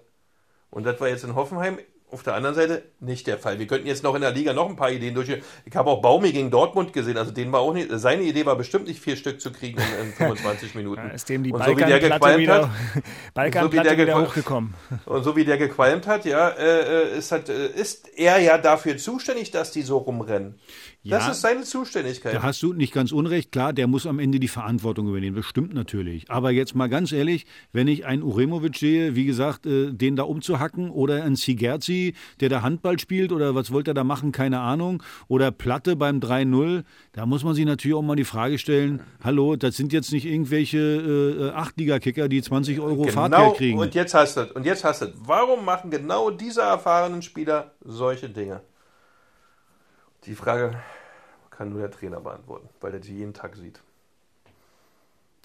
Und 0.69 0.86
das 0.86 0.99
war 1.01 1.07
jetzt 1.07 1.23
in 1.23 1.34
Hoffenheim 1.34 1.80
auf 2.10 2.24
der 2.24 2.36
anderen 2.36 2.55
Seite 2.55 2.84
nicht 3.01 3.28
der 3.28 3.38
Fall. 3.38 3.60
Wir 3.60 3.68
könnten 3.68 3.86
jetzt 3.86 4.01
noch 4.01 4.16
in 4.16 4.22
der 4.22 4.32
Liga 4.32 4.53
noch 4.53 4.70
ein 4.70 4.78
paar 4.78 4.91
Ideen 4.91 5.14
durchgehen. 5.14 5.41
Ich 5.66 5.76
habe 5.76 5.89
auch 5.89 6.01
Baumi 6.01 6.32
gegen 6.32 6.49
Dortmund 6.49 6.93
gesehen. 6.93 7.18
Also 7.18 7.32
den 7.32 7.51
war 7.51 7.60
auch 7.60 7.74
nicht, 7.74 7.89
seine 7.91 8.24
Idee 8.24 8.45
war 8.45 8.55
bestimmt 8.55 8.88
nicht 8.88 9.01
vier 9.01 9.18
Stück 9.18 9.41
zu 9.41 9.51
kriegen 9.51 9.78
in, 9.78 10.08
in 10.08 10.14
25 10.14 10.74
Minuten. 10.76 11.01
Ja, 11.05 11.10
ist 11.10 11.28
dem 11.28 11.43
die 11.43 11.51
und 11.51 11.64
so 11.64 11.78
wie 11.78 11.84
der 11.84 11.99
gequalmt 11.99 12.47
hat, 12.47 12.70
Balkan 13.34 13.64
so 13.66 13.74
wie 13.74 13.82
der 13.82 13.97
wieder 13.97 14.22
hochgekommen. 14.22 14.74
und 15.05 15.24
so 15.24 15.36
wie 15.36 15.43
der 15.43 15.58
gequalmt 15.58 16.08
hat, 16.08 16.24
ja, 16.24 16.47
äh, 16.49 17.12
äh, 17.14 17.18
ist, 17.18 17.34
halt, 17.34 17.49
äh, 17.49 17.68
ist 17.68 18.08
er 18.18 18.39
ja 18.39 18.58
dafür 18.58 18.97
zuständig, 18.97 19.51
dass 19.51 19.72
die 19.72 19.82
so 19.82 19.97
rumrennen. 19.97 20.60
Das 21.10 21.26
Ja. 21.26 21.32
ist 21.32 21.41
seine 21.41 21.64
Zuständigkeit. 21.64 22.34
Da 22.34 22.43
hast 22.43 22.62
du 22.64 22.74
nicht 22.74 22.93
ganz 22.93 23.12
unrecht. 23.12 23.51
Klar, 23.51 23.72
der 23.74 23.88
muss 23.88 24.05
am 24.05 24.20
Ende 24.20 24.39
die 24.39 24.47
Verantwortung 24.47 25.08
übernehmen. 25.08 25.36
Das 25.36 25.45
stimmt 25.45 25.74
natürlich. 25.74 26.30
Aber 26.30 26.51
jetzt 26.51 26.76
mal 26.76 26.88
ganz 26.89 27.12
ehrlich, 27.12 27.45
wenn 27.72 27.88
ich 27.88 28.05
einen 28.05 28.24
Uremovic 28.24 28.76
sehe, 28.78 29.16
wie 29.16 29.26
gesagt, 29.26 29.66
äh, 29.66 29.91
den 29.93 30.16
da 30.16 30.24
umzuhacken 30.24 30.89
oder 30.89 31.24
einen 31.24 31.36
Sigerzi, 31.36 32.14
der 32.39 32.49
da 32.49 32.62
Handball 32.62 32.99
spielt 32.99 33.32
oder 33.32 33.55
was 33.55 33.72
wollte 33.72 33.91
er 33.91 33.93
da 33.93 34.03
machen, 34.03 34.32
keine 34.32 34.60
Ahnung. 34.60 35.03
Oder 35.28 35.51
Platte 35.51 35.95
beim 35.95 36.20
3-0, 36.20 36.84
da 37.14 37.26
muss 37.26 37.43
man 37.43 37.53
sich 37.55 37.66
natürlich 37.66 37.95
auch 37.95 38.01
mal 38.01 38.16
die 38.16 38.24
Frage 38.24 38.58
stellen, 38.58 39.01
hallo, 39.24 39.55
das 39.55 39.76
sind 39.78 39.93
jetzt 39.93 40.12
nicht 40.12 40.26
irgendwelche 40.26 40.78
äh, 40.78 41.49
Achtliga-Kicker, 41.51 42.28
die 42.28 42.41
20 42.41 42.80
Euro 42.80 43.03
Fahrtgeld 43.05 43.41
Genau, 43.43 43.53
kriegen. 43.53 43.80
und 43.80 43.95
jetzt 43.95 44.14
hast 44.14 44.38
du 44.38 44.41
es. 44.41 44.51
Und 44.51 44.66
jetzt 44.66 44.84
hast 44.84 45.01
du 45.01 45.05
es. 45.05 45.12
Warum 45.18 45.64
machen 45.64 45.91
genau 45.91 46.32
diese 46.32 46.62
erfahrenen 46.62 47.22
Spieler 47.22 47.72
solche 47.84 48.30
Dinge? 48.30 48.62
Die 50.26 50.36
Frage 50.36 50.76
kann 51.58 51.70
nur 51.70 51.80
der 51.80 51.91
Trainer 51.91 52.20
beantworten, 52.20 52.70
weil 52.82 52.93
er 52.93 52.99
die 52.99 53.16
jeden 53.18 53.34
Tag 53.34 53.55
sieht. 53.55 53.82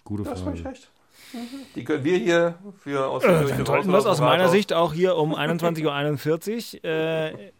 Gute 0.04 0.24
Das 0.24 0.38
ist 0.38 0.44
völlig 0.44 0.62
Frage. 0.62 0.74
recht. 0.74 0.90
Die 1.74 1.84
können 1.84 2.04
wir 2.04 2.18
hier 2.18 2.58
für 2.78 3.06
aus 3.06 3.22
Äh, 3.22 3.28
der 3.28 3.36
dann 3.36 3.46
Kirche 3.46 3.66
sollten 3.66 3.88
wir 3.88 3.94
raus 3.94 4.04
es 4.04 4.10
aus 4.10 4.20
meiner 4.20 4.48
Sicht 4.48 4.72
auch 4.72 4.92
hier 4.92 5.16
um 5.16 5.34
21.41 5.34 6.76
Uhr. 6.76 6.84
Äh, 6.84 7.52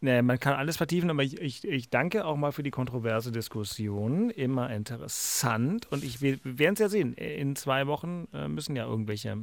ne, 0.00 0.22
man 0.22 0.38
kann 0.40 0.54
alles 0.54 0.76
vertiefen, 0.76 1.08
aber 1.10 1.22
ich, 1.22 1.40
ich, 1.40 1.64
ich 1.66 1.88
danke 1.88 2.24
auch 2.24 2.36
mal 2.36 2.52
für 2.52 2.62
die 2.62 2.70
kontroverse 2.70 3.32
Diskussion. 3.32 4.30
Immer 4.30 4.70
interessant. 4.70 5.86
Und 5.90 6.04
ich, 6.04 6.20
wir 6.20 6.38
werden 6.42 6.74
es 6.74 6.80
ja 6.80 6.88
sehen. 6.88 7.14
In 7.14 7.54
zwei 7.56 7.86
Wochen 7.86 8.28
äh, 8.34 8.48
müssen 8.48 8.76
ja 8.76 8.84
irgendwelche 8.86 9.38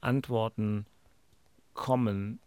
Antworten 0.00 0.86
kommen. 1.74 2.40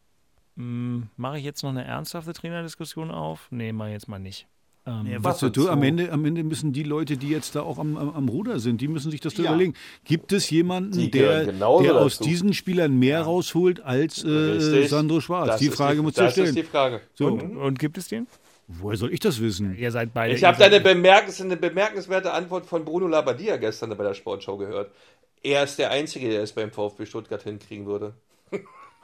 Hm, 0.58 1.10
Mache 1.18 1.38
ich 1.38 1.44
jetzt 1.46 1.64
noch 1.64 1.70
eine 1.70 1.86
ernsthafte 1.86 2.34
Trainerdiskussion 2.34 3.10
auf? 3.10 3.48
Nee, 3.52 3.72
mache 3.72 3.90
ich 3.90 3.94
jetzt 3.94 4.08
mal 4.08 4.20
nicht. 4.20 4.48
Ähm, 4.88 5.06
Ja, 5.06 5.24
was 5.24 5.40
du, 5.40 5.70
am? 5.70 5.84
Ende, 5.84 6.12
am 6.12 6.26
Ende 6.26 6.44
müssen 6.44 6.74
die 6.74 6.84
Leute, 6.84 7.16
die 7.18 7.30
jetzt 7.30 7.56
da 7.56 7.62
auch 7.62 7.78
am, 7.78 7.98
am, 7.98 8.10
am 8.10 8.30
Ruder 8.30 8.60
sind, 8.60 8.82
die 8.82 8.88
müssen 8.88 9.12
sich 9.12 9.22
das 9.22 9.36
da 9.36 9.44
Ja. 9.44 9.50
überlegen. 9.52 9.76
Gibt 10.06 10.32
es 10.34 10.50
jemanden, 10.50 11.12
der, 11.12 11.46
der 11.46 11.96
aus 11.96 12.18
dazu. 12.18 12.30
diesen 12.30 12.54
Spielern 12.54 12.98
mehr 12.98 13.22
rausholt 13.22 13.82
als 13.82 14.24
äh. 14.24 14.88
Sandro 14.88 15.22
Schwarz? 15.22 15.48
Das 15.48 15.60
die 15.60 15.68
ist 15.68 15.76
Frage 15.76 15.98
die, 15.98 16.02
musst 16.02 16.18
du 16.18 16.24
Das 16.24 16.32
stellen. 16.34 16.48
ist 16.48 16.58
die 16.58 16.64
Frage. 16.64 17.02
So, 17.14 17.28
und, 17.28 17.58
und 17.58 17.80
gibt 17.80 17.98
es 17.98 18.08
den? 18.08 18.28
woher 18.68 18.96
soll 18.98 19.14
ich 19.14 19.20
das 19.20 19.42
wissen? 19.42 19.76
Ihr 19.78 19.92
seid 19.92 20.14
beide. 20.14 20.34
Ich 20.34 20.44
habe 20.44 20.58
da 20.58 20.66
eine, 20.66 20.80
bemerkens 20.80 21.42
eine 21.42 21.58
bemerkenswerte 21.58 22.32
Antwort 22.32 22.66
von 22.66 22.86
Bruno 22.86 23.08
Labbadia 23.08 23.58
gestern 23.58 23.96
bei 23.98 24.04
der 24.04 24.14
Sportschau 24.14 24.58
gehört. 24.58 24.92
Er 25.44 25.64
ist 25.64 25.78
der 25.78 25.92
Einzige, 25.92 26.30
der 26.30 26.42
es 26.42 26.54
beim 26.54 26.72
VfB 26.72 27.06
Stuttgart 27.06 27.44
hinkriegen 27.44 27.86
würde. 27.86 28.14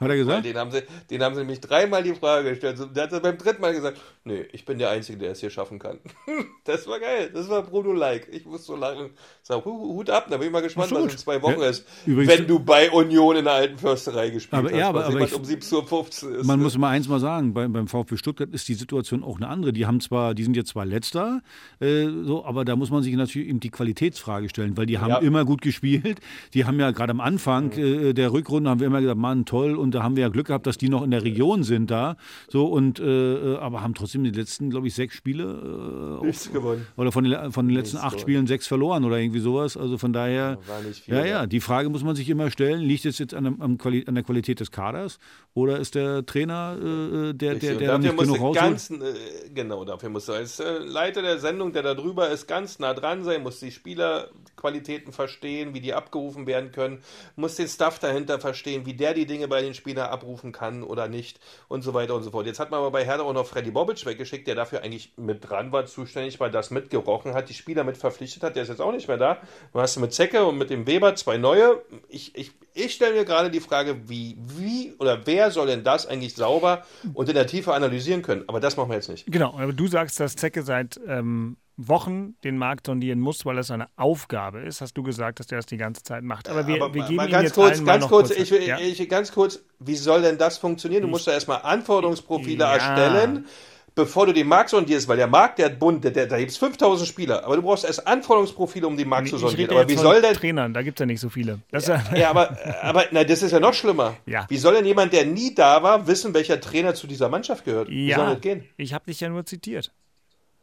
Hat 0.00 0.08
er 0.10 0.16
gesagt? 0.16 0.44
den 0.44 0.56
haben, 0.56 0.70
sie, 0.70 0.82
den 1.10 1.22
haben 1.22 1.34
sie 1.34 1.40
nämlich 1.40 1.60
dreimal 1.60 2.02
die 2.02 2.14
Frage 2.14 2.50
gestellt. 2.50 2.78
Der 2.94 3.10
hat 3.10 3.22
beim 3.22 3.36
dritten 3.36 3.60
Mal 3.60 3.74
gesagt, 3.74 4.00
nee, 4.24 4.44
ich 4.52 4.64
bin 4.64 4.78
der 4.78 4.90
Einzige, 4.90 5.18
der 5.18 5.32
es 5.32 5.40
hier 5.40 5.50
schaffen 5.50 5.78
kann. 5.78 5.98
Das 6.64 6.86
war 6.86 7.00
geil. 7.00 7.30
Das 7.32 7.48
war 7.48 7.62
Bruno-like. 7.62 8.28
Ich 8.30 8.44
muss 8.44 8.66
so 8.66 8.76
lachen. 8.76 9.08
Sag, 9.42 9.64
hu- 9.64 9.94
Hut 9.94 10.10
ab, 10.10 10.26
da 10.28 10.36
bin 10.36 10.48
ich 10.48 10.52
mal 10.52 10.60
gespannt, 10.60 10.92
was 10.92 11.12
in 11.12 11.18
zwei 11.18 11.40
Wochen 11.40 11.60
Ja, 11.62 11.68
ist. 11.70 11.86
übrigens- 12.04 12.30
wenn 12.30 12.46
du 12.46 12.58
bei 12.58 12.90
Union 12.90 13.36
in 13.36 13.44
der 13.44 13.54
alten 13.54 13.78
Försterei 13.78 14.28
gespielt 14.28 14.52
Aber- 14.58 14.68
hast. 14.70 14.76
ja, 14.78 14.88
aber- 14.90 14.98
was 15.00 15.06
aber 15.14 15.20
ich- 15.24 15.34
um 15.34 15.42
17.15 15.44 16.24
Uhr 16.28 16.36
ist. 16.40 16.46
Man 16.46 16.60
muss 16.60 16.76
mal 16.76 16.90
eins 16.90 17.08
mal 17.08 17.20
sagen, 17.20 17.54
beim, 17.54 17.72
beim 17.72 17.88
VfB 17.88 18.18
Stuttgart 18.18 18.50
ist 18.50 18.68
die 18.68 18.74
Situation 18.74 19.24
auch 19.24 19.38
eine 19.38 19.48
andere. 19.48 19.72
Die 19.72 19.86
haben 19.86 20.00
zwar, 20.02 20.34
die 20.34 20.44
sind 20.44 20.56
jetzt 20.56 20.68
zwar 20.68 20.84
letzter, 20.84 21.40
äh, 21.80 22.04
so, 22.24 22.44
aber 22.44 22.66
da 22.66 22.76
muss 22.76 22.90
man 22.90 23.02
sich 23.02 23.14
natürlich 23.16 23.48
eben 23.48 23.60
die 23.60 23.70
Qualitätsfrage 23.70 24.50
stellen, 24.50 24.76
weil 24.76 24.84
die 24.84 24.98
haben 24.98 25.08
Ja. 25.10 25.18
immer 25.20 25.46
gut 25.46 25.62
gespielt. 25.62 26.20
Die 26.52 26.66
haben 26.66 26.78
ja 26.78 26.90
gerade 26.90 27.12
am 27.12 27.20
Anfang 27.20 27.72
äh, 27.72 28.12
der 28.12 28.30
Rückrunde 28.32 28.68
haben 28.68 28.80
wir 28.80 28.88
immer 28.88 29.00
gesagt, 29.00 29.18
Mann, 29.18 29.46
toll, 29.46 29.74
und 29.74 29.87
da 29.90 30.02
haben 30.02 30.16
wir 30.16 30.22
ja 30.22 30.28
Glück 30.28 30.48
gehabt, 30.48 30.66
dass 30.66 30.78
die 30.78 30.88
noch 30.88 31.02
in 31.02 31.10
der 31.10 31.22
Region 31.24 31.62
sind 31.62 31.90
da. 31.90 32.16
So 32.48 32.66
und 32.66 33.00
äh, 33.00 33.54
äh, 33.54 33.56
aber 33.58 33.82
haben 33.82 33.94
trotzdem 33.94 34.24
die 34.24 34.30
letzten, 34.30 34.70
glaube 34.70 34.86
ich, 34.88 34.94
sechs 34.94 35.14
Spiele 35.14 36.20
äh, 36.22 36.26
Nichts 36.26 36.52
gewonnen. 36.52 36.86
oder 36.96 37.12
von 37.12 37.24
den, 37.24 37.52
von 37.52 37.66
den 37.66 37.74
letzten 37.74 37.96
Nichts 37.96 38.06
acht 38.06 38.12
gewonnen. 38.12 38.20
Spielen 38.20 38.46
sechs 38.46 38.66
verloren 38.66 39.04
oder 39.04 39.18
irgendwie 39.18 39.40
sowas. 39.40 39.76
Also 39.76 39.98
von 39.98 40.12
daher, 40.12 40.58
viel, 40.92 41.14
ja, 41.14 41.24
ja. 41.24 41.46
die 41.46 41.60
Frage 41.60 41.88
muss 41.88 42.02
man 42.02 42.16
sich 42.16 42.28
immer 42.28 42.50
stellen: 42.50 42.80
Liegt 42.80 43.04
es 43.04 43.18
jetzt 43.18 43.34
an, 43.34 43.78
Quali 43.78 44.04
an 44.06 44.14
der 44.14 44.24
Qualität 44.24 44.60
des 44.60 44.70
Kaders 44.70 45.18
oder 45.54 45.78
ist 45.78 45.94
der 45.94 46.24
Trainer 46.24 46.76
äh, 46.78 47.34
der, 47.34 47.54
der, 47.56 47.74
der, 47.76 47.94
Und 47.94 48.04
dafür 48.04 48.12
nicht 48.12 48.18
genug 48.18 48.40
rausholt? 48.40 48.54
ganz, 48.54 48.90
äh, 48.90 49.50
genau, 49.54 49.84
dafür 49.84 50.08
musst 50.08 50.28
du 50.28 50.32
als 50.32 50.60
äh, 50.60 50.78
Leiter 50.78 51.22
der 51.22 51.38
Sendung, 51.38 51.72
der 51.72 51.82
da 51.82 51.94
drüber 51.94 52.30
ist, 52.30 52.46
ganz 52.46 52.78
nah 52.78 52.94
dran 52.94 53.24
sein, 53.24 53.42
musst 53.42 53.62
die 53.62 53.70
Spielerqualitäten 53.70 55.12
verstehen, 55.12 55.74
wie 55.74 55.80
die 55.80 55.94
abgerufen 55.94 56.46
werden 56.46 56.72
können, 56.72 57.00
musst 57.36 57.58
den 57.58 57.68
Staff 57.68 57.98
dahinter 57.98 58.38
verstehen, 58.38 58.86
wie 58.86 58.94
der 58.94 59.14
die 59.14 59.26
Dinge 59.26 59.48
bei 59.48 59.62
den 59.62 59.74
Spielern 59.78 60.10
abrufen 60.10 60.52
kann 60.52 60.82
oder 60.82 61.08
nicht 61.08 61.40
und 61.68 61.80
so 61.80 61.94
weiter 61.94 62.14
und 62.14 62.22
so 62.22 62.30
fort. 62.30 62.46
Jetzt 62.46 62.60
hat 62.60 62.70
man 62.70 62.80
aber 62.80 62.90
bei 62.90 63.06
Hertha 63.06 63.22
auch 63.22 63.32
noch 63.32 63.46
Freddy 63.46 63.70
Bobic 63.70 64.04
weggeschickt, 64.04 64.46
der 64.46 64.54
dafür 64.54 64.82
eigentlich 64.82 65.14
mit 65.16 65.48
dran 65.48 65.72
war, 65.72 65.86
zuständig 65.86 66.38
war, 66.40 66.50
das 66.50 66.70
mitgerochen 66.70 67.32
hat, 67.32 67.48
die 67.48 67.54
Spieler 67.54 67.84
mit 67.84 67.96
verpflichtet 67.96 68.42
hat, 68.42 68.56
der 68.56 68.64
ist 68.64 68.68
jetzt 68.68 68.82
auch 68.82 68.92
nicht 68.92 69.08
mehr 69.08 69.16
da. 69.16 69.38
Du 69.72 69.80
hast 69.80 69.96
mit 69.96 70.12
Zecke 70.12 70.44
und 70.44 70.58
mit 70.58 70.68
dem 70.68 70.86
Weber 70.86 71.14
zwei 71.14 71.38
neue. 71.38 71.82
Ich, 72.08 72.36
ich, 72.36 72.52
ich 72.74 72.94
stelle 72.94 73.14
mir 73.14 73.24
gerade 73.24 73.50
die 73.50 73.60
Frage, 73.60 74.08
wie, 74.08 74.36
wie 74.38 74.94
oder 74.98 75.26
wer 75.26 75.50
soll 75.50 75.68
denn 75.68 75.84
das 75.84 76.06
eigentlich 76.06 76.34
sauber 76.34 76.84
und 77.14 77.28
in 77.28 77.34
der 77.34 77.46
Tiefe 77.46 77.72
analysieren 77.72 78.22
können? 78.22 78.44
Aber 78.48 78.60
das 78.60 78.76
machen 78.76 78.90
wir 78.90 78.96
jetzt 78.96 79.08
nicht. 79.08 79.26
Genau, 79.30 79.54
aber 79.58 79.72
du 79.72 79.86
sagst, 79.86 80.20
dass 80.20 80.36
Zecke 80.36 80.62
seit 80.62 81.00
ähm, 81.06 81.56
Wochen 81.80 82.34
den 82.42 82.58
Markt 82.58 82.86
sondieren 82.86 83.20
muss, 83.20 83.46
weil 83.46 83.54
das 83.56 83.68
seine 83.68 83.88
Aufgabe 83.96 84.60
ist. 84.60 84.80
Hast 84.80 84.94
du 84.94 85.02
gesagt, 85.04 85.38
dass 85.38 85.46
der 85.46 85.58
das 85.58 85.66
die 85.66 85.76
ganze 85.76 86.02
Zeit 86.02 86.24
macht. 86.24 86.48
Aber 86.48 86.66
wir, 86.66 86.82
Aber 86.82 86.92
wir 86.92 87.02
mal- 87.02 87.06
geben 87.08 87.16
mal 87.16 87.28
ihm 87.28 87.32
ganz 87.32 87.44
jetzt 87.44 87.54
kurz, 87.54 87.70
allen 87.76 87.84
mal 87.84 87.92
ganz 87.92 88.02
noch 88.02 88.08
kurz, 88.10 88.28
kurz 88.34 88.50
ich, 88.50 88.66
ja? 88.66 88.78
ich, 88.80 89.08
ganz 89.08 89.32
kurz, 89.32 89.60
wie 89.78 89.94
soll 89.96 90.22
denn 90.22 90.38
das 90.38 90.58
funktionieren? 90.58 91.02
Du 91.02 91.08
musst 91.08 91.26
da 91.28 91.32
erstmal 91.32 91.62
Anforderungsprofile 91.62 92.64
Ja. 92.64 92.72
erstellen, 92.74 93.46
bevor 93.94 94.26
du 94.26 94.32
den 94.32 94.48
Markt 94.48 94.70
sondierst, 94.70 95.06
weil 95.08 95.16
der 95.18 95.28
Markt, 95.28 95.58
der 95.60 95.66
hat 95.66 95.78
bunt, 95.78 96.02
der, 96.02 96.10
der, 96.10 96.26
da 96.26 96.38
gibt 96.38 96.50
es 96.50 96.56
5000 96.56 97.08
Spieler, 97.08 97.44
aber 97.44 97.56
du 97.56 97.62
brauchst 97.62 97.84
erst 97.84 98.06
Anforderungsprofile, 98.06 98.86
um 98.86 98.96
den 98.96 99.08
Markt 99.08 99.26
Ich 99.26 99.30
zu 99.32 99.38
sondieren. 99.38 99.70
Aber 99.70 99.88
wie 99.88 99.94
soll 99.94 100.20
denn, 100.20 100.34
Trainern, 100.34 100.74
da 100.74 100.82
gibt 100.82 100.98
es 100.98 101.00
ja 101.00 101.06
nicht 101.06 101.20
so 101.20 101.28
viele. 101.28 101.60
Ist 101.70 101.86
ja, 101.88 102.02
ja, 102.16 102.30
aber, 102.30 102.56
aber 102.82 103.04
na, 103.12 103.22
das 103.24 103.42
ist 103.42 103.52
ja 103.52 103.60
noch 103.60 103.74
schlimmer. 103.74 104.16
Ja. 104.26 104.46
Wie 104.48 104.56
soll 104.58 104.74
denn 104.74 104.84
jemand, 104.84 105.12
der 105.12 105.26
nie 105.26 105.54
da 105.54 105.80
war, 105.82 106.06
wissen, 106.08 106.34
welcher 106.34 106.60
Trainer 106.60 106.94
zu 106.94 107.06
dieser 107.06 107.28
Mannschaft 107.28 107.64
gehört? 107.64 107.88
Wie 107.88 108.12
soll 108.12 108.24
ja 108.24 108.32
das 108.34 108.40
gehen? 108.40 108.64
ich 108.76 108.92
habe 108.94 109.04
dich 109.06 109.20
ja 109.20 109.28
nur 109.28 109.44
zitiert. 109.46 109.92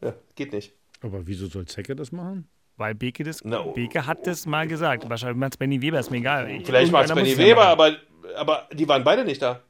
Ja, 0.02 0.14
geht 0.36 0.52
nicht. 0.54 0.74
Aber 1.02 1.28
wieso 1.28 1.48
soll 1.48 1.66
Zecke 1.66 1.96
das 1.96 2.12
machen? 2.12 2.48
Weil 2.78 2.94
Beke 2.96 3.24
das, 3.24 3.44
No. 3.44 3.72
Beke 3.72 4.06
hat 4.06 4.28
das 4.28 4.46
mal 4.46 4.68
gesagt. 4.68 5.10
Wahrscheinlich 5.10 5.38
macht 5.38 5.54
es 5.54 5.58
Benny 5.58 5.82
Weber, 5.82 6.00
ist 6.00 6.12
mir 6.12 6.18
egal. 6.18 6.50
Ich- 6.52 6.66
Vielleicht 6.66 6.92
war 6.92 7.04
es 7.06 7.14
Benny 7.14 7.38
Weber, 7.38 7.68
aber, 7.68 7.96
aber 8.36 8.68
die 8.74 8.88
waren 8.88 9.04
beide 9.04 9.24
nicht 9.24 9.42
da. 9.42 9.62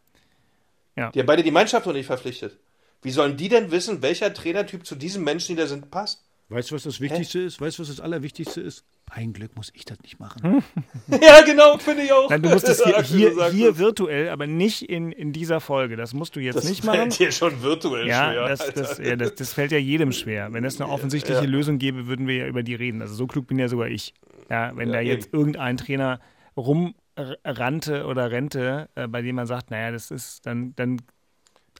Ja. 0.95 1.11
Die 1.11 1.19
haben 1.19 1.27
beide 1.27 1.43
die 1.43 1.51
Mannschaft 1.51 1.85
noch 1.85 1.93
nicht 1.93 2.07
verpflichtet. 2.07 2.57
Wie 3.03 3.11
sollen 3.11 3.37
die 3.37 3.49
denn 3.49 3.69
wissen, 3.69 4.01
welcher 4.01 4.33
Trainertyp 4.33 4.85
zu 4.85 4.95
diesen 4.95 5.23
Menschen, 5.23 5.55
die 5.55 5.61
da 5.61 5.67
sind, 5.67 5.91
passt? 5.91 6.24
Weißt 6.47 6.69
du, 6.69 6.75
was 6.75 6.83
das 6.83 7.01
Wichtigste 7.01 7.39
ist? 7.39 7.59
Weißt 7.59 7.77
du, 7.79 7.81
was 7.81 7.89
das 7.89 7.99
Allerwichtigste 7.99 8.61
ist? 8.61 8.85
Ein 9.09 9.33
Glück 9.33 9.55
muss 9.55 9.71
ich 9.73 9.83
das 9.85 9.99
nicht 10.01 10.19
machen. 10.19 10.63
Ja, 11.07 11.41
genau, 11.43 11.77
finde 11.79 12.03
ich 12.03 12.11
auch. 12.13 12.29
Nein, 12.29 12.43
du 12.43 12.49
musst 12.49 12.67
es 12.69 12.83
hier, 12.83 13.01
hier, 13.03 13.49
hier 13.49 13.77
virtuell, 13.79 14.29
aber 14.29 14.45
nicht 14.47 14.83
in, 14.83 15.11
in 15.11 15.31
dieser 15.33 15.59
Folge. 15.59 15.95
Das 15.95 16.13
musst 16.13 16.35
du 16.35 16.39
jetzt 16.39 16.55
das 16.55 16.65
nicht 16.69 16.83
machen. 16.83 16.97
fällt 17.11 17.19
dir 17.19 17.31
schon 17.31 17.61
virtuell 17.63 18.07
Ja, 18.07 18.31
schwer. 18.31 18.47
das, 18.47 18.73
das, 18.73 18.97
ja 18.99 19.15
das, 19.15 19.33
das 19.35 19.53
fällt 19.53 19.71
ja 19.71 19.77
jedem 19.79 20.11
schwer. 20.11 20.53
Wenn 20.53 20.63
es 20.65 20.79
eine 20.79 20.89
offensichtliche 20.91 21.41
Ja. 21.43 21.47
Lösung 21.49 21.79
gäbe, 21.79 22.05
würden 22.07 22.27
wir 22.27 22.35
ja 22.35 22.47
über 22.47 22.61
die 22.63 22.75
reden. 22.75 23.01
Also 23.01 23.15
so 23.15 23.25
klug 23.27 23.47
bin 23.47 23.57
ja 23.59 23.67
sogar 23.67 23.87
ich. 23.87 24.13
Ja, 24.49 24.71
wenn 24.75 24.89
Ja, 24.89 24.95
da 24.95 25.01
jetzt 25.01 25.27
eben. 25.29 25.37
irgendein 25.37 25.77
Trainer 25.77 26.19
rumrannte 26.55 28.05
oder 28.05 28.31
rente, 28.31 28.89
äh, 28.95 29.07
bei 29.07 29.21
dem 29.21 29.35
man 29.35 29.47
sagt, 29.47 29.71
naja, 29.71 29.91
das 29.91 30.11
ist, 30.11 30.45
dann, 30.45 30.75
dann 30.75 31.01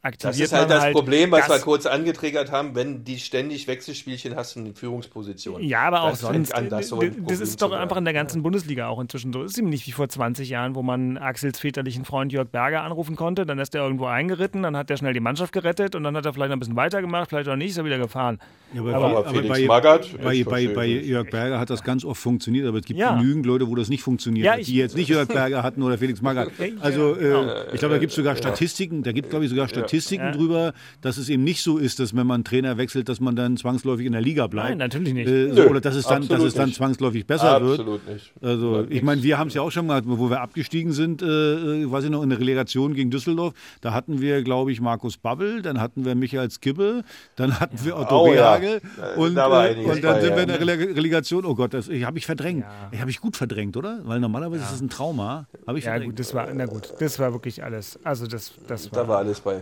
aktiviert 0.06 0.34
Das 0.36 0.40
ist 0.40 0.54
halt 0.54 0.70
man 0.70 0.78
das 0.80 0.92
Problem, 0.92 1.32
was 1.32 1.48
wir 1.48 1.56
das- 1.56 1.62
kurz 1.64 1.86
angetriggert 1.86 2.52
haben, 2.52 2.76
wenn 2.76 3.04
die 3.04 3.20
ständig 3.20 3.68
Wechselspielchen 3.68 4.36
hast 4.36 4.56
in 4.56 4.66
den 4.66 4.74
Positionen. 5.10 5.64
Ja, 5.64 5.82
aber 5.82 6.04
auch 6.04 6.12
Das 6.12 6.22
sonst. 6.22 6.54
an, 6.54 6.70
das 6.70 6.88
so 6.90 7.00
ein 7.00 7.26
das 7.28 7.40
ist 7.40 7.62
doch 7.62 7.72
einfach 7.72 7.98
in 7.98 8.06
der 8.06 8.14
ganzen 8.14 8.44
Bundesliga 8.44 8.88
auch 8.88 9.00
inzwischen 9.02 9.34
so. 9.34 9.44
Es 9.44 9.52
ist 9.54 9.58
eben 9.58 9.70
nicht 9.70 9.88
wie 9.88 9.92
vor 9.92 10.08
20 10.08 10.50
Jahren, 10.50 10.76
wo 10.76 10.84
man 10.84 11.18
Axels 11.18 11.60
väterlichen 11.60 12.06
Freund 12.06 12.32
Jörg 12.32 12.48
Berger 12.50 12.84
anrufen 12.84 13.16
konnte. 13.16 13.46
Dann 13.46 13.60
ist 13.60 13.74
er 13.76 13.84
irgendwo 13.84 14.06
eingeritten, 14.06 14.64
dann 14.64 14.78
hat 14.78 14.90
er 14.90 14.98
schnell 14.98 15.14
die 15.14 15.20
Mannschaft 15.20 15.52
gerettet 15.52 15.96
und 15.96 16.04
dann 16.04 16.16
hat 16.16 16.26
er 16.26 16.34
vielleicht 16.34 16.50
noch 16.50 16.56
ein 16.58 16.60
bisschen 16.60 16.76
weitergemacht, 16.76 17.30
vielleicht 17.30 17.50
auch 17.50 17.56
nicht, 17.56 17.72
ist 17.72 17.78
er 17.78 17.86
wieder 17.86 17.98
gefahren. 17.98 18.40
Ja, 18.74 18.82
aber, 18.82 18.96
Aber 19.06 19.24
bei, 19.24 19.30
Felix 19.32 19.50
bei, 19.60 19.66
Magath, 19.66 20.10
bei, 20.22 20.44
bei, 20.44 20.68
bei. 20.68 20.86
Jörg 20.88 21.30
Berger 21.30 21.60
hat 21.60 21.70
das 21.70 21.84
ganz 21.84 22.04
oft 22.04 22.22
funktioniert, 22.22 22.68
aber 22.68 22.80
es 22.80 22.86
gibt 22.86 23.00
Ja. 23.00 23.16
genügend 23.16 23.46
Leute, 23.46 23.68
wo 23.68 23.76
das 23.76 23.90
nicht 23.90 24.04
funktioniert 24.04 24.46
Ja, 24.46 24.58
ich- 24.58 24.68
die 24.68 24.76
jetzt 24.76 24.96
nicht 24.96 25.08
Jörg 25.10 25.28
Berger 25.28 25.64
hatten 25.64 25.82
oder 25.82 25.98
Felix 25.98 26.22
Magath. 26.22 26.50
Also 26.82 27.16
äh, 27.16 27.74
ich 27.74 27.80
glaube, 27.80 27.96
da 27.96 28.00
gibt 28.00 28.12
es 28.12 28.16
sogar 28.16 28.36
Statistiken, 28.36 29.04
da 29.04 29.12
gibt 29.12 29.30
glaube 29.30 29.46
ich 29.46 29.50
sogar 29.52 29.68
Statistiken, 29.68 29.95
Statistiken 29.96 30.26
Ja. 30.26 30.32
drüber, 30.32 30.74
dass 31.02 31.18
es 31.18 31.30
eben 31.30 31.44
nicht 31.44 31.62
so 31.64 31.78
ist, 31.78 32.00
dass 32.00 32.16
wenn 32.16 32.28
man 32.28 32.36
einen 32.36 32.44
Trainer 32.44 32.78
wechselt, 32.78 33.10
dass 33.10 33.20
man 33.20 33.36
dann 33.36 33.58
zwangsläufig 33.58 34.06
in 34.06 34.12
der 34.12 34.22
Liga 34.22 34.48
bleibt. 34.48 34.70
Nein, 34.70 34.78
natürlich 34.78 35.14
nicht. 35.14 35.28
Äh, 35.28 35.50
so, 35.54 35.64
Nö, 35.64 35.70
oder 35.70 35.82
dass 35.82 35.96
es 35.96 36.06
dann, 36.06 36.22
dass 36.24 36.32
absolut 36.32 36.48
es 36.50 36.54
dann 36.54 36.72
zwangsläufig 36.74 37.26
besser 37.26 37.62
wird. 37.62 37.80
Absolut 37.80 38.08
nicht. 38.08 38.32
Also 38.42 38.72
Bleibt 38.74 38.94
ich 38.94 39.02
meine, 39.04 39.24
wir 39.24 39.38
haben 39.38 39.48
es 39.48 39.54
ja 39.54 39.62
auch 39.62 39.72
schon 39.72 39.88
mal, 39.88 40.02
wo 40.06 40.30
wir 40.30 40.42
abgestiegen 40.42 40.92
sind, 40.92 41.22
äh, 41.22 41.26
äh, 41.26 41.92
weiß 41.92 42.04
ich 42.06 42.10
noch, 42.10 42.24
in 42.24 42.30
der 42.30 42.40
Relegation 42.40 42.94
gegen 42.94 43.10
Düsseldorf, 43.12 43.54
da 43.82 43.94
hatten 43.94 44.22
wir, 44.22 44.44
glaube 44.44 44.72
ich, 44.72 44.82
Markus 44.82 45.18
Babbel, 45.18 45.62
dann 45.62 45.80
hatten 45.82 46.06
wir 46.06 46.16
Michael 46.16 46.50
Skibbe, 46.52 47.04
dann 47.36 47.60
hatten 47.60 47.78
wir 47.84 47.98
Otto 47.98 48.22
Oh 48.24 48.28
ja. 48.28 48.54
Rehagel 48.56 48.82
Äh, 49.16 49.20
und, 49.20 49.36
da 49.36 49.68
äh, 49.68 49.76
und 49.84 50.04
dann 50.04 50.22
sind 50.22 50.30
ja. 50.32 50.36
wir 50.36 50.44
in 50.44 50.48
der 50.50 50.60
Rele 50.60 50.96
Relegation, 50.96 51.46
oh 51.46 51.56
Gott, 51.56 51.74
das 51.74 51.90
habe 51.90 52.18
ich 52.18 52.26
verdrängt. 52.26 52.66
Ich 52.92 53.00
habe 53.02 53.10
ich 53.10 53.20
gut 53.22 53.36
verdrängt, 53.38 53.78
oder? 53.78 54.02
Weil 54.04 54.20
normalerweise 54.20 54.64
ist 54.64 54.72
es 54.74 54.82
ein 54.82 54.90
Trauma. 54.90 55.48
Habe 55.68 55.80
ich 55.80 55.86
Ja, 55.86 55.92
verdrängt. 55.92 56.14
gut, 56.14 56.20
das 56.20 56.34
war, 56.34 56.48
na 56.54 56.66
gut, 56.66 56.94
das 57.00 57.20
war 57.20 57.34
wirklich 57.34 57.64
alles. 57.64 58.00
Also, 58.04 58.28
das, 58.28 58.52
das 58.68 58.92
war. 58.92 59.04
Da 59.04 59.08
war 59.08 59.18
alles 59.20 59.40
bei. 59.42 59.62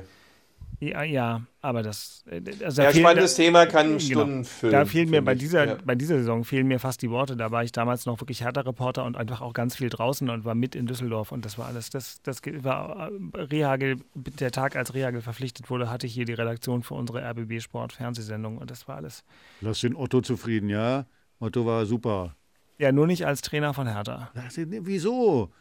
Ja, 0.79 1.03
ja, 1.03 1.41
aber 1.61 1.81
das. 1.81 2.23
äh, 2.29 2.41
Also 2.63 2.81
Ja, 2.81 2.91
spannendes 2.93 3.35
da- 3.35 3.43
Thema 3.43 3.65
kann 3.65 3.87
Genau. 3.97 3.99
Stunden 3.99 4.43
füllen. 4.43 4.71
Da 4.73 4.85
fehlen 4.85 5.09
mir 5.09 5.21
bei 5.21 5.33
dieser, 5.35 5.65
Ja. 5.65 5.77
bei 5.83 5.95
dieser 5.95 6.17
Saison 6.17 6.43
fehlen 6.43 6.67
mir 6.67 6.79
fast 6.79 7.01
die 7.01 7.09
Worte. 7.09 7.37
Da 7.37 7.51
war 7.51 7.63
ich 7.63 7.71
damals 7.71 8.05
noch 8.05 8.19
wirklich 8.19 8.41
härter 8.41 8.65
Reporter 8.65 9.05
und 9.05 9.15
einfach 9.15 9.41
auch 9.41 9.53
ganz 9.53 9.75
viel 9.77 9.89
draußen 9.89 10.29
und 10.29 10.43
war 10.45 10.55
mit 10.55 10.75
in 10.75 10.85
Düsseldorf 10.85 11.31
und 11.31 11.45
das 11.45 11.57
war 11.57 11.67
alles. 11.67 11.89
Das, 11.89 12.21
das 12.23 12.41
war 12.63 13.09
äh, 13.11 13.39
Rehagel, 13.41 13.97
der 14.15 14.51
Tag, 14.51 14.75
als 14.75 14.93
Rehagel 14.93 15.21
verpflichtet 15.21 15.69
wurde, 15.69 15.89
hatte 15.89 16.05
ich 16.07 16.13
hier 16.13 16.25
die 16.25 16.33
Redaktion 16.33 16.83
für 16.83 16.95
unsere 16.95 17.21
RBB 17.21 17.61
Sport 17.61 17.93
Fernsehsendung 17.93 18.57
und 18.57 18.69
das 18.69 18.87
war 18.87 18.97
alles. 18.97 19.23
Lass 19.61 19.79
den 19.81 19.95
Otto 19.95 20.21
zufrieden, 20.21 20.69
ja? 20.69 21.05
Otto 21.39 21.65
war 21.65 21.85
super. 21.85 22.35
Ja, 22.79 22.91
nur 22.91 23.07
nicht 23.07 23.25
als 23.25 23.41
Trainer 23.41 23.73
von 23.73 23.87
Hertha. 23.87 24.31
Lass 24.33 24.57
ihn, 24.57 24.75
wieso? 24.85 25.51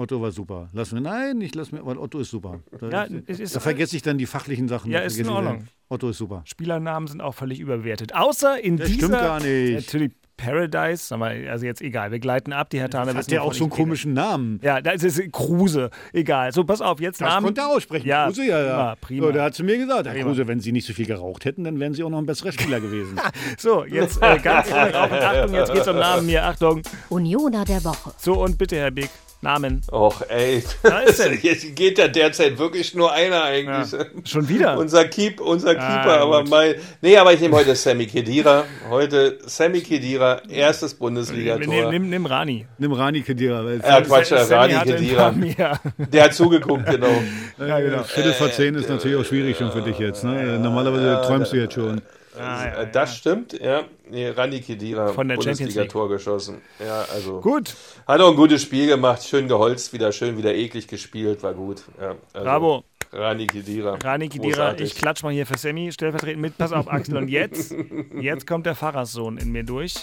Otto 0.00 0.22
war 0.22 0.30
super. 0.30 0.68
Lass 0.72 0.92
mir, 0.92 1.00
nein, 1.00 1.40
ich 1.40 1.54
lass 1.56 1.72
mir, 1.72 1.84
weil 1.84 1.98
Otto 1.98 2.20
ist 2.20 2.30
super. 2.30 2.60
Da, 2.80 2.88
Ja, 2.88 3.06
es 3.26 3.40
ist- 3.40 3.56
da 3.56 3.60
vergesse 3.60 3.96
ich 3.96 4.02
dann 4.02 4.16
die 4.16 4.26
fachlichen 4.26 4.68
Sachen. 4.68 4.92
Ja, 4.92 5.00
Da 5.00 5.06
ist 5.06 5.18
in 5.18 5.28
Ordnung. 5.28 5.64
Otto 5.88 6.10
ist 6.10 6.18
super. 6.18 6.42
Spielernamen 6.44 7.08
sind 7.08 7.20
auch 7.20 7.34
völlig 7.34 7.58
überbewertet. 7.58 8.14
Außer 8.14 8.62
in 8.62 8.76
Das 8.76 8.86
dieser. 8.88 9.06
stimmt 9.08 9.20
gar 9.20 9.40
nicht. 9.40 9.74
Natürlich 9.86 10.12
Paradise, 10.36 11.02
sag 11.04 11.18
mal, 11.18 11.48
also 11.48 11.66
jetzt 11.66 11.82
egal, 11.82 12.12
wir 12.12 12.20
gleiten 12.20 12.52
ab, 12.52 12.70
die 12.70 12.78
Herthaner 12.78 13.10
Hat 13.10 13.16
wissen, 13.18 13.30
der 13.30 13.42
auch 13.42 13.52
so 13.52 13.64
einen 13.64 13.72
rede. 13.72 13.82
komischen 13.82 14.12
Namen? 14.12 14.60
Ja, 14.62 14.80
das 14.80 15.02
ist 15.02 15.20
Kruse. 15.32 15.90
Egal. 16.12 16.52
So, 16.52 16.62
pass 16.62 16.80
auf, 16.80 17.00
jetzt 17.00 17.20
Das 17.20 17.28
Namen. 17.28 17.46
konnte 17.46 17.62
er 17.62 17.68
aussprechen. 17.70 18.06
Ja, 18.06 18.26
Kruse, 18.26 18.46
ja, 18.46 18.60
ja. 18.62 18.66
prima, 18.66 18.96
prima. 19.00 19.26
So, 19.26 19.32
der 19.32 19.42
hat 19.42 19.54
zu 19.56 19.64
mir 19.64 19.78
gesagt, 19.78 20.06
Herr. 20.06 20.22
Kruse, 20.22 20.46
wenn 20.46 20.60
Sie 20.60 20.70
nicht 20.70 20.86
so 20.86 20.92
viel 20.92 21.06
geraucht 21.06 21.44
hätten, 21.44 21.64
dann 21.64 21.80
wären 21.80 21.92
Sie 21.92 22.04
auch 22.04 22.10
noch 22.10 22.18
ein 22.18 22.26
besserer 22.26 22.52
Spieler 22.52 22.80
gewesen. 22.80 23.18
So, 23.58 23.84
jetzt 23.84 24.22
äh, 24.22 24.38
ganz 24.38 24.70
auf 24.70 25.10
und 25.10 25.18
Achtung, 25.18 25.54
jetzt 25.56 25.72
geht's 25.72 25.88
um 25.88 25.96
Namen 25.96 26.28
hier. 26.28 26.44
Achtung. 26.44 26.82
Unioner 27.08 27.64
der 27.64 27.82
Woche. 27.82 28.12
So, 28.16 28.40
und 28.44 28.56
bitte, 28.58 28.76
Herr 28.76 28.92
Beek, 28.92 29.10
Namen. 29.40 29.82
Och, 29.92 30.22
ey. 30.28 30.64
Da 30.82 30.98
ist 31.00 31.20
er. 31.20 31.32
Jetzt 31.42 31.76
geht 31.76 31.96
ja 31.98 32.08
derzeit 32.08 32.58
wirklich 32.58 32.94
nur 32.94 33.12
einer 33.12 33.44
eigentlich. 33.44 33.94
Schon 34.24 34.48
wieder? 34.48 34.76
Unser 34.76 35.04
Keep, 35.04 35.40
unser 35.40 35.74
Keeper, 35.76 36.18
Ah, 36.18 36.22
aber 36.22 36.40
gut. 36.40 36.50
mein. 36.50 36.74
Nee, 37.02 37.16
aber 37.16 37.32
ich 37.32 37.40
nehme 37.40 37.54
heute 37.54 37.74
Sammy 37.76 38.06
Kedira. 38.06 38.64
Heute 38.90 39.38
Sammy 39.46 39.80
Kedira, 39.80 40.42
erstes 40.48 40.92
Nimm, 40.92 40.98
Bundesligator. 40.98 41.90
nimm, 41.92 42.08
nimm 42.10 42.26
Rani. 42.26 42.66
Nimm 42.78 42.92
Rani 42.92 43.22
Kedira. 43.22 43.64
weil- 43.64 43.80
Ja, 43.80 44.00
Quatsch, 44.00 44.26
Sammy 44.28 44.74
Rani 44.74 44.90
Kedira. 44.90 45.30
mehr. 45.32 45.80
Der 45.98 46.24
hat 46.24 46.34
zugeguckt, 46.34 46.86
genau. 46.86 47.22
Ja, 47.58 47.78
genau. 47.80 48.02
Viertel 48.02 48.32
vor 48.32 48.50
zehn 48.50 48.74
ist 48.74 48.88
natürlich 48.88 49.16
auch 49.16 49.24
schwierig 49.24 49.56
schon 49.56 49.70
für 49.70 49.82
dich 49.82 49.98
jetzt. 49.98 50.24
Ne? 50.24 50.58
Normalerweise 50.58 51.22
träumst 51.26 51.52
du 51.52 51.56
jetzt 51.58 51.74
schon. 51.74 52.00
Ah, 52.38 52.82
Äh, 52.82 52.90
das 52.92 53.16
stimmt, 53.16 53.52
ja. 53.60 53.84
Nee, 54.10 54.28
Rani 54.30 54.60
Kedira, 54.60 55.08
Von 55.08 55.28
der 55.28 55.36
Champions 55.36 55.58
League. 55.60 55.68
Bundesliga-Tor 55.68 56.08
geschossen. 56.08 56.60
Ja, 56.78 57.04
also. 57.12 57.40
Gut, 57.40 57.74
Hat 58.06 58.20
auch 58.20 58.30
ein 58.30 58.36
gutes 58.36 58.62
Spiel 58.62 58.86
gemacht, 58.86 59.22
schön 59.24 59.48
geholzt, 59.48 59.92
wieder 59.92 60.12
schön, 60.12 60.36
wieder 60.38 60.54
eklig 60.54 60.86
gespielt, 60.88 61.42
war 61.42 61.54
gut. 61.54 61.82
Ja, 62.00 62.14
also, 62.32 62.44
bravo. 62.44 62.84
Rani 63.12 63.46
Kedira. 63.46 63.98
Rani 64.02 64.28
Kedira, 64.28 64.48
Großartig. 64.50 64.86
ich 64.92 64.94
klatsch 64.94 65.22
mal 65.22 65.32
hier 65.32 65.46
für 65.46 65.56
Sammy, 65.56 65.90
stellvertretend 65.92 66.42
mit. 66.42 66.58
Pass 66.58 66.72
auf, 66.72 66.88
Axel. 66.88 67.16
Und 67.16 67.28
jetzt, 67.28 67.74
jetzt 68.20 68.46
kommt 68.46 68.66
der 68.66 68.74
Pfarrerssohn 68.74 69.38
in 69.38 69.50
mir 69.50 69.64
durch. 69.64 69.94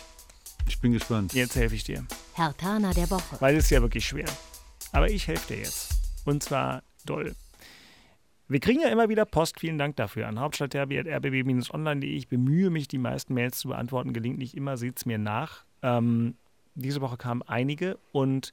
Ich 0.67 0.79
bin 0.81 0.91
gespannt. 0.93 1.31
Jetzt 1.33 1.55
helfe 1.55 1.75
ich 1.75 1.83
dir. 1.83 2.03
Hertaner 2.33 2.93
der 2.95 3.07
Woche. 3.11 3.37
Weil 3.39 3.55
es 3.57 3.65
ist 3.65 3.69
ja 3.69 3.81
wirklich 3.81 4.05
schwer. 4.05 4.25
Aber 4.91 5.07
ich 5.11 5.27
helfe 5.27 5.53
dir 5.53 5.59
jetzt. 5.59 5.89
Und 6.25 6.41
zwar 6.41 6.81
doll. 7.05 7.35
Wir 8.47 8.59
kriegen 8.59 8.79
ja 8.79 8.89
immer 8.89 9.09
wieder 9.09 9.25
Post, 9.25 9.59
vielen 9.59 9.79
Dank 9.79 9.95
dafür, 9.95 10.27
an 10.27 10.39
hauptstadtderby.rbb-online.de. 10.39 12.09
Ich 12.09 12.27
bemühe 12.27 12.69
mich, 12.69 12.87
die 12.87 12.99
meisten 12.99 13.33
Mails 13.33 13.57
zu 13.57 13.69
beantworten. 13.69 14.13
Gelingt 14.13 14.37
nicht 14.37 14.55
immer, 14.55 14.77
seht 14.77 14.97
es 14.97 15.05
mir 15.07 15.17
nach. 15.17 15.65
Ähm, 15.81 16.35
diese 16.75 17.01
Woche 17.01 17.17
kamen 17.17 17.41
einige 17.41 17.97
und 18.11 18.51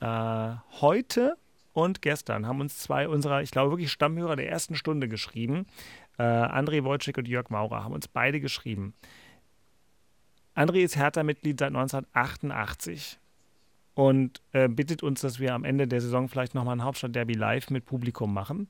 äh, 0.00 0.50
heute 0.80 1.36
und 1.72 2.02
gestern 2.02 2.46
haben 2.46 2.60
uns 2.60 2.78
zwei 2.78 3.08
unserer, 3.08 3.40
ich 3.40 3.50
glaube 3.50 3.70
wirklich 3.70 3.90
Stammhörer 3.90 4.36
der 4.36 4.50
ersten 4.50 4.74
Stunde 4.74 5.08
geschrieben. 5.08 5.66
Äh, 6.18 6.22
André 6.22 6.84
Wojcik 6.84 7.16
und 7.16 7.28
Jörg 7.28 7.48
Maurer 7.48 7.84
haben 7.84 7.94
uns 7.94 8.08
beide 8.08 8.40
geschrieben. 8.40 8.92
André 10.54 10.84
ist 10.84 10.96
Hertha-Mitglied 10.96 11.58
seit 11.58 11.68
1988 11.68 13.18
und 13.94 14.42
äh, 14.52 14.68
bittet 14.68 15.02
uns, 15.02 15.22
dass 15.22 15.38
wir 15.38 15.54
am 15.54 15.64
Ende 15.64 15.86
der 15.86 16.02
Saison 16.02 16.28
vielleicht 16.28 16.54
nochmal 16.54 16.76
ein 16.76 16.84
Hauptstadtderby 16.84 17.34
live 17.34 17.70
mit 17.70 17.86
Publikum 17.86 18.34
machen. 18.34 18.68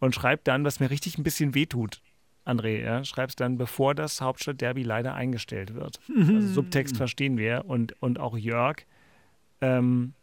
Und 0.00 0.14
schreibt 0.14 0.46
dann, 0.48 0.64
was 0.64 0.80
mir 0.80 0.90
richtig 0.90 1.18
ein 1.18 1.24
bisschen 1.24 1.54
wehtut, 1.54 2.00
André, 2.48 2.82
ja, 2.82 3.04
schreibst 3.04 3.40
dann, 3.40 3.58
bevor 3.58 3.94
das 3.94 4.22
Hauptstadtderby 4.22 4.82
leider 4.82 5.14
eingestellt 5.14 5.74
wird. 5.74 6.00
Also 6.16 6.40
Subtext 6.40 6.96
verstehen 6.96 7.36
wir. 7.36 7.64
Und, 7.66 8.00
und 8.00 8.18
auch 8.18 8.38
Jörg 8.38 8.86
ähm, 9.60 10.14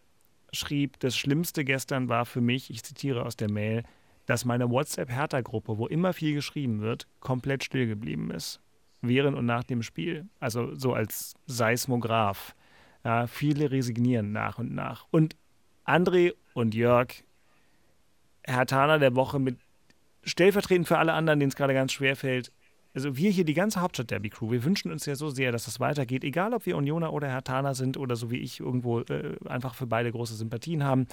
schrieb, 0.52 1.00
das 1.02 1.16
Schlimmste 1.16 1.64
gestern 1.64 2.10
war 2.10 2.26
für 2.26 2.42
mich, 2.42 2.72
ich 2.72 2.84
zitiere 2.84 3.26
aus 3.26 3.36
der 3.36 3.52
Mail, 3.52 3.84
dass 4.26 4.44
meine 4.44 4.72
WhatsApp-Hertha-Gruppe, 4.72 5.78
wo 5.78 5.86
immer 5.86 6.14
viel 6.14 6.34
geschrieben 6.34 6.82
wird, 6.82 7.08
komplett 7.20 7.64
still 7.64 7.86
geblieben 7.86 8.32
ist. 8.32 8.60
Während 9.02 9.38
und 9.38 9.46
nach 9.46 9.64
dem 9.64 9.84
Spiel. 9.84 10.28
Also 10.40 10.74
so 10.74 10.94
als 10.94 11.36
Seismograph. 11.46 12.56
Ja, 13.04 13.28
viele 13.28 13.70
resignieren 13.70 14.32
nach 14.32 14.58
und 14.58 14.74
nach. 14.74 15.06
Und 15.12 15.36
André 15.86 16.34
und 16.56 16.74
Jörg, 16.74 17.24
Herr 18.44 18.66
Thaner 18.66 18.98
der 18.98 19.16
Woche 19.16 19.38
mit 19.38 19.60
stellvertretend 20.26 20.88
für 20.88 20.98
alle 20.98 21.14
anderen, 21.14 21.40
denen 21.40 21.50
es 21.50 21.56
gerade 21.56 21.74
ganz 21.74 21.94
schwer 21.94 22.16
fällt. 22.16 22.52
Also 22.94 23.18
wir 23.18 23.30
hier, 23.30 23.44
die 23.44 23.54
ganze 23.54 23.82
Hauptstadt-Derby-Crew, 23.82 24.52
wir 24.52 24.64
wünschen 24.64 24.90
uns 24.90 25.06
ja 25.06 25.16
so 25.16 25.30
sehr, 25.30 25.52
dass 25.52 25.66
das 25.66 25.82
weitergeht, 25.82 26.24
egal 26.24 26.54
ob 26.54 26.66
wir 26.66 26.78
Unioner 26.78 27.12
oder 27.12 27.28
Herr 27.28 27.44
Thaner 27.44 27.76
sind 27.76 27.98
oder 27.98 28.16
so 28.16 28.32
wie 28.32 28.38
ich 28.38 28.62
irgendwo 28.62 29.02
äh, 29.02 29.36
einfach 29.46 29.76
für 29.76 29.86
beide 29.86 30.12
große 30.12 30.36
Sympathien 30.36 30.84
haben. 30.84 31.08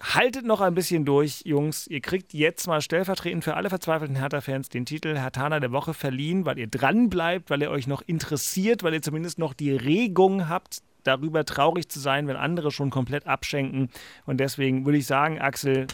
Haltet 0.00 0.44
noch 0.44 0.60
ein 0.60 0.74
bisschen 0.74 1.04
durch, 1.04 1.42
Jungs. 1.44 1.86
Ihr 1.88 2.00
kriegt 2.00 2.32
jetzt 2.32 2.66
mal 2.66 2.80
stellvertretend 2.80 3.42
für 3.42 3.54
alle 3.54 3.70
verzweifelten 3.70 4.16
Hertha-Fans 4.16 4.68
den 4.68 4.86
Titel 4.86 5.16
Hertaner 5.16 5.60
der 5.60 5.72
Woche 5.72 5.94
verliehen, 5.94 6.46
weil 6.46 6.58
ihr 6.58 6.66
dran 6.68 7.10
bleibt, 7.10 7.50
weil 7.50 7.62
ihr 7.62 7.70
euch 7.70 7.86
noch 7.86 8.02
interessiert, 8.02 8.82
weil 8.82 8.94
ihr 8.94 9.02
zumindest 9.02 9.38
noch 9.38 9.52
die 9.52 9.72
Regung 9.72 10.48
habt, 10.48 10.78
darüber 11.04 11.44
traurig 11.44 11.88
zu 11.88 12.00
sein, 12.00 12.26
wenn 12.28 12.36
andere 12.36 12.70
schon 12.70 12.90
komplett 12.90 13.26
abschenken. 13.26 13.88
Und 14.26 14.38
deswegen 14.38 14.84
würde 14.84 14.98
ich 14.98 15.06
sagen, 15.06 15.40
Axel, 15.40 15.86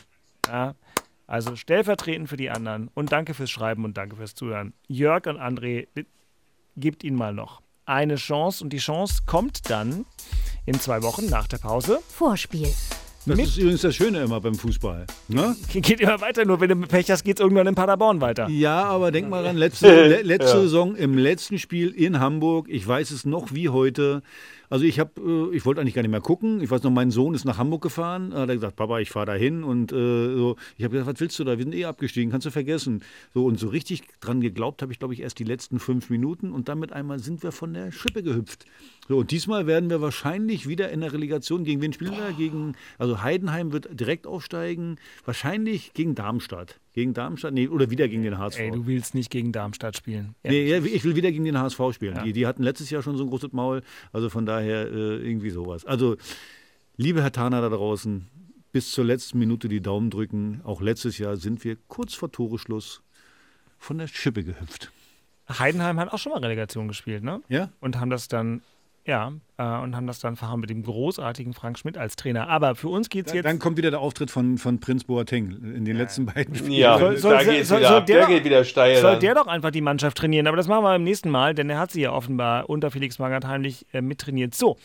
ja, 0.47 0.75
also 1.31 1.55
stellvertretend 1.57 2.29
für 2.29 2.37
die 2.37 2.51
anderen 2.51 2.91
und 2.95 3.13
danke 3.13 3.35
fürs 3.35 3.51
Schreiben 3.51 3.85
und 3.85 3.97
danke 3.97 4.17
fürs 4.17 4.35
Zuhören. 4.35 4.75
Jörg 4.89 5.27
und 5.27 5.39
André, 5.39 5.87
gebt 6.77 7.05
ihnen 7.05 7.17
mal 7.17 7.33
noch 7.33 7.63
eine 7.87 8.17
Chance 8.17 8.63
und 8.65 8.73
die 8.73 8.79
Chance 8.79 9.23
kommt 9.27 9.71
dann 9.71 10.05
in 10.67 10.79
zwei 10.79 11.03
Wochen 11.03 11.27
nach 11.27 11.47
der 11.49 11.59
Pause. 11.59 12.01
Vorspiel. 12.09 12.69
Das 13.27 13.37
Mit- 13.37 13.47
ist 13.47 13.59
übrigens 13.59 13.83
das 13.83 13.95
Schöne 13.95 14.23
immer 14.23 14.41
beim 14.41 14.55
Fußball. 14.55 15.07
Ne? 15.29 15.55
Geht 15.73 16.01
immer 16.01 16.21
weiter, 16.21 16.45
nur 16.45 16.61
wenn 16.61 16.69
du 16.71 16.77
Pech 16.87 17.11
hast, 17.11 17.23
geht 17.23 17.37
es 17.39 17.41
irgendwann 17.41 17.67
in 17.67 17.75
Paderborn 17.75 18.21
weiter. 18.21 18.49
Ja, 18.49 18.85
aber 18.85 19.11
denk 19.13 19.29
mal 19.29 19.45
ran, 19.45 19.57
letzte, 19.59 19.89
le 20.09 20.23
letzte 20.23 20.63
Saison 20.63 20.97
im 20.97 21.19
letzten 21.19 21.59
Spiel 21.59 21.91
in 21.91 22.19
Hamburg, 22.19 22.67
ich 22.71 22.87
weiß 22.87 23.11
es 23.11 23.25
noch 23.25 23.53
wie 23.53 23.69
heute. 23.69 24.23
Also 24.71 24.85
ich 24.85 25.01
habe, 25.01 25.51
äh, 25.53 25.57
ich 25.57 25.67
wollte 25.67 25.81
eigentlich 25.81 25.95
gar 25.95 26.03
nicht 26.03 26.13
mehr 26.13 26.21
gucken. 26.21 26.61
Ich 26.61 26.71
weiß 26.71 26.85
noch, 26.85 26.93
mein 26.93 27.11
Sohn 27.11 27.35
ist 27.35 27.45
nach 27.45 27.59
Hamburg 27.59 27.83
gefahren. 27.83 28.31
Da 28.31 28.43
hat 28.43 28.49
er 28.49 28.55
gesagt, 28.55 28.77
Papa, 28.77 29.01
ich 29.01 29.11
fahre 29.11 29.27
da 29.27 29.35
hin. 29.35 29.65
Und 29.65 29.93
äh, 29.93 29.97
so. 29.97 30.57
ich 30.79 30.85
habe 30.85 30.93
gesagt, 30.93 31.13
was 31.13 31.21
willst 31.21 31.39
du 31.41 31.45
da? 31.45 31.59
Wir 31.59 31.65
sind 31.65 31.75
eh 31.75 31.85
abgestiegen, 31.85 32.31
kannst 32.31 32.47
du 32.47 32.53
vergessen. 32.53 33.03
So 33.35 33.45
und 33.45 33.59
so 33.59 33.69
richtig 33.69 34.05
dran 34.21 34.41
geglaubt 34.41 34.81
habe 34.81 34.93
ich, 34.93 35.01
glaube 35.01 35.13
ich, 35.13 35.21
erst 35.21 35.41
die 35.41 35.45
letzten 35.45 35.81
fünf 35.81 36.09
Minuten. 36.09 36.53
Und 36.53 36.69
damit 36.69 36.93
einmal 36.93 37.19
sind 37.19 37.43
wir 37.43 37.51
von 37.51 37.75
der 37.75 37.91
Schippe 37.91 38.23
gehüpft. 38.23 38.65
So 39.09 39.19
und 39.19 39.33
diesmal 39.33 39.67
werden 39.67 39.91
wir 39.91 40.01
wahrscheinlich 40.01 40.69
wieder 40.69 40.91
in 40.91 41.01
der 41.01 41.13
Relegation 41.13 41.65
gegen 41.65 41.83
wen 41.83 41.93
spielen 41.93 42.13
wir? 42.13 42.33
Gegen, 42.33 42.77
also 42.97 43.23
Heidenheim 43.23 43.73
wird 43.73 43.89
direkt 43.99 44.29
aufsteigen. 44.29 44.97
Wahrscheinlich 45.25 45.93
gegen 45.95 46.15
Darmstadt. 46.15 46.79
Gegen 46.93 47.15
Darmstadt, 47.15 47.55
nee, 47.55 47.69
oder 47.69 47.91
wieder 47.91 48.09
gegen 48.09 48.23
den 48.25 48.39
HSV. 48.39 48.59
Ey, 48.59 48.71
du 48.73 48.87
willst 48.87 49.15
nicht 49.15 49.31
gegen 49.31 49.53
Darmstadt 49.53 49.97
spielen. 49.97 50.35
Nee, 50.43 50.69
ja, 50.69 50.79
ich 50.79 51.05
will 51.05 51.15
wieder 51.15 51.31
gegen 51.31 51.45
den 51.45 51.57
HSV 51.57 51.81
spielen. 51.93 52.17
Ja. 52.17 52.25
Die, 52.25 52.33
die 52.33 52.47
hatten 52.47 52.65
letztes 52.65 52.91
Jahr 52.91 53.03
schon 53.03 53.17
so 53.17 53.23
ein 53.23 53.31
großes 53.31 53.53
Maul. 53.53 53.83
Also 54.13 54.29
von 54.29 54.45
daher 54.45 54.87
äh, 54.91 55.17
irgendwie 55.17 55.51
sowas. 55.51 55.85
Also, 55.85 56.17
liebe 56.97 57.23
Herr 57.23 57.31
Thaner 57.31 57.61
da 57.61 57.69
draußen, 57.69 58.27
bis 58.73 58.91
zur 58.91 59.05
letzten 59.05 59.39
Minute 59.39 59.69
die 59.69 59.81
Daumen 59.81 60.11
drücken. 60.11 60.61
Auch 60.65 60.81
letztes 60.81 61.19
Jahr 61.19 61.37
sind 61.37 61.63
wir 61.65 61.77
kurz 61.89 62.15
vor 62.15 62.33
Toreschluss 62.33 63.03
von 63.79 63.99
der 63.99 64.09
Schippe 64.09 64.43
gehüpft. 64.43 64.91
Heidenheim 65.49 65.99
hat 65.99 66.13
auch 66.13 66.19
schon 66.19 66.33
mal 66.33 66.39
Relegation 66.39 66.89
gespielt, 66.89 67.23
ne? 67.23 67.41
Ja? 67.49 67.71
Und 67.81 67.99
haben 67.99 68.11
das 68.11 68.29
dann 68.29 68.63
Ja, 69.07 69.33
äh, 69.57 69.63
und 69.63 69.97
haben 69.97 70.07
das 70.07 70.21
dann 70.21 70.37
verhauen 70.37 70.61
mit 70.61 70.69
dem 70.69 70.83
großartigen 70.83 71.55
Frank 71.55 71.79
Schmidt 71.79 71.97
als 71.97 72.17
Trainer. 72.17 72.49
Aber 72.49 72.75
für 72.75 72.89
uns 72.89 73.09
geht 73.09 73.29
es 73.29 73.33
jetzt. 73.33 73.45
Dann 73.45 73.59
kommt 73.59 73.79
wieder 73.79 73.91
der 73.91 74.01
Auftritt 74.01 74.31
von, 74.31 74.59
von 74.59 74.79
Prinz 74.79 75.05
Boateng 75.05 75.53
in 75.75 75.85
den 75.85 75.97
letzten 75.97 76.27
beiden 76.27 76.55
Spielen. 76.55 76.73
Ja, 76.73 76.99
soll, 76.99 77.17
soll, 77.17 77.33
da 77.33 77.41
wieder 77.41 77.97
ab. 77.97 78.07
Der, 78.07 78.19
der 78.19 78.27
geht 78.27 78.45
wieder 78.45 78.65
steil. 78.65 79.01
Soll 79.01 79.19
der 79.19 79.35
doch 79.35 79.47
einfach 79.47 79.71
die 79.71 79.81
Mannschaft 79.81 80.19
trainieren. 80.19 80.47
Aber 80.47 80.57
das 80.57 80.69
machen 80.69 80.85
wir 80.85 80.91
beim 80.91 81.03
nächsten 81.03 81.31
Mal, 81.31 81.55
denn 81.55 81.71
er 81.71 81.79
hat 81.79 81.91
sie 81.91 82.03
ja 82.03 82.13
offenbar 82.13 82.69
unter 82.69 82.91
Felix 82.91 83.19
Magath 83.19 83.47
heimlich 83.47 83.87
äh, 83.93 84.03
mittrainiert. 84.03 84.55
So, 84.55 84.77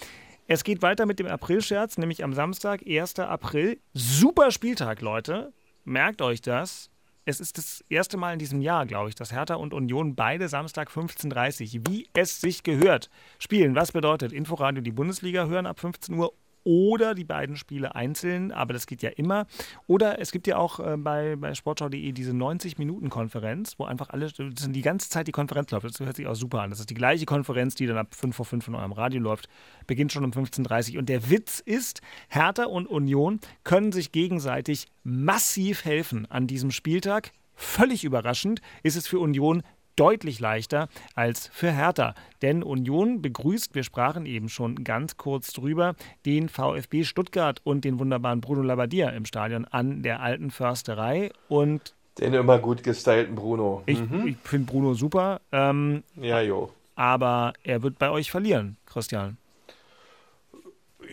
es 0.48 0.64
geht 0.64 0.82
weiter 0.82 1.06
mit 1.06 1.20
dem 1.20 1.28
Aprilscherz, 1.28 1.98
nämlich 1.98 2.24
am 2.24 2.34
Samstag, 2.34 2.82
1. 2.88 3.20
April. 3.20 3.80
Super 3.94 4.52
Spieltag, 4.52 5.02
Leute. 5.02 5.52
Merkt 5.84 6.22
euch 6.22 6.42
das 6.42 6.90
es 7.26 7.40
ist 7.40 7.58
das 7.58 7.84
erste 7.90 8.18
Mal 8.18 8.34
in 8.34 8.40
diesem 8.40 8.62
Jahr, 8.62 8.86
glaube 8.86 9.10
ich, 9.10 9.16
dass 9.16 9.32
Hertha 9.32 9.56
und 9.56 9.74
Union 9.74 10.16
beide 10.16 10.48
Samstag 10.48 10.90
15.30 10.90 11.80
Uhr, 11.80 11.88
wie 11.88 12.08
es 12.14 12.40
sich 12.40 12.62
gehört, 12.62 13.10
spielen. 13.40 13.76
Was 13.76 13.92
bedeutet 13.92 14.32
Inforadio 14.32 14.82
die 14.82 14.92
Bundesliga 14.92 15.48
hören 15.48 15.66
ab 15.66 15.80
15 15.80 16.16
Uhr 16.16 16.34
oder 16.66 17.16
die 17.16 17.24
beiden 17.24 17.56
Spiele 17.56 17.96
einzeln, 17.96 18.52
aber 18.52 18.74
das 18.74 18.88
geht 18.88 19.02
ja 19.02 19.12
immer. 19.12 19.46
Oder 19.88 20.20
es 20.20 20.32
gibt 20.32 20.48
ja 20.48 20.58
auch 20.58 20.80
äh, 20.80 20.98
bei, 20.98 21.38
bei 21.38 21.54
sportschau.de 21.54 22.12
diese 22.12 22.32
90-Minuten-Konferenz, 22.32 23.76
wo 23.78 23.86
einfach 23.86 24.10
alle, 24.10 24.30
die 24.32 24.82
ganze 24.82 25.10
Zeit 25.10 25.28
die 25.28 25.32
Konferenz 25.32 25.72
läuft. 25.72 25.86
Das 25.86 26.00
hört 26.00 26.18
sich 26.18 26.28
auch 26.28 26.36
super 26.36 26.62
an. 26.62 26.72
Das 26.72 26.80
ist 26.80 26.90
die 26.90 26.96
gleiche 26.96 27.26
Konferenz, 27.26 27.76
die 27.76 27.86
dann 27.86 27.98
ab 27.98 28.14
5 28.14 28.36
vor 28.36 28.46
5 28.46 28.68
in 28.68 28.76
eurem 28.76 28.92
Radio 28.92 29.22
läuft, 29.22 29.48
beginnt 29.88 30.12
schon 30.12 30.26
um 30.26 30.32
15.30 30.32 30.94
Uhr. 30.94 31.00
Und 31.00 31.08
der 31.08 31.30
Witz 31.30 31.60
ist, 31.60 32.02
Hertha 32.28 32.66
und 32.66 32.88
Union 32.88 33.40
können 33.64 33.92
sich 33.92 34.12
gegenseitig 34.12 34.88
massiv 35.04 35.86
helfen 35.86 36.26
an 36.30 36.48
diesem 36.48 36.72
Spieltag. 36.72 37.32
Völlig 37.56 38.04
überraschend 38.04 38.62
ist 38.84 38.98
es 38.98 39.08
für 39.08 39.20
Union 39.20 39.64
deutlich 39.96 40.40
leichter 40.40 40.88
als 41.14 41.50
für 41.54 41.72
Hertha. 41.72 42.16
Denn 42.42 42.64
Union 42.64 43.22
begrüßt, 43.22 43.76
wir 43.76 43.84
sprachen 43.84 44.26
eben 44.26 44.50
schon 44.50 44.84
ganz 44.84 45.18
kurz 45.18 45.54
drüber, 45.54 45.96
den 46.26 46.50
VfB 46.50 47.04
Stuttgart 47.04 47.62
und 47.64 47.86
den 47.86 48.00
wunderbaren 48.00 48.42
Bruno 48.42 48.62
Labbadia 48.62 49.10
im 49.10 49.26
Stadion 49.26 49.66
an 49.66 50.04
der 50.04 50.22
alten 50.22 50.52
Försterei. 50.52 51.32
Und 51.48 51.94
den 52.20 52.34
immer 52.34 52.60
gut 52.60 52.84
gestylten 52.84 53.36
Bruno. 53.36 53.84
Ich, 53.86 54.00
mhm. 54.00 54.28
ich 54.28 54.38
finde 54.44 54.72
Bruno 54.72 54.94
super. 54.94 55.42
Ähm, 55.52 56.04
ja, 56.16 56.40
jo. 56.40 56.72
Aber 56.96 57.54
er 57.64 57.84
wird 57.84 58.00
bei 58.00 58.10
euch 58.10 58.32
verlieren, 58.32 58.78
Christian. 58.86 59.38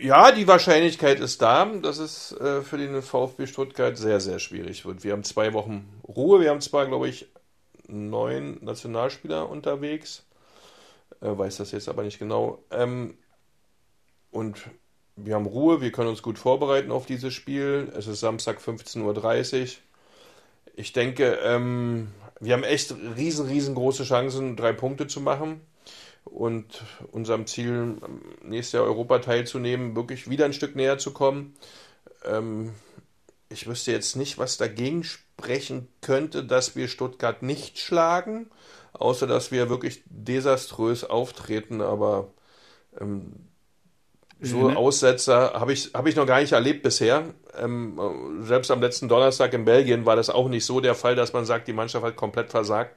Ja, 0.01 0.31
die 0.31 0.47
Wahrscheinlichkeit 0.47 1.19
ist 1.19 1.41
da, 1.41 1.65
dass 1.65 1.97
es 1.97 2.31
äh, 2.33 2.61
für 2.61 2.77
den 2.77 3.01
VfB 3.01 3.47
Stuttgart 3.47 3.97
sehr, 3.97 4.19
sehr 4.19 4.39
schwierig 4.39 4.85
wird. 4.85 5.03
Wir 5.03 5.11
haben 5.11 5.23
zwei 5.23 5.53
Wochen 5.53 5.87
Ruhe. 6.07 6.39
Wir 6.41 6.49
haben 6.49 6.61
zwar, 6.61 6.87
glaube 6.87 7.09
ich, 7.09 7.27
neun 7.87 8.57
Nationalspieler 8.61 9.49
unterwegs. 9.49 10.25
Äh, 11.21 11.37
weiß 11.37 11.57
das 11.57 11.71
jetzt 11.71 11.89
aber 11.89 12.03
nicht 12.03 12.19
genau. 12.19 12.63
Ähm, 12.71 13.17
und 14.31 14.61
wir 15.15 15.35
haben 15.35 15.45
Ruhe, 15.45 15.81
wir 15.81 15.91
können 15.91 16.09
uns 16.09 16.21
gut 16.21 16.39
vorbereiten 16.39 16.91
auf 16.91 17.05
dieses 17.05 17.33
Spiel. 17.33 17.91
Es 17.95 18.07
ist 18.07 18.19
Samstag 18.19 18.59
15.30 18.59 19.61
Uhr. 19.61 19.67
Ich 20.75 20.93
denke, 20.93 21.39
ähm, 21.43 22.09
wir 22.39 22.53
haben 22.53 22.63
echt 22.63 22.93
riesen, 23.15 23.47
riesengroße 23.47 24.03
Chancen, 24.03 24.55
drei 24.55 24.73
Punkte 24.73 25.07
zu 25.07 25.21
machen 25.21 25.61
und 26.25 26.83
unserem 27.11 27.45
Ziel, 27.45 27.97
nächstes 28.41 28.73
Jahr 28.73 28.83
Europa 28.83 29.19
teilzunehmen, 29.19 29.95
wirklich 29.95 30.29
wieder 30.29 30.45
ein 30.45 30.53
Stück 30.53 30.75
näher 30.75 30.97
zu 30.97 31.13
kommen. 31.13 31.55
Ähm, 32.25 32.71
ich 33.53 33.67
wüsste 33.67 33.91
jetzt 33.91 34.15
nicht, 34.15 34.37
was 34.37 34.57
dagegen 34.57 35.03
sprechen 35.03 35.87
könnte, 36.01 36.43
dass 36.43 36.75
wir 36.75 36.87
Stuttgart 36.87 37.43
nicht 37.43 37.79
schlagen, 37.79 38.49
außer 38.93 39.27
dass 39.27 39.51
wir 39.51 39.69
wirklich 39.69 40.03
desaströs 40.05 41.03
auftreten, 41.03 41.81
aber 41.81 42.33
ähm, 42.99 43.33
so 44.41 44.69
mhm. 44.69 44.77
Aussetzer 44.77 45.53
habe 45.53 45.71
ich, 45.71 45.91
hab 45.93 46.05
ich 46.05 46.15
noch 46.15 46.25
gar 46.25 46.41
nicht 46.41 46.51
erlebt 46.51 46.83
bisher. 46.83 47.23
Ähm, 47.57 48.41
selbst 48.41 48.71
am 48.71 48.81
letzten 48.81 49.07
Donnerstag 49.07 49.53
in 49.53 49.63
Belgien 49.63 50.05
war 50.05 50.17
das 50.17 50.29
auch 50.29 50.49
nicht 50.49 50.65
so 50.65 50.81
der 50.81 50.95
Fall, 50.95 51.15
dass 51.15 51.31
man 51.31 51.45
sagt, 51.45 51.67
die 51.67 51.73
Mannschaft 51.73 52.05
hat 52.05 52.17
komplett 52.17 52.49
versagt. 52.49 52.95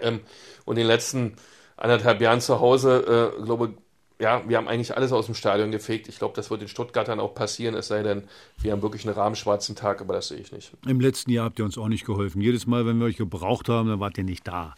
Ähm, 0.00 0.20
und 0.64 0.76
in 0.76 0.82
den 0.82 0.86
letzten 0.86 1.36
anderthalb 1.76 2.20
Jahren 2.20 2.40
zu 2.40 2.60
Hause, 2.60 3.34
äh, 3.38 3.44
glaube 3.44 3.74
ja, 4.22 4.40
wir 4.48 4.56
haben 4.56 4.68
eigentlich 4.68 4.96
alles 4.96 5.12
aus 5.12 5.26
dem 5.26 5.34
Stadion 5.34 5.72
gefegt. 5.72 6.08
Ich 6.08 6.18
glaube, 6.18 6.34
das 6.36 6.48
wird 6.48 6.60
den 6.60 6.68
Stuttgartern 6.68 7.18
auch 7.18 7.34
passieren, 7.34 7.74
es 7.74 7.88
sei 7.88 8.04
denn, 8.04 8.22
wir 8.58 8.70
haben 8.70 8.80
wirklich 8.80 9.04
einen 9.04 9.16
rahmenschwarzen 9.16 9.74
Tag, 9.74 10.00
aber 10.00 10.14
das 10.14 10.28
sehe 10.28 10.38
ich 10.38 10.52
nicht. 10.52 10.72
Im 10.86 11.00
letzten 11.00 11.32
Jahr 11.32 11.46
habt 11.46 11.58
ihr 11.58 11.64
uns 11.64 11.76
auch 11.76 11.88
nicht 11.88 12.06
geholfen. 12.06 12.40
Jedes 12.40 12.68
Mal, 12.68 12.86
wenn 12.86 13.00
wir 13.00 13.06
euch 13.06 13.16
gebraucht 13.16 13.68
haben, 13.68 13.88
dann 13.88 13.98
wart 13.98 14.16
ihr 14.16 14.24
nicht 14.24 14.46
da. 14.46 14.74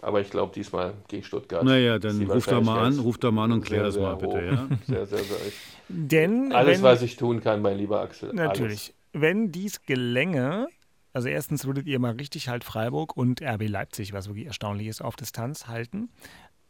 Aber 0.00 0.22
ich 0.22 0.30
glaube, 0.30 0.54
diesmal 0.54 0.94
gegen 1.08 1.24
Stuttgart. 1.24 1.62
Naja, 1.62 1.98
dann 1.98 2.22
ruft 2.22 2.50
da 2.50 2.60
mal 2.62 2.86
an, 2.86 2.98
ruft 3.00 3.22
da 3.22 3.30
mal 3.30 3.44
an 3.44 3.52
und 3.52 3.64
klär 3.64 3.82
das 3.82 3.98
mal 3.98 4.14
bitte. 4.14 4.42
Ja? 4.42 4.68
Sehr, 4.86 5.06
sehr, 5.06 5.18
sehr. 5.18 5.36
Denn 5.88 6.52
alles, 6.52 6.78
wenn, 6.78 6.82
was 6.84 7.02
ich 7.02 7.16
tun 7.16 7.42
kann, 7.42 7.60
mein 7.60 7.76
lieber 7.76 8.00
Axel. 8.00 8.32
Natürlich. 8.32 8.94
Alles. 9.12 9.22
Wenn 9.22 9.52
dies 9.52 9.82
gelänge, 9.82 10.68
also 11.12 11.28
erstens 11.28 11.66
würdet 11.66 11.86
ihr 11.86 11.98
mal 11.98 12.12
richtig 12.12 12.48
halt 12.48 12.64
Freiburg 12.64 13.14
und 13.14 13.42
RB 13.42 13.68
Leipzig, 13.68 14.12
was 14.14 14.28
wirklich 14.28 14.46
erstaunlich 14.46 14.86
ist, 14.86 15.02
auf 15.02 15.16
Distanz 15.16 15.66
halten. 15.66 16.10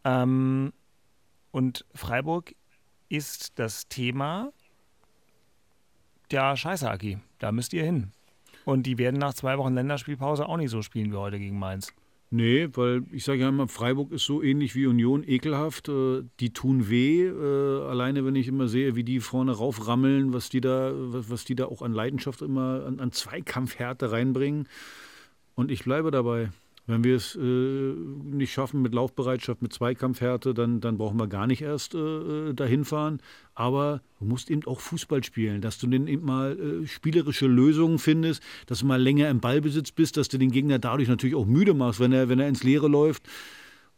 Ähm, 0.04 0.72
und 1.50 1.84
Freiburg 1.94 2.54
ist 3.08 3.58
das 3.58 3.88
Thema 3.88 4.52
der 6.30 6.56
Scheiße, 6.56 6.90
Aki. 6.90 7.18
Da 7.38 7.52
müsst 7.52 7.72
ihr 7.72 7.84
hin. 7.84 8.12
Und 8.64 8.84
die 8.84 8.98
werden 8.98 9.18
nach 9.18 9.32
zwei 9.32 9.56
Wochen 9.56 9.74
Länderspielpause 9.74 10.46
auch 10.46 10.58
nicht 10.58 10.70
so 10.70 10.82
spielen 10.82 11.10
wie 11.10 11.16
heute 11.16 11.38
gegen 11.38 11.58
Mainz. 11.58 11.92
Nee, 12.30 12.68
weil 12.74 13.04
ich 13.10 13.24
sage 13.24 13.40
ja 13.40 13.48
immer, 13.48 13.68
Freiburg 13.68 14.12
ist 14.12 14.26
so 14.26 14.42
ähnlich 14.42 14.74
wie 14.74 14.86
Union, 14.86 15.24
ekelhaft. 15.26 15.88
Äh, 15.88 16.24
die 16.40 16.52
tun 16.52 16.90
weh. 16.90 17.24
Äh, 17.24 17.88
alleine, 17.88 18.26
wenn 18.26 18.36
ich 18.36 18.48
immer 18.48 18.68
sehe, 18.68 18.94
wie 18.96 19.04
die 19.04 19.20
vorne 19.20 19.52
rauframmeln, 19.52 20.34
was 20.34 20.50
die 20.50 20.60
da, 20.60 20.92
was, 20.94 21.46
die 21.46 21.54
da 21.54 21.64
auch 21.64 21.80
an 21.80 21.94
Leidenschaft 21.94 22.42
immer, 22.42 22.84
an 22.98 23.12
Zweikampfhärte 23.12 24.12
reinbringen. 24.12 24.68
Und 25.54 25.70
ich 25.70 25.84
bleibe 25.84 26.10
dabei. 26.10 26.50
Wenn 26.88 27.04
wir 27.04 27.16
es 27.16 27.36
äh, 27.36 27.38
nicht 27.38 28.50
schaffen 28.50 28.80
mit 28.80 28.94
Laufbereitschaft, 28.94 29.60
mit 29.60 29.74
Zweikampfhärte, 29.74 30.54
dann, 30.54 30.80
dann 30.80 30.96
brauchen 30.96 31.20
wir 31.20 31.26
gar 31.26 31.46
nicht 31.46 31.60
erst 31.60 31.94
äh, 31.94 32.54
dahin 32.54 32.86
fahren. 32.86 33.20
Aber 33.54 34.00
du 34.18 34.24
musst 34.24 34.50
eben 34.50 34.64
auch 34.64 34.80
Fußball 34.80 35.22
spielen, 35.22 35.60
dass 35.60 35.76
du 35.76 35.86
dann 35.86 36.06
eben 36.06 36.24
mal 36.24 36.58
äh, 36.58 36.86
spielerische 36.86 37.46
Lösungen 37.46 37.98
findest, 37.98 38.42
dass 38.66 38.78
du 38.78 38.86
mal 38.86 39.00
länger 39.00 39.28
im 39.28 39.40
Ballbesitz 39.40 39.92
bist, 39.92 40.16
dass 40.16 40.28
du 40.28 40.38
den 40.38 40.50
Gegner 40.50 40.78
dadurch 40.78 41.08
natürlich 41.08 41.36
auch 41.36 41.44
müde 41.44 41.74
machst, 41.74 42.00
wenn 42.00 42.12
er, 42.12 42.30
wenn 42.30 42.40
er 42.40 42.48
ins 42.48 42.64
Leere 42.64 42.88
läuft. 42.88 43.22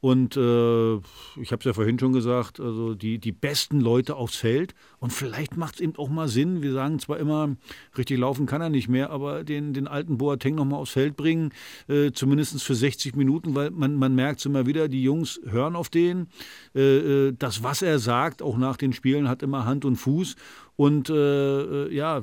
Und 0.00 0.36
äh, 0.36 0.94
ich 1.40 1.52
habe 1.52 1.58
es 1.58 1.64
ja 1.64 1.72
vorhin 1.74 1.98
schon 1.98 2.12
gesagt, 2.12 2.58
also 2.58 2.94
die, 2.94 3.18
die 3.18 3.32
besten 3.32 3.80
Leute 3.80 4.16
aufs 4.16 4.36
Feld. 4.36 4.74
Und 4.98 5.12
vielleicht 5.12 5.56
macht 5.56 5.74
es 5.74 5.80
eben 5.80 5.96
auch 5.96 6.08
mal 6.08 6.28
Sinn, 6.28 6.62
wir 6.62 6.72
sagen 6.72 6.98
zwar 6.98 7.18
immer, 7.18 7.56
richtig 7.98 8.18
laufen 8.18 8.46
kann 8.46 8.62
er 8.62 8.70
nicht 8.70 8.88
mehr, 8.88 9.10
aber 9.10 9.44
den, 9.44 9.74
den 9.74 9.86
alten 9.86 10.16
Boateng 10.16 10.54
nochmal 10.54 10.80
aufs 10.80 10.92
Feld 10.92 11.16
bringen, 11.16 11.52
äh, 11.88 12.12
zumindest 12.12 12.62
für 12.62 12.74
60 12.74 13.14
Minuten, 13.14 13.54
weil 13.54 13.70
man, 13.70 13.96
man 13.96 14.14
merkt 14.14 14.44
immer 14.46 14.66
wieder, 14.66 14.88
die 14.88 15.02
Jungs 15.02 15.40
hören 15.44 15.76
auf 15.76 15.90
den. 15.90 16.28
Äh, 16.74 16.80
äh, 17.28 17.32
das, 17.38 17.62
was 17.62 17.82
er 17.82 17.98
sagt, 17.98 18.42
auch 18.42 18.56
nach 18.56 18.78
den 18.78 18.92
Spielen, 18.92 19.28
hat 19.28 19.42
immer 19.42 19.66
Hand 19.66 19.84
und 19.84 19.96
Fuß. 19.96 20.36
Und 20.80 21.10
äh, 21.10 21.12
äh, 21.12 21.94
ja, 21.94 22.22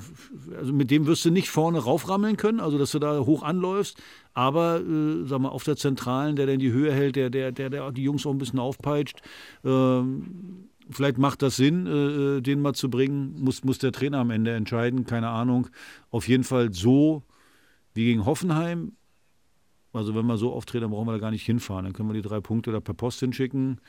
also 0.58 0.74
mit 0.74 0.90
dem 0.90 1.06
wirst 1.06 1.24
du 1.26 1.30
nicht 1.30 1.48
vorne 1.48 1.78
rauframmeln 1.78 2.38
können, 2.38 2.60
also 2.60 2.80
dass 2.80 2.90
du 2.90 2.98
da 2.98 3.20
hoch 3.20 3.44
anläufst. 3.44 4.02
Aber 4.38 4.82
äh, 4.82 5.26
sag 5.26 5.40
mal, 5.40 5.50
auf 5.50 5.64
der 5.64 5.78
Zentralen, 5.78 6.36
der 6.36 6.46
dann 6.46 6.60
die 6.60 6.72
Höhe 6.72 6.94
hält, 6.94 7.16
der, 7.16 7.32
der, 7.32 7.52
der, 7.52 7.72
der 7.72 7.92
die 7.92 8.04
Jungs 8.04 8.24
auch 8.24 8.32
ein 8.32 8.38
bisschen 8.38 8.60
aufpeitscht, 8.60 9.24
ähm, 9.66 10.70
vielleicht 10.92 11.18
macht 11.18 11.42
das 11.42 11.56
Sinn, 11.56 11.88
äh, 11.88 12.38
äh, 12.38 12.42
den 12.42 12.62
mal 12.62 12.74
zu 12.74 12.88
bringen. 12.88 13.34
Muss, 13.40 13.64
muss 13.64 13.80
der 13.80 13.92
Trainer 13.92 14.20
am 14.20 14.30
Ende 14.30 14.54
entscheiden, 14.54 15.06
keine 15.08 15.30
Ahnung. 15.30 15.70
Auf 16.12 16.28
jeden 16.28 16.44
Fall 16.44 16.72
so 16.72 17.24
wie 17.96 18.06
gegen 18.06 18.28
Hoffenheim. 18.28 18.92
Also 19.92 20.14
wenn 20.14 20.28
wir 20.28 20.38
so 20.38 20.54
auftreten, 20.54 20.84
dann 20.84 20.92
brauchen 20.92 21.08
wir 21.08 21.14
da 21.14 21.18
gar 21.18 21.32
nicht 21.32 21.44
hinfahren. 21.44 21.86
Dann 21.86 21.94
können 21.94 22.10
wir 22.10 22.14
die 22.14 22.22
drei 22.22 22.40
Punkte 22.40 22.72
da 22.72 22.80
per 22.80 22.94
Post 22.94 23.22
hinschicken. 23.22 23.82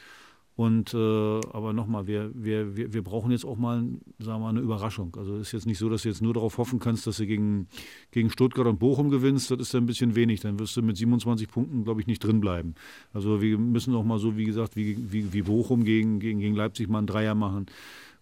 Und 0.58 0.92
äh, 0.92 0.96
aber 0.96 1.72
nochmal, 1.72 2.08
wir, 2.08 2.32
wir, 2.34 2.92
wir, 2.92 3.04
brauchen 3.04 3.30
jetzt 3.30 3.44
auch 3.44 3.56
mal, 3.56 3.80
sagen 4.18 4.42
wir 4.42 4.48
eine 4.48 4.58
Überraschung. 4.58 5.16
Also 5.16 5.36
es 5.36 5.46
ist 5.46 5.52
jetzt 5.52 5.66
nicht 5.66 5.78
so, 5.78 5.88
dass 5.88 6.02
du 6.02 6.08
jetzt 6.08 6.20
nur 6.20 6.34
darauf 6.34 6.58
hoffen 6.58 6.80
kannst, 6.80 7.06
dass 7.06 7.18
du 7.18 7.26
gegen, 7.28 7.68
gegen 8.10 8.28
Stuttgart 8.28 8.66
und 8.66 8.80
Bochum 8.80 9.08
gewinnst. 9.08 9.52
Das 9.52 9.60
ist 9.60 9.72
dann 9.72 9.84
ein 9.84 9.86
bisschen 9.86 10.16
wenig. 10.16 10.40
Dann 10.40 10.58
wirst 10.58 10.76
du 10.76 10.82
mit 10.82 10.96
27 10.96 11.46
Punkten, 11.46 11.84
glaube 11.84 12.00
ich, 12.00 12.08
nicht 12.08 12.24
drin 12.24 12.40
bleiben. 12.40 12.74
Also 13.12 13.40
wir 13.40 13.56
müssen 13.56 13.94
auch 13.94 14.02
mal 14.02 14.18
so, 14.18 14.36
wie 14.36 14.46
gesagt, 14.46 14.74
wie, 14.74 15.12
wie, 15.12 15.32
wie 15.32 15.42
Bochum 15.42 15.84
gegen, 15.84 16.18
gegen, 16.18 16.40
gegen 16.40 16.56
Leipzig 16.56 16.88
mal 16.88 16.98
einen 16.98 17.06
Dreier 17.06 17.36
machen. 17.36 17.66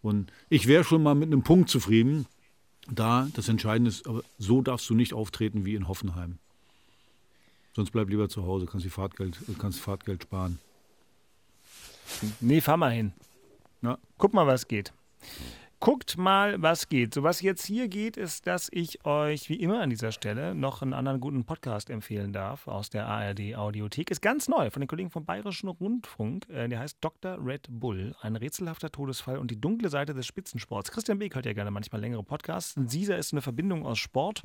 Und 0.03 0.31
ich 0.51 0.67
wäre 0.67 0.85
schon 0.85 1.03
mal 1.03 1.15
mit 1.15 1.33
einem 1.33 1.43
Punkt 1.43 1.71
zufrieden. 1.71 2.27
Da, 2.93 3.31
das 3.33 3.49
Entscheidende 3.49 3.89
ist, 3.89 4.07
aber 4.07 4.23
so 4.37 4.61
darfst 4.61 4.91
du 4.91 4.95
nicht 4.95 5.15
auftreten 5.15 5.65
wie 5.65 5.75
in 5.75 5.89
Hoffenheim. 5.89 6.37
Sonst 7.75 7.93
bleib 7.93 8.11
lieber 8.11 8.29
zu 8.29 8.45
Hause, 8.45 8.67
kannst, 8.67 8.85
die 8.85 8.91
Fahrtgeld, 8.91 9.39
kannst 9.59 9.81
Fahrtgeld 9.81 10.25
sparen. 10.25 10.59
Nee, 12.41 12.61
fahr 12.61 12.77
mal 12.77 12.93
hin. 12.93 13.13
Ja. 13.83 13.99
Guck 14.19 14.35
mal, 14.35 14.47
was 14.47 14.69
geht. 14.69 14.93
Guckt 15.79 16.17
mal, 16.17 16.61
was 16.63 16.89
geht. 16.89 17.13
So, 17.13 17.23
was 17.23 17.43
jetzt 17.43 17.67
hier 17.67 17.89
geht, 17.89 18.17
ist, 18.17 18.47
dass 18.47 18.71
ich 18.73 19.05
euch 19.05 19.51
wie 19.51 19.57
immer 19.57 19.83
an 19.83 19.91
dieser 19.91 20.11
Stelle 20.11 20.55
noch 20.55 20.81
einen 20.81 20.95
anderen 20.95 21.21
guten 21.21 21.45
Podcast 21.45 21.91
empfehlen 21.91 22.33
darf 22.33 22.67
aus 22.67 22.89
der 22.89 23.07
ARD 23.07 23.55
Audiothek. 23.57 24.11
Ist 24.11 24.23
ganz 24.23 24.49
neu 24.49 24.71
von 24.71 24.81
den 24.81 24.89
Kollegen 24.89 25.11
vom 25.11 25.27
Bayerischen 25.27 25.69
Rundfunk. 25.69 26.49
Äh, 26.49 26.69
der 26.69 26.81
heißt 26.81 26.97
Dr. 27.03 27.37
Red 27.45 27.67
Bull. 27.69 28.17
Ein 28.23 28.37
rätselhafter 28.37 28.91
Todesfall 28.91 29.37
und 29.37 29.51
die 29.51 29.61
dunkle 29.61 29.91
Seite 29.91 30.15
des 30.15 30.27
Spitzensports. 30.27 30.91
Christian 30.91 31.19
Beek 31.19 31.35
hört 31.35 31.45
ja 31.45 31.53
gerne 31.53 31.71
manchmal 31.71 32.01
längere 32.01 32.23
Podcasts. 32.23 32.75
Dieser 32.79 33.19
ist 33.19 33.35
eine 33.35 33.43
Verbindung 33.43 33.85
aus 33.85 33.99
Sport, 33.99 34.45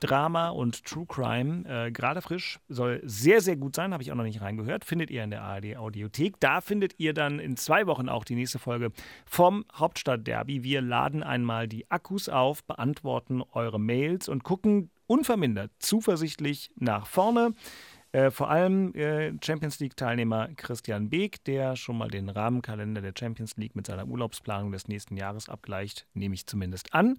Drama 0.00 0.48
und 0.48 0.84
True 0.84 1.06
Crime. 1.06 1.68
Äh, 1.68 1.92
Gerade 1.92 2.20
frisch. 2.20 2.58
Soll 2.68 3.00
sehr, 3.04 3.40
sehr 3.40 3.56
gut 3.56 3.76
sein. 3.76 3.92
Habe 3.92 4.02
ich 4.02 4.10
auch 4.10 4.16
noch 4.16 4.24
nicht 4.24 4.40
reingehört. 4.40 4.84
Findet 4.84 5.12
ihr 5.12 5.22
in 5.22 5.30
der 5.30 5.42
ARD 5.42 5.76
Audiothek. 5.76 6.40
Da 6.40 6.60
findet 6.60 6.98
ihr 6.98 7.14
dann 7.14 7.38
in 7.38 7.56
zwei 7.56 7.86
Wochen 7.86 8.08
auch 8.08 8.24
die 8.24 8.34
nächste 8.34 8.58
Folge 8.58 8.90
vom 9.24 9.64
Hauptstadtderby 9.72 10.63
wir 10.64 10.80
laden 10.80 11.22
einmal 11.22 11.68
die 11.68 11.88
Akkus 11.90 12.28
auf, 12.28 12.64
beantworten 12.64 13.42
eure 13.52 13.78
Mails 13.78 14.28
und 14.28 14.42
gucken 14.42 14.90
unvermindert 15.06 15.70
zuversichtlich 15.78 16.72
nach 16.76 17.06
vorne. 17.06 17.52
Äh, 18.12 18.30
vor 18.30 18.48
allem 18.48 18.94
äh, 18.94 19.32
Champions 19.42 19.78
League-Teilnehmer 19.80 20.48
Christian 20.56 21.10
Beek, 21.10 21.44
der 21.44 21.76
schon 21.76 21.98
mal 21.98 22.08
den 22.08 22.28
Rahmenkalender 22.28 23.00
der 23.00 23.12
Champions 23.18 23.56
League 23.56 23.76
mit 23.76 23.86
seiner 23.86 24.06
Urlaubsplanung 24.06 24.72
des 24.72 24.88
nächsten 24.88 25.16
Jahres 25.16 25.48
abgleicht, 25.48 26.06
nehme 26.14 26.34
ich 26.34 26.46
zumindest 26.46 26.94
an. 26.94 27.18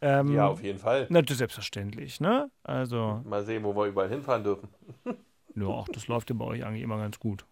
Ähm, 0.00 0.34
ja, 0.34 0.46
auf 0.46 0.62
jeden 0.62 0.78
Fall. 0.78 1.06
Natürlich 1.08 1.38
selbstverständlich, 1.38 2.20
ne? 2.20 2.50
Also. 2.62 3.22
Mal 3.24 3.44
sehen, 3.44 3.64
wo 3.64 3.74
wir 3.74 3.86
überall 3.86 4.08
hinfahren 4.08 4.44
dürfen. 4.44 4.68
Ja, 5.56 5.66
auch 5.66 5.88
das 5.88 6.08
läuft 6.08 6.30
ja 6.30 6.36
bei 6.36 6.44
euch 6.44 6.64
eigentlich 6.64 6.82
immer 6.82 6.98
ganz 6.98 7.18
gut. 7.18 7.46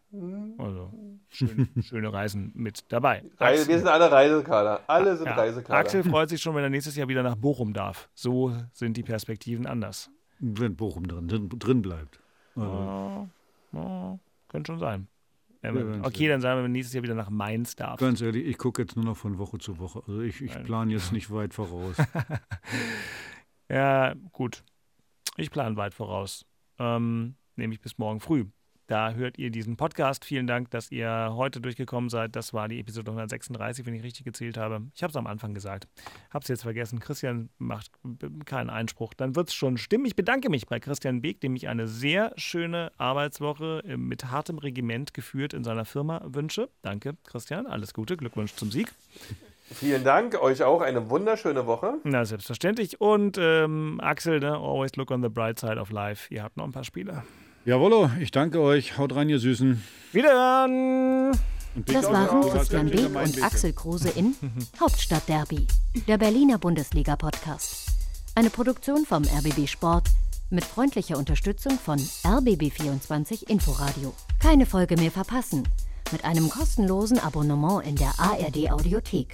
Also 0.59 0.93
schön, 1.29 1.69
schöne 1.83 2.13
Reisen 2.13 2.53
mit 2.55 2.85
dabei. 2.93 3.25
Reise, 3.39 3.69
wir 3.69 3.79
sind 3.79 3.89
alle 3.89 4.11
Reisekader. 4.11 4.81
Alle 4.87 5.17
sind 5.17 5.27
ja, 5.27 5.35
Reisekader. 5.35 5.79
Axel 5.79 6.05
freut 6.05 6.29
sich 6.29 6.43
schon, 6.43 6.55
wenn 6.55 6.65
er 6.65 6.71
nächstes 6.71 6.97
Jahr 6.97 7.09
wieder 7.09 7.23
nach 7.23 7.37
Bochum 7.37 7.73
darf. 7.73 8.11
So 8.15 8.55
sind 8.73 8.97
die 8.97 9.03
Perspektiven 9.03 9.67
anders. 9.67 10.11
Wenn 10.41 10.77
Bochum 10.77 11.07
drin, 11.07 11.49
drin 11.49 11.83
bleibt. 11.83 12.21
Also. 12.57 12.69
Ja, 12.73 13.29
ja, 13.73 14.19
könnte 14.49 14.73
schon 14.73 14.81
sein. 14.81 15.09
okay, 16.03 16.29
dann 16.29 16.41
sagen 16.41 16.59
wir, 16.59 16.65
wenn 16.65 16.73
nächstes 16.73 16.93
Jahr 16.93 17.05
wieder 17.05 17.15
nach 17.15 17.31
Mainz 17.31 17.77
darf. 17.77 18.01
Ganz 18.01 18.21
ehrlich, 18.21 18.45
ich 18.45 18.59
gucke 18.59 18.83
jetzt 18.83 18.97
nur 18.97 19.05
noch 19.05 19.17
von 19.17 19.39
Woche 19.39 19.59
zu 19.59 19.79
Woche. 19.79 20.03
Also 20.07 20.21
ich, 20.21 20.43
ich 20.43 20.63
plane 20.65 20.93
jetzt 20.93 21.13
nicht 21.13 21.31
weit 21.31 21.55
voraus. 21.55 21.97
ja, 23.71 24.15
gut. 24.33 24.65
Ich 25.39 25.51
plane 25.51 25.77
weit 25.77 25.95
voraus. 25.95 26.45
Ähm, 26.79 27.37
nämlich 27.57 27.81
bis 27.81 27.99
morgen 27.99 28.21
früh. 28.21 28.47
Da 28.93 29.13
hört 29.13 29.39
ihr 29.39 29.51
diesen 29.51 29.77
Podcast. 29.77 30.25
Vielen 30.25 30.47
Dank, 30.47 30.71
dass 30.71 30.91
ihr 30.91 31.33
heute 31.35 31.61
durchgekommen 31.61 32.11
seid. 32.11 32.37
Das 32.37 32.53
war 32.53 32.69
die 32.69 32.79
Episode 32.79 33.11
136, 33.13 33.87
wenn 33.87 33.95
ich 33.95 34.03
richtig 34.03 34.25
gezählt 34.25 34.59
habe. 34.59 34.83
Ich 34.95 35.03
habe 35.03 35.11
es 35.11 35.17
am 35.17 35.27
Anfang 35.27 35.55
gesagt. 35.55 35.89
Habe 36.31 36.43
es 36.43 36.49
jetzt 36.49 36.63
vergessen. 36.63 37.01
Christian 37.01 37.49
macht 37.59 37.91
keinen 38.45 38.71
Einspruch. 38.71 39.15
Dann 39.15 39.35
wird 39.35 39.49
es 39.49 39.55
schon 39.55 39.79
stimmen. 39.79 40.05
Ich 40.05 40.15
bedanke 40.15 40.51
mich 40.51 40.67
bei 40.67 40.79
Christian 40.79 41.23
Beek, 41.23 41.41
dem 41.41 41.57
ich 41.57 41.69
eine 41.69 41.89
sehr 41.89 42.33
schöne 42.37 42.93
Arbeitswoche 42.99 43.83
mit 43.97 44.27
hartem 44.27 44.59
Regiment 44.59 45.15
geführt 45.15 45.55
in 45.55 45.65
seiner 45.65 45.85
Firma 45.85 46.21
wünsche. 46.27 46.69
Danke, 46.83 47.17
Christian. 47.25 47.67
Alles 47.67 47.95
Gute. 47.95 48.17
Glückwunsch 48.17 48.55
zum 48.57 48.71
Sieg. 48.71 48.93
Vielen 49.73 50.05
Dank, 50.05 50.39
euch 50.43 50.63
auch 50.65 50.83
eine 50.83 51.09
wunderschöne 51.09 51.67
Woche. 51.67 51.95
Na, 52.05 52.27
selbstverständlich. 52.27 53.01
Und 53.01 53.39
ähm, 53.41 54.01
Axel, 54.03 54.41
ne, 54.41 54.55
always 54.55 54.97
look 54.97 55.11
on 55.11 55.23
the 55.23 55.31
bright 55.31 55.59
side 55.59 55.81
of 55.81 55.91
life. 55.91 56.33
Ihr 56.35 56.43
habt 56.43 56.59
noch 56.59 56.65
ein 56.65 56.73
paar 56.73 56.85
Spiele. 56.85 57.23
Jawollo, 57.65 58.11
ich 58.21 58.33
danke 58.33 58.61
euch. 58.61 58.99
Haut 58.99 59.15
rein, 59.15 59.29
ihr 59.29 59.39
Süßen. 59.39 59.81
Wiederhören! 60.13 61.31
Das 61.87 62.11
waren 62.11 62.51
Christian 62.51 62.91
Beek 62.91 63.15
und 63.15 63.43
Axel 63.43 63.73
Kruse 63.73 64.11
in 64.11 64.35
Hauptstadtderby, 64.81 65.69
der 66.09 66.19
Berliner 66.19 66.59
Bundesliga-Podcast. 66.59 67.87
Eine 68.35 68.51
Produktion 68.51 69.07
vom 69.07 69.23
RBB 69.23 69.69
Sport 69.69 70.09
mit 70.51 70.65
freundlicher 70.65 71.17
Unterstützung 71.17 71.79
von 71.79 71.99
RBB24 71.99 73.49
Inforadio. 73.49 74.13
Keine 74.41 74.67
Folge 74.67 74.97
mehr 74.97 75.13
verpassen 75.13 75.63
mit 76.11 76.25
einem 76.25 76.51
kostenlosen 76.51 77.21
Abonnement 77.21 77.87
in 77.87 77.95
der 77.95 78.13
ARD 78.19 78.73
Audiothek. 78.73 79.29